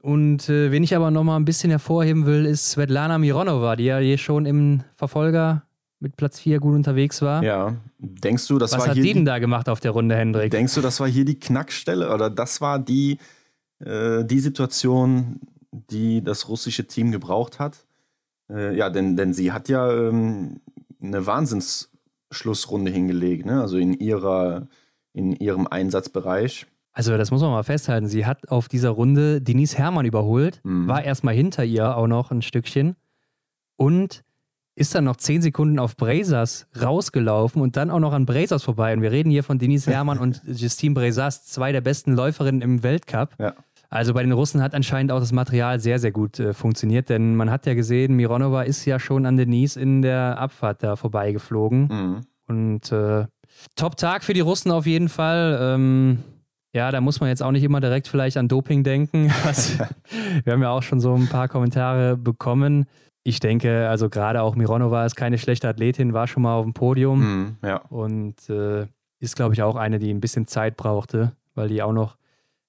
[0.00, 3.84] Und äh, wen ich aber noch mal ein bisschen hervorheben will, ist Svetlana Mironova, die
[3.84, 5.62] ja hier schon im Verfolger
[6.02, 7.42] mit Platz 4 gut unterwegs war.
[7.42, 7.76] Ja.
[7.98, 10.50] Denkst du, das Was war hat hier die denn da gemacht auf der Runde, Hendrik?
[10.50, 13.18] Denkst du, das war hier die Knackstelle oder das war die,
[13.78, 15.40] äh, die Situation,
[15.70, 17.86] die das russische Team gebraucht hat?
[18.50, 20.60] Äh, ja, denn, denn sie hat ja ähm,
[21.00, 23.60] eine Wahnsinnsschlussrunde hingelegt, ne?
[23.60, 24.66] also in, ihrer,
[25.12, 26.66] in ihrem Einsatzbereich.
[26.92, 28.08] Also das muss man mal festhalten.
[28.08, 30.88] Sie hat auf dieser Runde Denise Herrmann überholt, mhm.
[30.88, 32.96] war erstmal hinter ihr auch noch ein Stückchen
[33.76, 34.24] und
[34.74, 38.94] ist dann noch zehn Sekunden auf Brazers rausgelaufen und dann auch noch an Brazers vorbei.
[38.94, 42.82] Und wir reden hier von Denise Herrmann und Justine Brazers, zwei der besten Läuferinnen im
[42.82, 43.34] Weltcup.
[43.38, 43.54] Ja.
[43.90, 47.36] Also bei den Russen hat anscheinend auch das Material sehr, sehr gut äh, funktioniert, denn
[47.36, 51.88] man hat ja gesehen, Mironova ist ja schon an Denise in der Abfahrt da vorbeigeflogen.
[51.88, 52.20] Mhm.
[52.46, 53.26] Und äh,
[53.76, 55.58] Top-Tag für die Russen auf jeden Fall.
[55.60, 56.18] Ähm,
[56.74, 59.28] ja, da muss man jetzt auch nicht immer direkt vielleicht an Doping denken.
[60.44, 62.86] wir haben ja auch schon so ein paar Kommentare bekommen.
[63.24, 66.74] Ich denke, also gerade auch Mironova ist keine schlechte Athletin, war schon mal auf dem
[66.74, 67.76] Podium mm, ja.
[67.88, 68.86] und äh,
[69.20, 72.16] ist, glaube ich, auch eine, die ein bisschen Zeit brauchte, weil die auch noch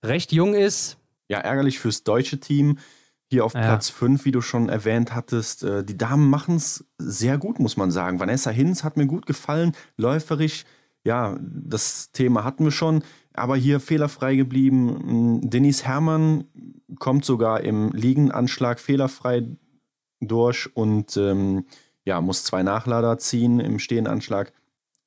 [0.04, 0.98] recht jung ist.
[1.28, 2.78] Ja, ärgerlich fürs deutsche Team.
[3.30, 3.62] Hier auf ja.
[3.62, 5.64] Platz 5, wie du schon erwähnt hattest.
[5.64, 8.20] Äh, die Damen machen es sehr gut, muss man sagen.
[8.20, 10.66] Vanessa Hinz hat mir gut gefallen, läuferisch.
[11.04, 15.42] Ja, das Thema hatten wir schon aber hier fehlerfrei geblieben.
[15.44, 16.46] Denise Herrmann
[17.00, 19.48] kommt sogar im Liegenanschlag fehlerfrei
[20.28, 21.66] durch und ähm,
[22.06, 24.52] ja, muss zwei Nachlader ziehen im Stehenanschlag.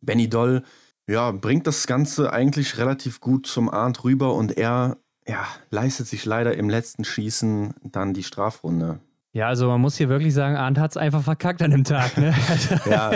[0.00, 0.62] Benny Doll
[1.08, 4.96] ja, bringt das Ganze eigentlich relativ gut zum Arndt rüber und er
[5.26, 9.00] ja, leistet sich leider im letzten Schießen dann die Strafrunde.
[9.32, 12.16] Ja, also man muss hier wirklich sagen, Arndt hat es einfach verkackt an dem Tag.
[12.16, 12.34] Ne?
[12.90, 13.12] ja,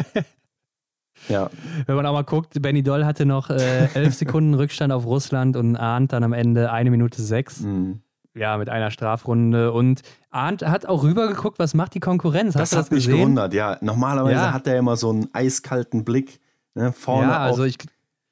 [1.29, 1.51] Ja.
[1.87, 5.57] Wenn man auch mal guckt, Benny Doll hatte noch äh, elf Sekunden Rückstand auf Russland
[5.57, 7.61] und Arndt dann am Ende eine Minute sechs.
[7.61, 8.01] Mhm.
[8.35, 9.73] Ja, mit einer Strafrunde.
[9.73, 12.55] Und Arndt hat auch rübergeguckt, was macht die Konkurrenz?
[12.55, 13.79] Hast das hat mich gewundert, ja.
[13.81, 14.53] Normalerweise ja.
[14.53, 16.41] hat er immer so einen eiskalten Blick
[16.75, 17.79] ne, vorne ja, also auf, ich,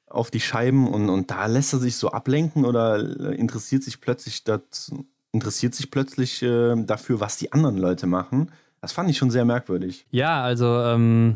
[0.07, 2.97] auf die Scheiben und, und da lässt er sich so ablenken oder
[3.33, 4.91] interessiert sich plötzlich das,
[5.31, 8.51] interessiert sich plötzlich äh, dafür, was die anderen Leute machen.
[8.81, 10.05] Das fand ich schon sehr merkwürdig.
[10.09, 11.35] Ja, also ähm,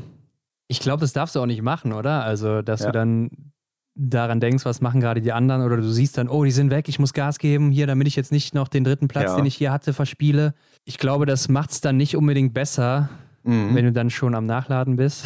[0.67, 2.23] ich glaube, das darfst du auch nicht machen, oder?
[2.23, 2.87] Also, dass ja.
[2.87, 3.52] du dann
[3.95, 6.89] daran denkst, was machen gerade die anderen oder du siehst dann, oh, die sind weg,
[6.89, 9.35] ich muss Gas geben hier, damit ich jetzt nicht noch den dritten Platz, ja.
[9.35, 10.53] den ich hier hatte, verspiele.
[10.83, 13.09] Ich glaube, das macht es dann nicht unbedingt besser,
[13.43, 13.75] mhm.
[13.75, 15.25] wenn du dann schon am Nachladen bist.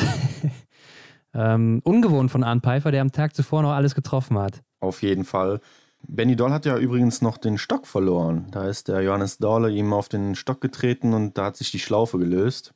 [1.34, 4.62] ähm, ungewohnt von Arne Pfeiffer, der am Tag zuvor noch alles getroffen hat.
[4.80, 5.62] Auf jeden Fall.
[6.08, 8.48] Benny Doll hat ja übrigens noch den Stock verloren.
[8.52, 11.80] Da ist der Johannes Dorle ihm auf den Stock getreten und da hat sich die
[11.80, 12.74] Schlaufe gelöst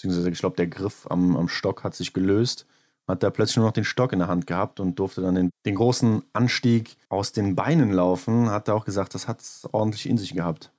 [0.00, 2.66] beziehungsweise ich glaube, der Griff am, am Stock hat sich gelöst,
[3.10, 5.50] hat er plötzlich nur noch den Stock in der Hand gehabt und durfte dann den,
[5.66, 8.50] den großen Anstieg aus den Beinen laufen.
[8.50, 10.72] Hat er auch gesagt, das hat es ordentlich in sich gehabt.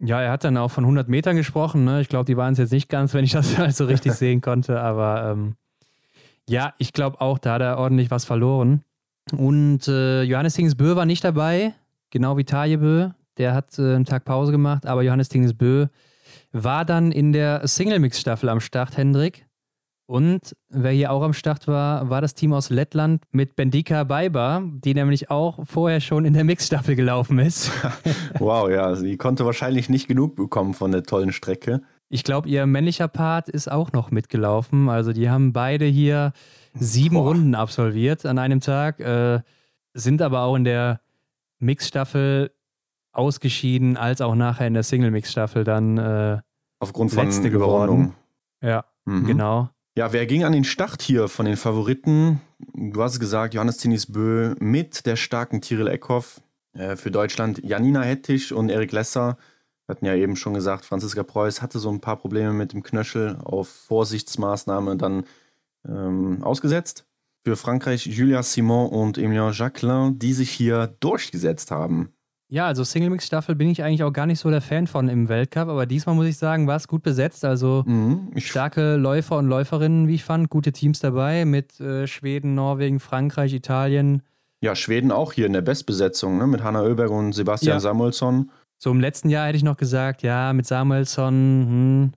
[0.00, 1.84] Ja, er hat dann auch von 100 Metern gesprochen.
[1.84, 2.00] Ne?
[2.00, 4.80] Ich glaube, die waren es jetzt nicht ganz, wenn ich das so richtig sehen konnte.
[4.80, 5.54] Aber ähm,
[6.48, 8.82] ja, ich glaube auch, da hat er ordentlich was verloren.
[9.32, 11.74] Und äh, Johannes Tingsbö war nicht dabei,
[12.10, 13.10] genau wie Tajebö.
[13.36, 15.86] Der hat äh, einen Tag Pause gemacht, aber Johannes Tingsbö
[16.52, 19.47] war dann in der Single-Mix-Staffel am Start, Hendrik.
[20.08, 24.62] Und wer hier auch am Start war, war das Team aus Lettland mit Bendika Baiba,
[24.64, 27.70] die nämlich auch vorher schon in der Mix-Staffel gelaufen ist.
[28.38, 31.82] wow, ja, sie konnte wahrscheinlich nicht genug bekommen von der tollen Strecke.
[32.08, 34.88] Ich glaube, ihr männlicher Part ist auch noch mitgelaufen.
[34.88, 36.32] Also die haben beide hier
[36.72, 37.24] sieben Boah.
[37.24, 39.40] Runden absolviert an einem Tag, äh,
[39.92, 41.02] sind aber auch in der
[41.58, 42.50] Mix-Staffel
[43.12, 46.38] ausgeschieden, als auch nachher in der Single-Mix-Staffel dann äh,
[46.78, 48.14] aufgrund von letzte geworden.
[48.62, 49.26] Ja, mhm.
[49.26, 49.68] genau.
[49.98, 52.40] Ja, wer ging an den Start hier von den Favoriten?
[52.72, 56.40] Du hast es gesagt, Johannes Tinis Bö mit der starken Tiril Eckhoff.
[56.72, 59.38] Äh, für Deutschland Janina Hettich und Erik Lesser.
[59.86, 62.84] Wir hatten ja eben schon gesagt, Franziska Preuß hatte so ein paar Probleme mit dem
[62.84, 65.24] Knöchel auf Vorsichtsmaßnahme dann
[65.84, 67.04] ähm, ausgesetzt.
[67.44, 72.12] Für Frankreich Julia Simon und Emilien Jacquelin, die sich hier durchgesetzt haben.
[72.50, 75.08] Ja, also Single Mix Staffel bin ich eigentlich auch gar nicht so der Fan von
[75.08, 77.44] im Weltcup, aber diesmal muss ich sagen, war es gut besetzt.
[77.44, 82.54] Also mhm, starke Läufer und Läuferinnen, wie ich fand, gute Teams dabei mit äh, Schweden,
[82.54, 84.22] Norwegen, Frankreich, Italien.
[84.60, 86.46] Ja, Schweden auch hier in der Bestbesetzung, ne?
[86.46, 87.80] mit Hanna Oeberg und Sebastian ja.
[87.80, 88.50] Samuelsson.
[88.78, 92.12] So im letzten Jahr hätte ich noch gesagt, ja, mit Samuelsson hm,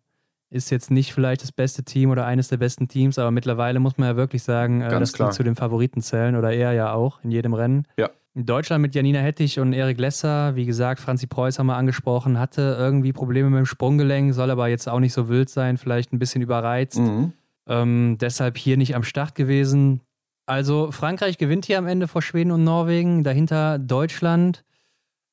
[0.49, 3.97] ist jetzt nicht vielleicht das beste Team oder eines der besten Teams, aber mittlerweile muss
[3.97, 5.29] man ja wirklich sagen, äh, dass klar.
[5.29, 7.85] die zu den Favoriten zählen oder er ja auch in jedem Rennen.
[7.97, 8.09] Ja.
[8.33, 12.39] In Deutschland mit Janina Hettich und Erik Lesser, wie gesagt, Franzi Preuß haben wir angesprochen,
[12.39, 16.13] hatte irgendwie Probleme mit dem Sprunggelenk, soll aber jetzt auch nicht so wild sein, vielleicht
[16.13, 16.97] ein bisschen überreizt.
[16.97, 17.33] Mhm.
[17.67, 19.99] Ähm, deshalb hier nicht am Start gewesen.
[20.45, 24.63] Also Frankreich gewinnt hier am Ende vor Schweden und Norwegen, dahinter Deutschland.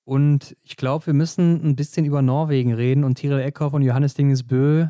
[0.04, 4.14] Und ich glaube, wir müssen ein bisschen über Norwegen reden und Tiril Eckhoff und Johannes
[4.14, 4.88] Dingesbö.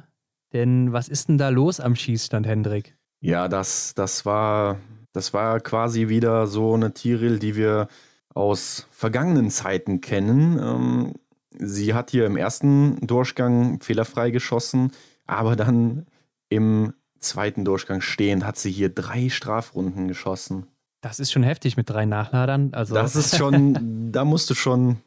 [0.55, 2.97] Denn was ist denn da los am Schießstand, Hendrik?
[3.21, 4.79] Ja, das, das war
[5.13, 7.89] das war quasi wieder so eine Tiril, die wir
[8.35, 10.59] aus vergangenen Zeiten kennen.
[10.59, 11.15] Ähm,
[11.59, 14.93] sie hat hier im ersten Durchgang fehlerfrei geschossen,
[15.27, 16.07] aber dann
[16.49, 20.67] im zweiten Durchgang stehend hat sie hier drei Strafrunden geschossen.
[21.01, 22.71] Das ist schon heftig mit drei Nachladern.
[22.73, 24.99] Also das ist schon, da musst du schon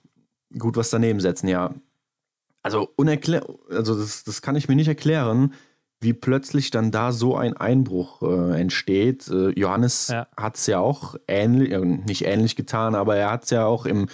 [0.58, 1.74] gut was daneben setzen, ja.
[2.64, 5.54] Also unerklär, also das, das kann ich mir nicht erklären,
[6.02, 9.28] wie plötzlich dann da so ein Einbruch äh, entsteht.
[9.30, 10.28] Äh, Johannes ja.
[10.36, 13.86] hat es ja auch ähnlich, äh, nicht ähnlich getan, aber er hat es ja auch
[13.86, 14.10] im,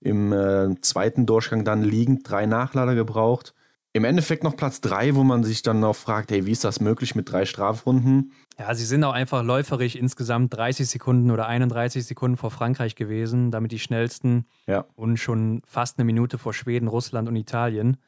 [0.00, 3.54] im äh, zweiten Durchgang dann liegend drei Nachlader gebraucht.
[3.92, 6.80] Im Endeffekt noch Platz drei, wo man sich dann noch fragt, hey, wie ist das
[6.80, 8.32] möglich mit drei Strafrunden?
[8.58, 13.50] Ja, sie sind auch einfach läuferisch insgesamt 30 Sekunden oder 31 Sekunden vor Frankreich gewesen,
[13.50, 14.86] damit die schnellsten ja.
[14.94, 17.98] und schon fast eine Minute vor Schweden, Russland und Italien.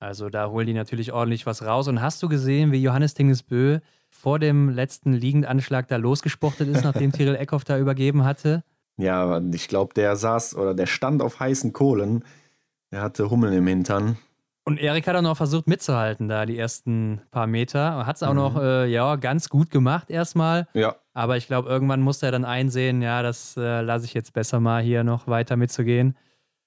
[0.00, 1.86] Also da holen die natürlich ordentlich was raus.
[1.86, 7.12] Und hast du gesehen, wie Johannes Tingesbö vor dem letzten Liegendanschlag da losgesportet ist, nachdem
[7.12, 8.64] Tyrell Eckhoff da übergeben hatte?
[8.96, 12.24] Ja, ich glaube, der saß oder der stand auf heißen Kohlen.
[12.90, 14.16] Er hatte Hummeln im Hintern.
[14.64, 18.06] Und Erik hat auch noch versucht mitzuhalten, da die ersten paar Meter.
[18.06, 18.36] Hat es auch mhm.
[18.36, 20.66] noch äh, ja, ganz gut gemacht erstmal.
[20.74, 20.96] Ja.
[21.12, 24.60] Aber ich glaube, irgendwann musste er dann einsehen, ja, das äh, lasse ich jetzt besser
[24.60, 26.16] mal hier noch weiter mitzugehen.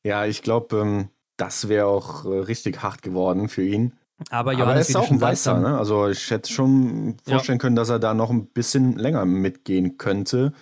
[0.04, 1.10] Ja, ich glaube, ähm,
[1.44, 3.94] das wäre auch äh, richtig hart geworden für ihn.
[4.30, 5.78] Aber, Johannes, Aber er ist auch ein Weißer, ne?
[5.78, 7.62] Also ich hätte schon vorstellen ja.
[7.62, 10.54] können, dass er da noch ein bisschen länger mitgehen könnte.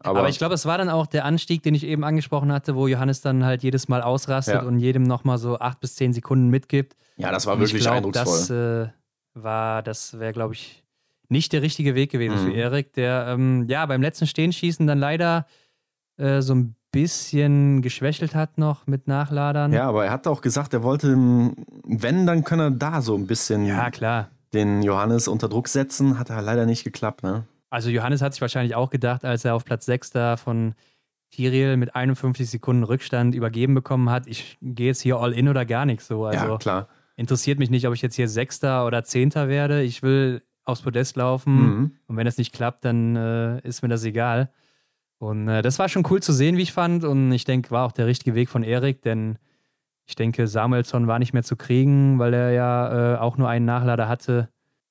[0.00, 2.76] Aber, Aber ich glaube, es war dann auch der Anstieg, den ich eben angesprochen hatte,
[2.76, 4.62] wo Johannes dann halt jedes Mal ausrastet ja.
[4.62, 6.96] und jedem nochmal so acht bis zehn Sekunden mitgibt.
[7.16, 8.38] Ja, das war und wirklich glaub, eindrucksvoll.
[8.38, 8.88] Das äh,
[9.34, 10.84] war, das wäre, glaube ich,
[11.28, 12.50] nicht der richtige Weg gewesen mhm.
[12.50, 15.46] für Erik, der ähm, ja beim letzten Stehenschießen dann leider
[16.16, 19.72] äh, so ein bisschen geschwächelt hat noch mit Nachladern.
[19.72, 21.08] Ja, aber er hat auch gesagt, er wollte,
[21.84, 24.28] wenn, dann kann er da so ein bisschen ja, klar.
[24.52, 26.18] den Johannes unter Druck setzen.
[26.18, 27.44] Hat er leider nicht geklappt, ne?
[27.70, 30.74] Also Johannes hat sich wahrscheinlich auch gedacht, als er auf Platz 6 da von
[31.30, 35.64] Tiriel mit 51 Sekunden Rückstand übergeben bekommen hat, ich gehe jetzt hier all in oder
[35.64, 36.26] gar nichts so.
[36.26, 36.88] Also ja, klar.
[37.16, 39.82] Interessiert mich nicht, ob ich jetzt hier Sechster oder Zehnter werde.
[39.82, 41.92] Ich will aufs Podest laufen mhm.
[42.06, 44.50] und wenn das nicht klappt, dann äh, ist mir das egal.
[45.22, 47.04] Und äh, das war schon cool zu sehen, wie ich fand.
[47.04, 49.38] Und ich denke, war auch der richtige Weg von Erik, denn
[50.04, 53.64] ich denke, Samuelsson war nicht mehr zu kriegen, weil er ja äh, auch nur einen
[53.64, 54.48] Nachlader hatte.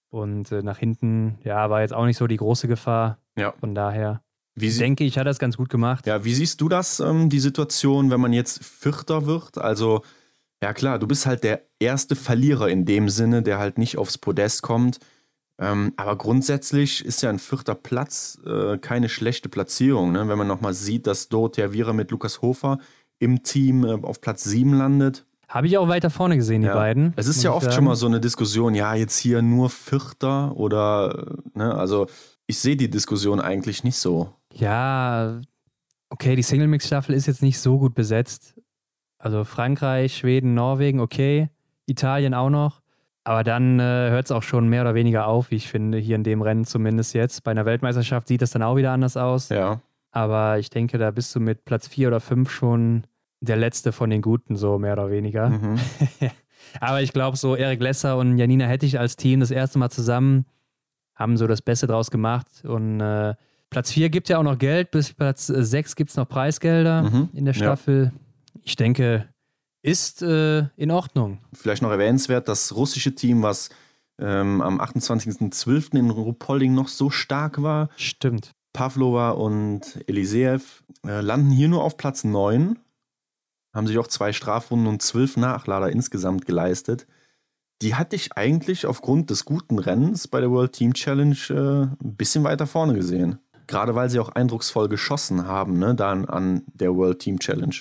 [0.10, 3.18] Und äh, nach hinten, ja, war jetzt auch nicht so die große Gefahr.
[3.38, 3.54] Ja.
[3.60, 4.22] Von daher
[4.56, 6.08] wie denke ich, hat er es ganz gut gemacht.
[6.08, 9.58] Ja, wie siehst du das, ähm, die Situation, wenn man jetzt Vierter wird?
[9.58, 10.02] Also,
[10.64, 14.18] ja klar, du bist halt der erste Verlierer in dem Sinne, der halt nicht aufs
[14.18, 15.00] Podest kommt.
[15.62, 20.28] Ähm, aber grundsätzlich ist ja ein vierter Platz äh, keine schlechte Platzierung, ne?
[20.28, 22.80] wenn man nochmal sieht, dass Dorothea Viera mit Lukas Hofer
[23.20, 25.24] im Team äh, auf Platz 7 landet.
[25.48, 26.74] Habe ich auch weiter vorne gesehen, die ja.
[26.74, 27.14] beiden.
[27.16, 27.76] Es ist ja oft sagen.
[27.76, 32.08] schon mal so eine Diskussion, ja, jetzt hier nur Vierter oder, ne, also
[32.48, 34.34] ich sehe die Diskussion eigentlich nicht so.
[34.54, 35.42] Ja,
[36.10, 38.56] okay, die Single-Mix-Staffel ist jetzt nicht so gut besetzt.
[39.20, 41.50] Also Frankreich, Schweden, Norwegen, okay.
[41.86, 42.81] Italien auch noch.
[43.24, 46.16] Aber dann äh, hört es auch schon mehr oder weniger auf, wie ich finde, hier
[46.16, 47.44] in dem Rennen zumindest jetzt.
[47.44, 49.50] Bei einer Weltmeisterschaft sieht das dann auch wieder anders aus.
[49.50, 49.80] Ja.
[50.12, 53.04] Aber ich denke, da bist du mit Platz 4 oder 5 schon
[53.40, 55.50] der letzte von den Guten, so mehr oder weniger.
[55.50, 55.80] Mhm.
[56.80, 60.46] Aber ich glaube, so Erik Lesser und Janina Hettich als Team das erste Mal zusammen
[61.16, 62.48] haben so das Beste draus gemacht.
[62.64, 63.36] Und äh,
[63.70, 67.30] Platz 4 gibt ja auch noch Geld, bis Platz 6 gibt es noch Preisgelder mhm.
[67.34, 68.12] in der Staffel.
[68.14, 68.60] Ja.
[68.64, 69.28] Ich denke,
[69.82, 71.40] ist äh, in Ordnung.
[71.54, 73.70] Vielleicht noch erwähnenswert, das russische Team, was
[74.20, 75.98] ähm, am 28.12.
[75.98, 77.90] in Rupolding noch so stark war.
[77.96, 78.52] Stimmt.
[78.74, 82.80] Pavlova und Eliseev äh, landen hier nur auf Platz 9,
[83.74, 87.08] haben sich auch zwei Strafrunden und zwölf Nachlader insgesamt geleistet.
[87.82, 92.16] Die hatte ich eigentlich aufgrund des guten Rennens bei der World Team Challenge äh, ein
[92.16, 93.40] bisschen weiter vorne gesehen.
[93.68, 97.76] Gerade weil sie auch eindrucksvoll geschossen haben, ne, dann an der World Team Challenge.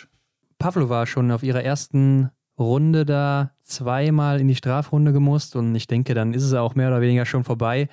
[0.61, 6.15] Pavlova schon auf ihrer ersten Runde da zweimal in die Strafrunde gemusst und ich denke,
[6.15, 7.89] dann ist es auch mehr oder weniger schon vorbei.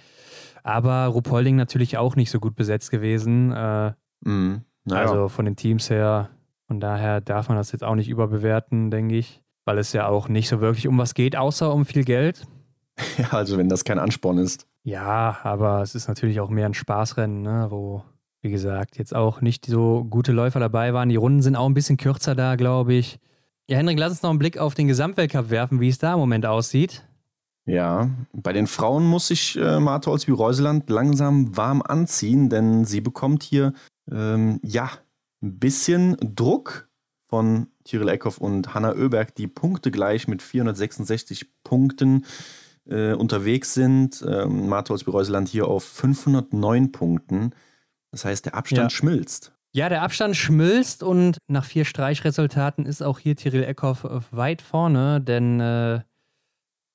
[0.63, 3.53] Aber Rupolding natürlich auch nicht so gut besetzt gewesen.
[3.53, 5.01] Äh, mm, naja.
[5.01, 6.29] Also von den Teams her.
[6.67, 9.41] Von daher darf man das jetzt auch nicht überbewerten, denke ich.
[9.63, 12.45] Weil es ja auch nicht so wirklich um was geht, außer um viel Geld.
[13.19, 14.65] Ja, also wenn das kein Ansporn ist.
[14.81, 18.03] Ja, aber es ist natürlich auch mehr ein Spaßrennen, ne, wo
[18.41, 21.09] wie gesagt, jetzt auch nicht so gute Läufer dabei waren.
[21.09, 23.19] Die Runden sind auch ein bisschen kürzer da, glaube ich.
[23.67, 26.19] Ja, Hendrik, lass uns noch einen Blick auf den Gesamtweltcup werfen, wie es da im
[26.19, 27.03] Moment aussieht.
[27.65, 33.43] Ja, bei den Frauen muss sich äh, Martha Olsby-Reuseland langsam warm anziehen, denn sie bekommt
[33.43, 33.73] hier,
[34.09, 34.89] ähm, ja,
[35.41, 36.87] ein bisschen Druck
[37.27, 42.25] von Tyrell Eckhoff und Hanna Oeberg, die Punkte gleich mit 466 Punkten
[42.89, 44.23] äh, unterwegs sind.
[44.25, 47.51] Ähm, Martha Olsby-Reuseland hier auf 509 Punkten.
[48.11, 48.97] Das heißt, der Abstand ja.
[48.97, 49.53] schmilzt.
[49.73, 55.21] Ja, der Abstand schmilzt und nach vier Streichresultaten ist auch hier Tyrell Eckhoff weit vorne,
[55.21, 56.01] denn äh,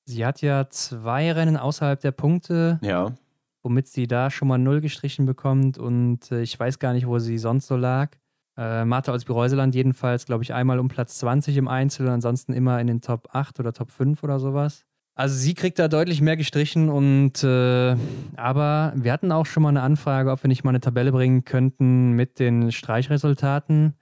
[0.05, 2.79] sie hat ja zwei Rennen außerhalb der Punkte.
[2.81, 3.13] Ja.
[3.61, 7.19] Womit sie da schon mal null gestrichen bekommt und äh, ich weiß gar nicht, wo
[7.19, 8.11] sie sonst so lag.
[8.57, 12.53] Äh, Martha aus Bireuseland jedenfalls, glaube ich, einmal um Platz 20 im Einzel und ansonsten
[12.53, 14.85] immer in den Top 8 oder Top 5 oder sowas.
[15.15, 17.95] Also sie kriegt da deutlich mehr gestrichen und äh,
[18.35, 21.45] aber wir hatten auch schon mal eine Anfrage, ob wir nicht mal eine Tabelle bringen
[21.45, 23.93] könnten mit den Streichresultaten.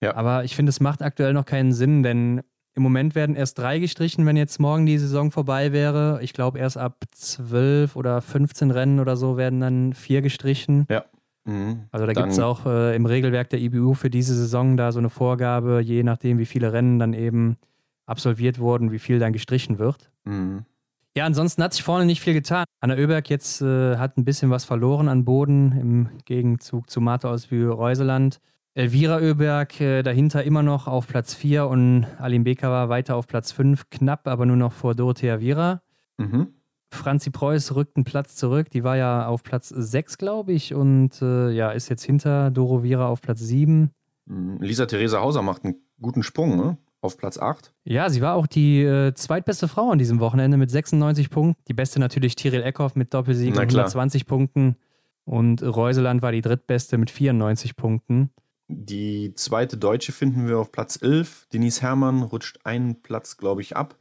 [0.00, 0.16] Ja.
[0.16, 2.42] Aber ich finde, es macht aktuell noch keinen Sinn, denn
[2.74, 6.20] im Moment werden erst drei gestrichen, wenn jetzt morgen die Saison vorbei wäre.
[6.22, 10.86] Ich glaube, erst ab zwölf oder 15 Rennen oder so werden dann vier gestrichen.
[10.90, 11.04] Ja.
[11.44, 11.84] Mhm.
[11.92, 14.98] Also da gibt es auch äh, im Regelwerk der IBU für diese Saison da so
[14.98, 17.56] eine Vorgabe, je nachdem, wie viele Rennen dann eben
[18.06, 20.10] absolviert wurden, wie viel dann gestrichen wird.
[20.28, 20.64] Mhm.
[21.16, 22.64] Ja, ansonsten hat sich vorne nicht viel getan.
[22.80, 27.30] Anna Oeberg jetzt äh, hat ein bisschen was verloren an Boden im Gegenzug zu Martha
[27.30, 28.38] aus Reuseland.
[28.74, 33.50] Elvira Oeberg äh, dahinter immer noch auf Platz 4 und Alim Bekava weiter auf Platz
[33.50, 35.82] 5, knapp, aber nur noch vor Dorothea Vira.
[36.18, 36.52] Mhm.
[36.92, 38.70] Franzi Preuß rückt einen Platz zurück.
[38.70, 42.84] Die war ja auf Platz 6, glaube ich, und äh, ja, ist jetzt hinter Doro
[42.84, 43.90] Vira auf Platz 7.
[44.26, 44.58] Mhm.
[44.60, 46.78] Lisa Theresa Hauser macht einen guten Sprung, ne?
[47.00, 47.72] Auf Platz 8.
[47.84, 51.62] Ja, sie war auch die äh, zweitbeste Frau an diesem Wochenende mit 96 Punkten.
[51.68, 54.76] Die beste natürlich Tyrell Eckhoff mit Doppelsieg mit 120 Punkten.
[55.24, 58.30] Und Reuseland war die drittbeste mit 94 Punkten.
[58.68, 61.48] Die zweite Deutsche finden wir auf Platz 11.
[61.52, 63.96] Denise Herrmann rutscht einen Platz, glaube ich, ab.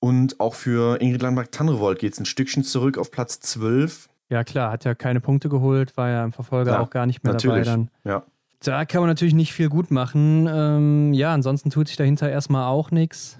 [0.00, 4.08] Und auch für Ingrid Landmark-Tannrevold geht es ein Stückchen zurück auf Platz 12.
[4.30, 7.24] Ja, klar, hat ja keine Punkte geholt, war ja im Verfolger ja, auch gar nicht
[7.24, 7.64] mehr natürlich.
[7.64, 7.90] dabei dann.
[8.04, 8.24] Ja.
[8.62, 10.48] Da kann man natürlich nicht viel gut machen.
[10.50, 13.38] Ähm, ja, ansonsten tut sich dahinter erstmal auch nichts.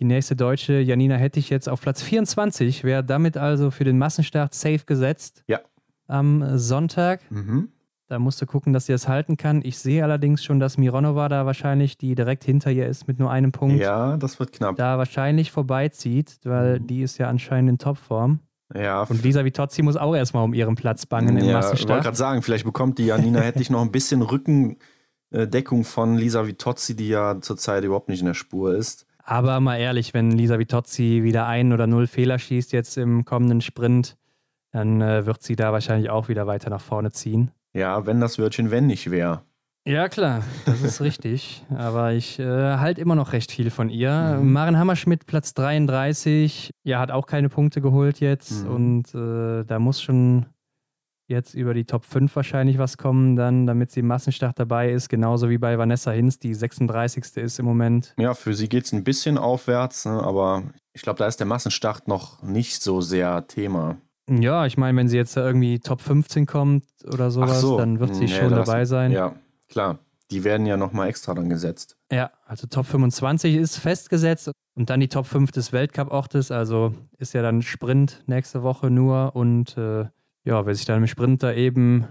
[0.00, 4.54] Die nächste Deutsche, Janina Hettich, jetzt auf Platz 24, wäre damit also für den Massenstart
[4.54, 5.42] safe gesetzt.
[5.48, 5.60] Ja.
[6.06, 7.20] Am Sonntag.
[7.30, 7.68] Mhm.
[8.06, 9.60] Da musst du gucken, dass sie das halten kann.
[9.62, 13.30] Ich sehe allerdings schon, dass Mironova da wahrscheinlich, die direkt hinter ihr ist mit nur
[13.30, 13.78] einem Punkt.
[13.80, 14.76] Ja, das wird knapp.
[14.76, 16.86] Da wahrscheinlich vorbeizieht, weil mhm.
[16.86, 18.40] die ist ja anscheinend in Topform.
[18.74, 19.02] Ja.
[19.02, 21.80] Und Lisa Vitozzi muss auch erstmal um ihren Platz bangen im ja, Massenstart.
[21.80, 26.16] Ich wollte gerade sagen, vielleicht bekommt die Janina hätte ich noch ein bisschen Rückendeckung von
[26.16, 29.06] Lisa Vitozzi, die ja zurzeit überhaupt nicht in der Spur ist.
[29.24, 33.60] Aber mal ehrlich, wenn Lisa Vitozzi wieder ein oder null Fehler schießt jetzt im kommenden
[33.60, 34.16] Sprint,
[34.70, 37.50] dann äh, wird sie da wahrscheinlich auch wieder weiter nach vorne ziehen.
[37.74, 39.42] Ja, wenn das Wörtchen wenn nicht wäre.
[39.86, 41.64] Ja, klar, das ist richtig.
[41.74, 44.38] Aber ich äh, halte immer noch recht viel von ihr.
[44.40, 44.52] Mhm.
[44.52, 48.64] Maren Hammerschmidt, Platz 33, ja, hat auch keine Punkte geholt jetzt.
[48.64, 48.70] Mhm.
[48.70, 50.46] Und äh, da muss schon
[51.28, 55.08] jetzt über die Top 5 wahrscheinlich was kommen, dann, damit sie im Massenstart dabei ist.
[55.08, 57.36] Genauso wie bei Vanessa Hinz, die 36.
[57.36, 58.14] ist im Moment.
[58.18, 60.22] Ja, für sie geht es ein bisschen aufwärts, ne?
[60.22, 60.64] aber
[60.94, 63.98] ich glaube, da ist der Massenstart noch nicht so sehr Thema.
[64.28, 67.78] Ja, ich meine, wenn sie jetzt irgendwie Top 15 kommt oder sowas, so.
[67.78, 69.12] dann wird sie nee, schon dabei sein.
[69.12, 69.34] Ja,
[69.68, 69.98] klar.
[70.30, 71.96] Die werden ja nochmal extra dann gesetzt.
[72.12, 76.50] Ja, also Top 25 ist festgesetzt und dann die Top 5 des Weltcup-Ortes.
[76.50, 79.34] Also ist ja dann Sprint nächste Woche nur.
[79.34, 80.06] Und äh,
[80.44, 82.06] ja, wer sich dann im Sprint da eben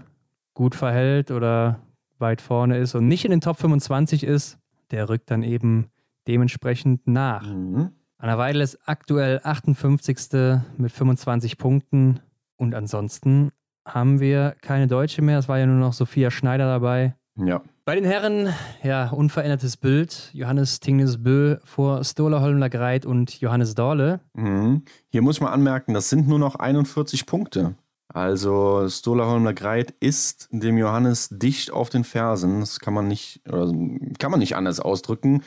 [0.54, 1.80] gut verhält oder
[2.18, 4.58] weit vorne ist und nicht in den Top 25 ist,
[4.90, 5.86] der rückt dann eben
[6.26, 7.46] dementsprechend nach.
[7.46, 7.92] Mhm.
[8.18, 10.60] Anna Weidel ist aktuell 58.
[10.76, 12.20] mit 25 Punkten.
[12.56, 13.52] Und ansonsten
[13.86, 15.38] haben wir keine Deutsche mehr.
[15.38, 17.14] Es war ja nur noch Sophia Schneider dabei.
[17.38, 17.62] Ja.
[17.84, 18.52] Bei den Herren,
[18.82, 20.30] ja, unverändertes Bild.
[20.32, 24.20] Johannes Tingnes Bö vor Stola Holmler Greit und Johannes Dorle.
[24.34, 24.82] Mhm.
[25.08, 27.74] Hier muss man anmerken, das sind nur noch 41 Punkte.
[28.08, 32.60] Also Stola Holmler Greit ist dem Johannes dicht auf den Fersen.
[32.60, 35.42] Das kann man nicht, kann man nicht anders ausdrücken.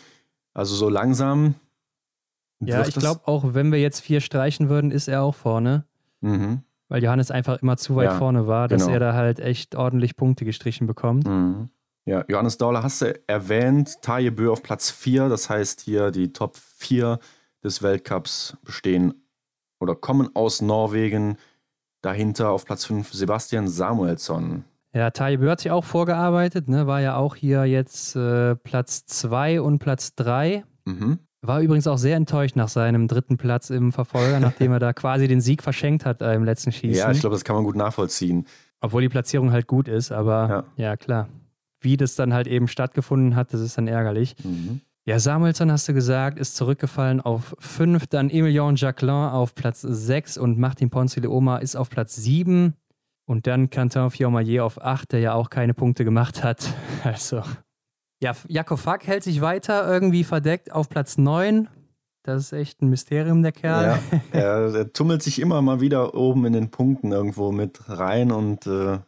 [0.53, 1.55] Also so langsam
[2.63, 5.85] ja, ich glaube auch, wenn wir jetzt vier streichen würden, ist er auch vorne.
[6.21, 6.61] Mhm.
[6.89, 8.93] Weil Johannes einfach immer zu weit ja, vorne war, dass genau.
[8.93, 11.25] er da halt echt ordentlich Punkte gestrichen bekommt.
[11.25, 11.69] Mhm.
[12.05, 16.33] Ja, Johannes Dauler hast du erwähnt, Taje Bö auf Platz 4, das heißt hier die
[16.33, 17.19] Top 4
[17.63, 19.13] des Weltcups bestehen
[19.79, 21.37] oder kommen aus Norwegen.
[22.01, 24.63] Dahinter auf Platz 5 Sebastian Samuelsson.
[24.93, 26.87] Ja, Taje Bö hat sich auch vorgearbeitet, ne?
[26.87, 30.63] war ja auch hier jetzt äh, Platz 2 und Platz 3.
[30.85, 31.19] Mhm.
[31.43, 35.27] War übrigens auch sehr enttäuscht nach seinem dritten Platz im Verfolger, nachdem er da quasi
[35.27, 36.97] den Sieg verschenkt hat äh, im letzten Schießen.
[36.97, 38.47] Ja, ich glaube, das kann man gut nachvollziehen.
[38.79, 41.29] Obwohl die Platzierung halt gut ist, aber ja, ja klar.
[41.81, 44.35] Wie das dann halt eben stattgefunden hat, das ist dann ärgerlich.
[44.43, 44.81] Mhm.
[45.03, 48.05] Ja, Samuelsson, hast du gesagt, ist zurückgefallen auf 5.
[48.07, 52.75] Dann Emilien Jacquelin auf Platz 6 und Martin Ponce Oma ist auf Platz 7.
[53.25, 56.73] Und dann Quentin Fiormaillet auf 8, der ja auch keine Punkte gemacht hat.
[57.03, 57.41] Also
[58.21, 61.67] ja, Jakob Fack hält sich weiter irgendwie verdeckt auf Platz 9.
[62.23, 63.83] Das ist echt ein Mysterium, der Kerl.
[63.83, 63.99] Ja,
[64.31, 68.67] er, er tummelt sich immer mal wieder oben in den Punkten irgendwo mit rein und
[68.67, 68.99] äh,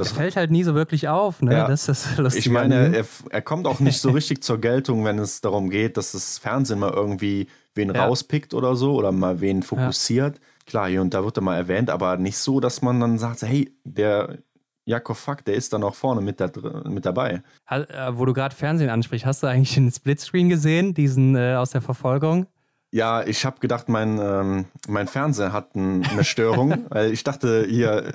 [0.00, 1.52] das fällt halt nie so wirklich auf, ne?
[1.52, 1.68] Ja.
[1.68, 2.46] Das ist lustig.
[2.46, 5.96] Ich meine, er, er, kommt auch nicht so richtig zur Geltung, wenn es darum geht,
[5.96, 8.04] dass das Fernsehen mal irgendwie wen ja.
[8.04, 10.36] rauspickt oder so oder mal wen fokussiert.
[10.36, 10.42] Ja.
[10.66, 13.42] Klar, hier und da wird er mal erwähnt, aber nicht so, dass man dann sagt,
[13.42, 14.38] hey, der
[14.84, 16.50] Jakob Fuck, der ist dann auch vorne mit, da,
[16.84, 17.42] mit dabei.
[17.68, 21.70] Äh, wo du gerade Fernsehen ansprichst, hast du eigentlich den Splitscreen gesehen, diesen äh, aus
[21.70, 22.46] der Verfolgung?
[22.92, 27.66] Ja, ich habe gedacht, mein, ähm, mein Fernseher hat ein, eine Störung, weil ich dachte,
[27.68, 28.12] hier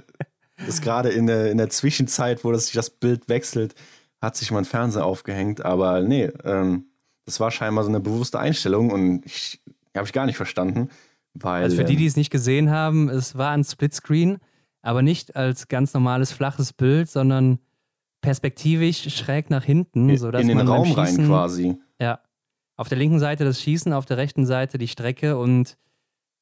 [0.68, 3.76] ist gerade in der, in der Zwischenzeit, wo das, sich das Bild wechselt,
[4.22, 5.64] hat sich mein Fernseher aufgehängt.
[5.64, 6.86] Aber nee, ähm,
[7.26, 9.62] das war scheinbar so eine bewusste Einstellung und ich
[9.96, 10.90] habe ich gar nicht verstanden.
[11.34, 14.38] Weil, also für die, ähm, die es nicht gesehen haben, es war ein Splitscreen,
[14.82, 17.60] aber nicht als ganz normales flaches Bild, sondern
[18.22, 21.78] perspektivisch schräg nach hinten, sodass in den man beim Raum rein Schießen- quasi.
[22.00, 22.20] Ja.
[22.78, 25.78] Auf der linken Seite das Schießen, auf der rechten Seite die Strecke und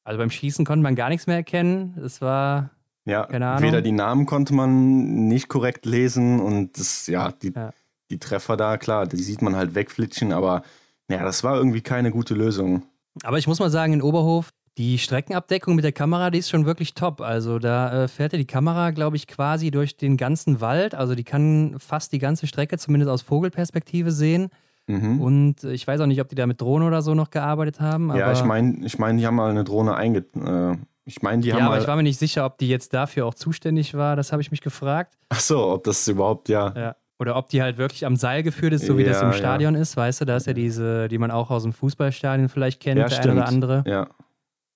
[0.04, 1.98] also beim Schießen konnte man gar nichts mehr erkennen.
[2.04, 2.70] Es war,
[3.06, 3.28] Ja,
[3.60, 7.70] weder die Namen konnte man nicht korrekt lesen und das, ja, die, Ja.
[8.10, 10.62] die Treffer da, klar, die sieht man halt wegflitschen, aber
[11.10, 12.82] ja, das war irgendwie keine gute Lösung.
[13.22, 16.64] aber ich muss mal sagen, in Oberhof, die Streckenabdeckung mit der Kamera, die ist schon
[16.66, 17.20] wirklich top.
[17.20, 20.96] Also da äh, fährt ja die Kamera, glaube ich, quasi durch den ganzen Wald.
[20.96, 24.48] Also die kann fast die ganze Strecke zumindest aus Vogelperspektive sehen.
[24.88, 25.20] Mhm.
[25.20, 28.10] Und ich weiß auch nicht, ob die da mit Drohnen oder so noch gearbeitet haben.
[28.10, 30.24] Aber ja, ich meine, ich mein, die haben mal eine Drohne einge...
[30.34, 32.94] Äh, ich meine, die haben ja, aber ich war mir nicht sicher, ob die jetzt
[32.94, 34.16] dafür auch zuständig war.
[34.16, 35.16] Das habe ich mich gefragt.
[35.28, 36.72] Ach so, ob das überhaupt, ja.
[36.76, 36.96] Ja.
[37.18, 39.38] Oder ob die halt wirklich am Seil geführt ist, so wie das Ja, im ja.
[39.38, 42.80] Stadion ist, weißt du, da ist ja diese, die man auch aus dem Fußballstadion vielleicht
[42.80, 43.54] kennt, Ja, der eine oder stimmt.
[43.64, 43.84] andere.
[43.86, 44.08] Ja.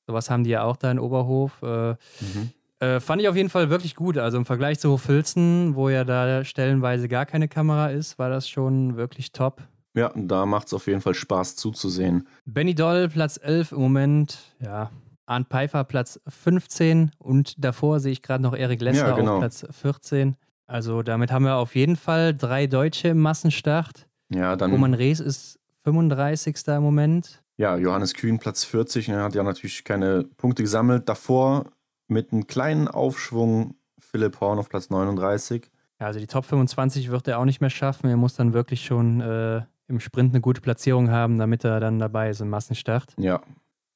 [0.07, 1.61] Sowas haben die ja auch da in Oberhof.
[1.63, 2.51] Äh, Mhm.
[2.81, 4.17] äh, fand ich auf jeden Fall wirklich gut.
[4.19, 8.49] Also im Vergleich zu Hochfilzen, wo ja da stellenweise gar keine Kamera ist, war das
[8.49, 9.63] schon wirklich top.
[9.95, 12.29] Ja, da macht es auf jeden Fall Spaß zuzusehen.
[12.47, 14.39] Benny Doll, Platz 11 im Moment.
[14.61, 14.91] Ja.
[15.29, 17.11] Arndt Pfeiffer, Platz 15.
[17.19, 19.35] Und davor sehe ich gerade noch Erik Lester Ja, genau.
[19.35, 20.37] auf Platz 14.
[20.67, 24.07] Also damit haben wir auf jeden Fall drei Deutsche im Massenstart.
[24.31, 26.57] Ja, dann Roman Rees ist 35.
[26.69, 27.43] im Moment.
[27.57, 31.09] ja, Johannes Kühn Platz 40, er hat ja natürlich keine Punkte gesammelt.
[31.09, 31.67] Davor
[32.09, 35.71] mit einem kleinen Aufschwung Philipp Horn auf Platz 39.
[36.01, 38.09] Ja, also die Top 25 wird er auch nicht mehr schaffen.
[38.09, 41.99] Er muss dann wirklich schon äh, im Sprint eine gute Platzierung haben, damit er dann
[41.99, 43.15] dabei ist im Massenstart.
[43.19, 43.41] Ja.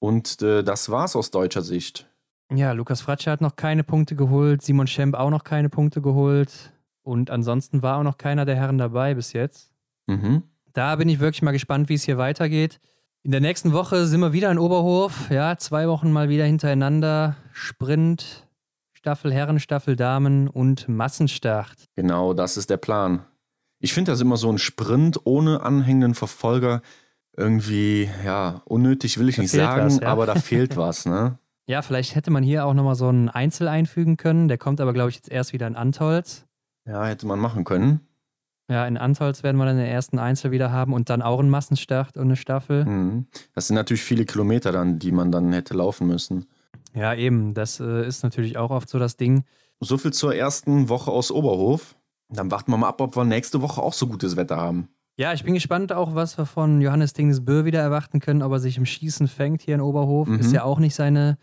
[0.02, 2.08] Und äh, das war's aus deutscher Sicht.
[2.52, 6.72] Ja, Lukas Fratsche hat noch keine Punkte geholt, Simon Schemp auch noch keine Punkte geholt.
[7.02, 9.72] Und ansonsten war auch noch keiner der Herren dabei bis jetzt.
[10.08, 10.42] Mhm.
[10.72, 12.80] Da bin ich wirklich mal gespannt, wie es hier weitergeht.
[13.22, 15.30] In der nächsten Woche sind wir wieder in Oberhof.
[15.30, 17.36] Ja, zwei Wochen mal wieder hintereinander.
[17.52, 18.48] Sprint,
[18.94, 21.76] Staffel Herren, Staffel Damen und Massenstart.
[21.94, 23.24] Genau, das ist der Plan.
[23.78, 26.82] Ich finde das immer so ein Sprint ohne anhängenden Verfolger
[27.36, 30.09] irgendwie, ja, unnötig will ich Da nicht sagen, was, ja.
[30.09, 31.38] aber da fehlt was, ne?
[31.66, 34.48] Ja, vielleicht hätte man hier auch nochmal so einen Einzel einfügen können.
[34.48, 36.44] Der kommt aber, glaube ich, jetzt erst wieder in Antolz.
[36.86, 38.00] Ja, hätte man machen können.
[38.68, 41.50] Ja, in Antolz werden wir dann den ersten Einzel wieder haben und dann auch einen
[41.50, 42.84] Massenstart und eine Staffel.
[42.84, 43.26] Mhm.
[43.54, 46.46] Das sind natürlich viele Kilometer dann, die man dann hätte laufen müssen.
[46.94, 47.54] Ja, eben.
[47.54, 49.44] Das äh, ist natürlich auch oft so das Ding.
[49.80, 51.96] So viel zur ersten Woche aus Oberhof.
[52.28, 54.88] Dann warten wir mal ab, ob wir nächste Woche auch so gutes Wetter haben.
[55.16, 58.59] Ja, ich bin gespannt auch, was wir von Johannes Dingesbö wieder erwarten können, ob er
[58.60, 60.26] sich im Schießen fängt hier in Oberhof.
[60.28, 60.39] Mhm.
[60.40, 61.36] Ist ja auch nicht seine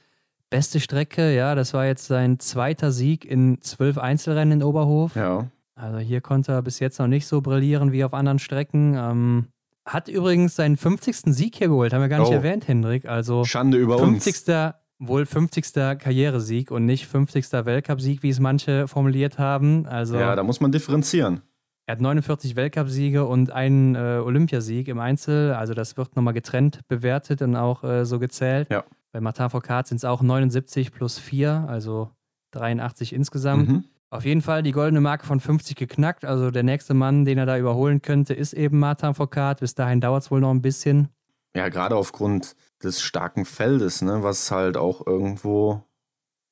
[0.50, 1.34] beste Strecke.
[1.36, 5.16] Ja, das war jetzt sein zweiter Sieg in zwölf Einzelrennen in Oberhof.
[5.16, 5.48] Ja.
[5.76, 8.96] Also hier konnte er bis jetzt noch nicht so brillieren wie auf anderen Strecken.
[8.98, 9.46] Ähm,
[9.86, 11.34] hat übrigens seinen 50.
[11.34, 12.34] Sieg hier geholt, haben wir gar nicht Oh.
[12.34, 13.06] erwähnt, Hendrik.
[13.06, 14.24] Also Schande über uns.
[14.24, 14.74] 50.
[14.98, 15.74] wohl 50.
[16.00, 17.66] Karrieresieg und nicht 50.
[17.66, 19.86] Weltcupsieg, wie es manche formuliert haben.
[19.86, 21.41] Also Ja, da muss man differenzieren.
[21.90, 25.53] Er hat 49 Weltcupsiege und einen äh, Olympiasieg im Einzel.
[25.53, 28.70] Also das wird nochmal getrennt bewertet und auch äh, so gezählt.
[28.70, 28.84] Ja.
[29.11, 32.11] Bei Martin Foucault sind es auch 79 plus 4, also
[32.52, 33.70] 83 insgesamt.
[33.70, 33.86] Mhm.
[34.11, 36.26] Auf jeden Fall die goldene Marke von 50 geknackt.
[36.26, 39.60] Also der nächste Mann, den er da überholen könnte, ist eben Martin Foucault.
[39.60, 41.10] Bis dahin dauert es wohl noch ein bisschen.
[41.56, 45.82] Ja, gerade aufgrund des starken Feldes, ne, was halt auch irgendwo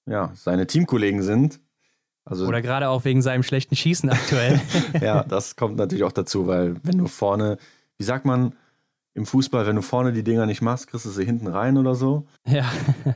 [0.09, 1.59] ja, seine Teamkollegen sind.
[2.29, 4.59] Also Oder gerade auch wegen seinem schlechten Schießen aktuell.
[5.01, 7.57] ja, das kommt natürlich auch dazu, weil wenn du vorne,
[7.97, 8.53] wie sagt man
[9.13, 11.95] im Fußball, wenn du vorne die Dinger nicht machst, kriegst du sie hinten rein oder
[11.95, 12.27] so.
[12.45, 12.65] ja.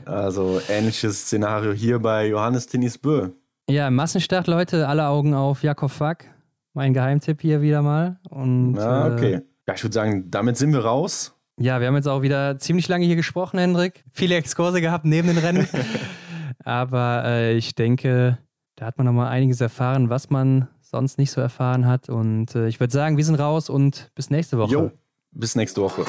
[0.05, 3.29] Also ähnliches Szenario hier bei Johannes Tinnis Bö.
[3.69, 6.25] ja, Massenstart, Leute, alle Augen auf Jakob Fack.
[6.73, 8.17] Mein Geheimtipp hier wieder mal.
[8.29, 9.41] Und, Ja, äh, okay.
[9.67, 11.35] Ja, ich würde sagen, damit sind wir raus.
[11.59, 14.03] Ja, wir haben jetzt auch wieder ziemlich lange hier gesprochen, Hendrik.
[14.13, 15.67] Viele Exkurse gehabt neben den Rennen.
[16.63, 18.38] Aber äh, ich denke,
[18.82, 22.10] da hat man nochmal einiges erfahren, was man sonst nicht so erfahren hat.
[22.10, 24.72] Und äh, ich würde sagen, wir sind raus und bis nächste Woche.
[24.72, 24.91] Jo,
[25.30, 26.03] bis nächste Woche.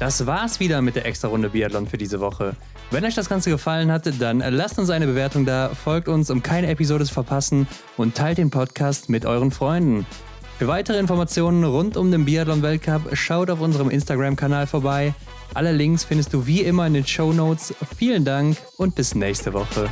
[0.00, 2.54] Das war's wieder mit der Extra-Runde Biathlon für diese Woche.
[2.90, 6.42] Wenn euch das Ganze gefallen hat, dann lasst uns eine Bewertung da, folgt uns, um
[6.42, 7.68] keine Episode zu verpassen
[7.98, 10.06] und teilt den Podcast mit euren Freunden.
[10.58, 15.12] Für weitere Informationen rund um den Biathlon-Weltcup schaut auf unserem Instagram-Kanal vorbei.
[15.54, 17.74] Alle Links findest du wie immer in den Show Notes.
[17.96, 19.88] Vielen Dank und bis nächste Woche.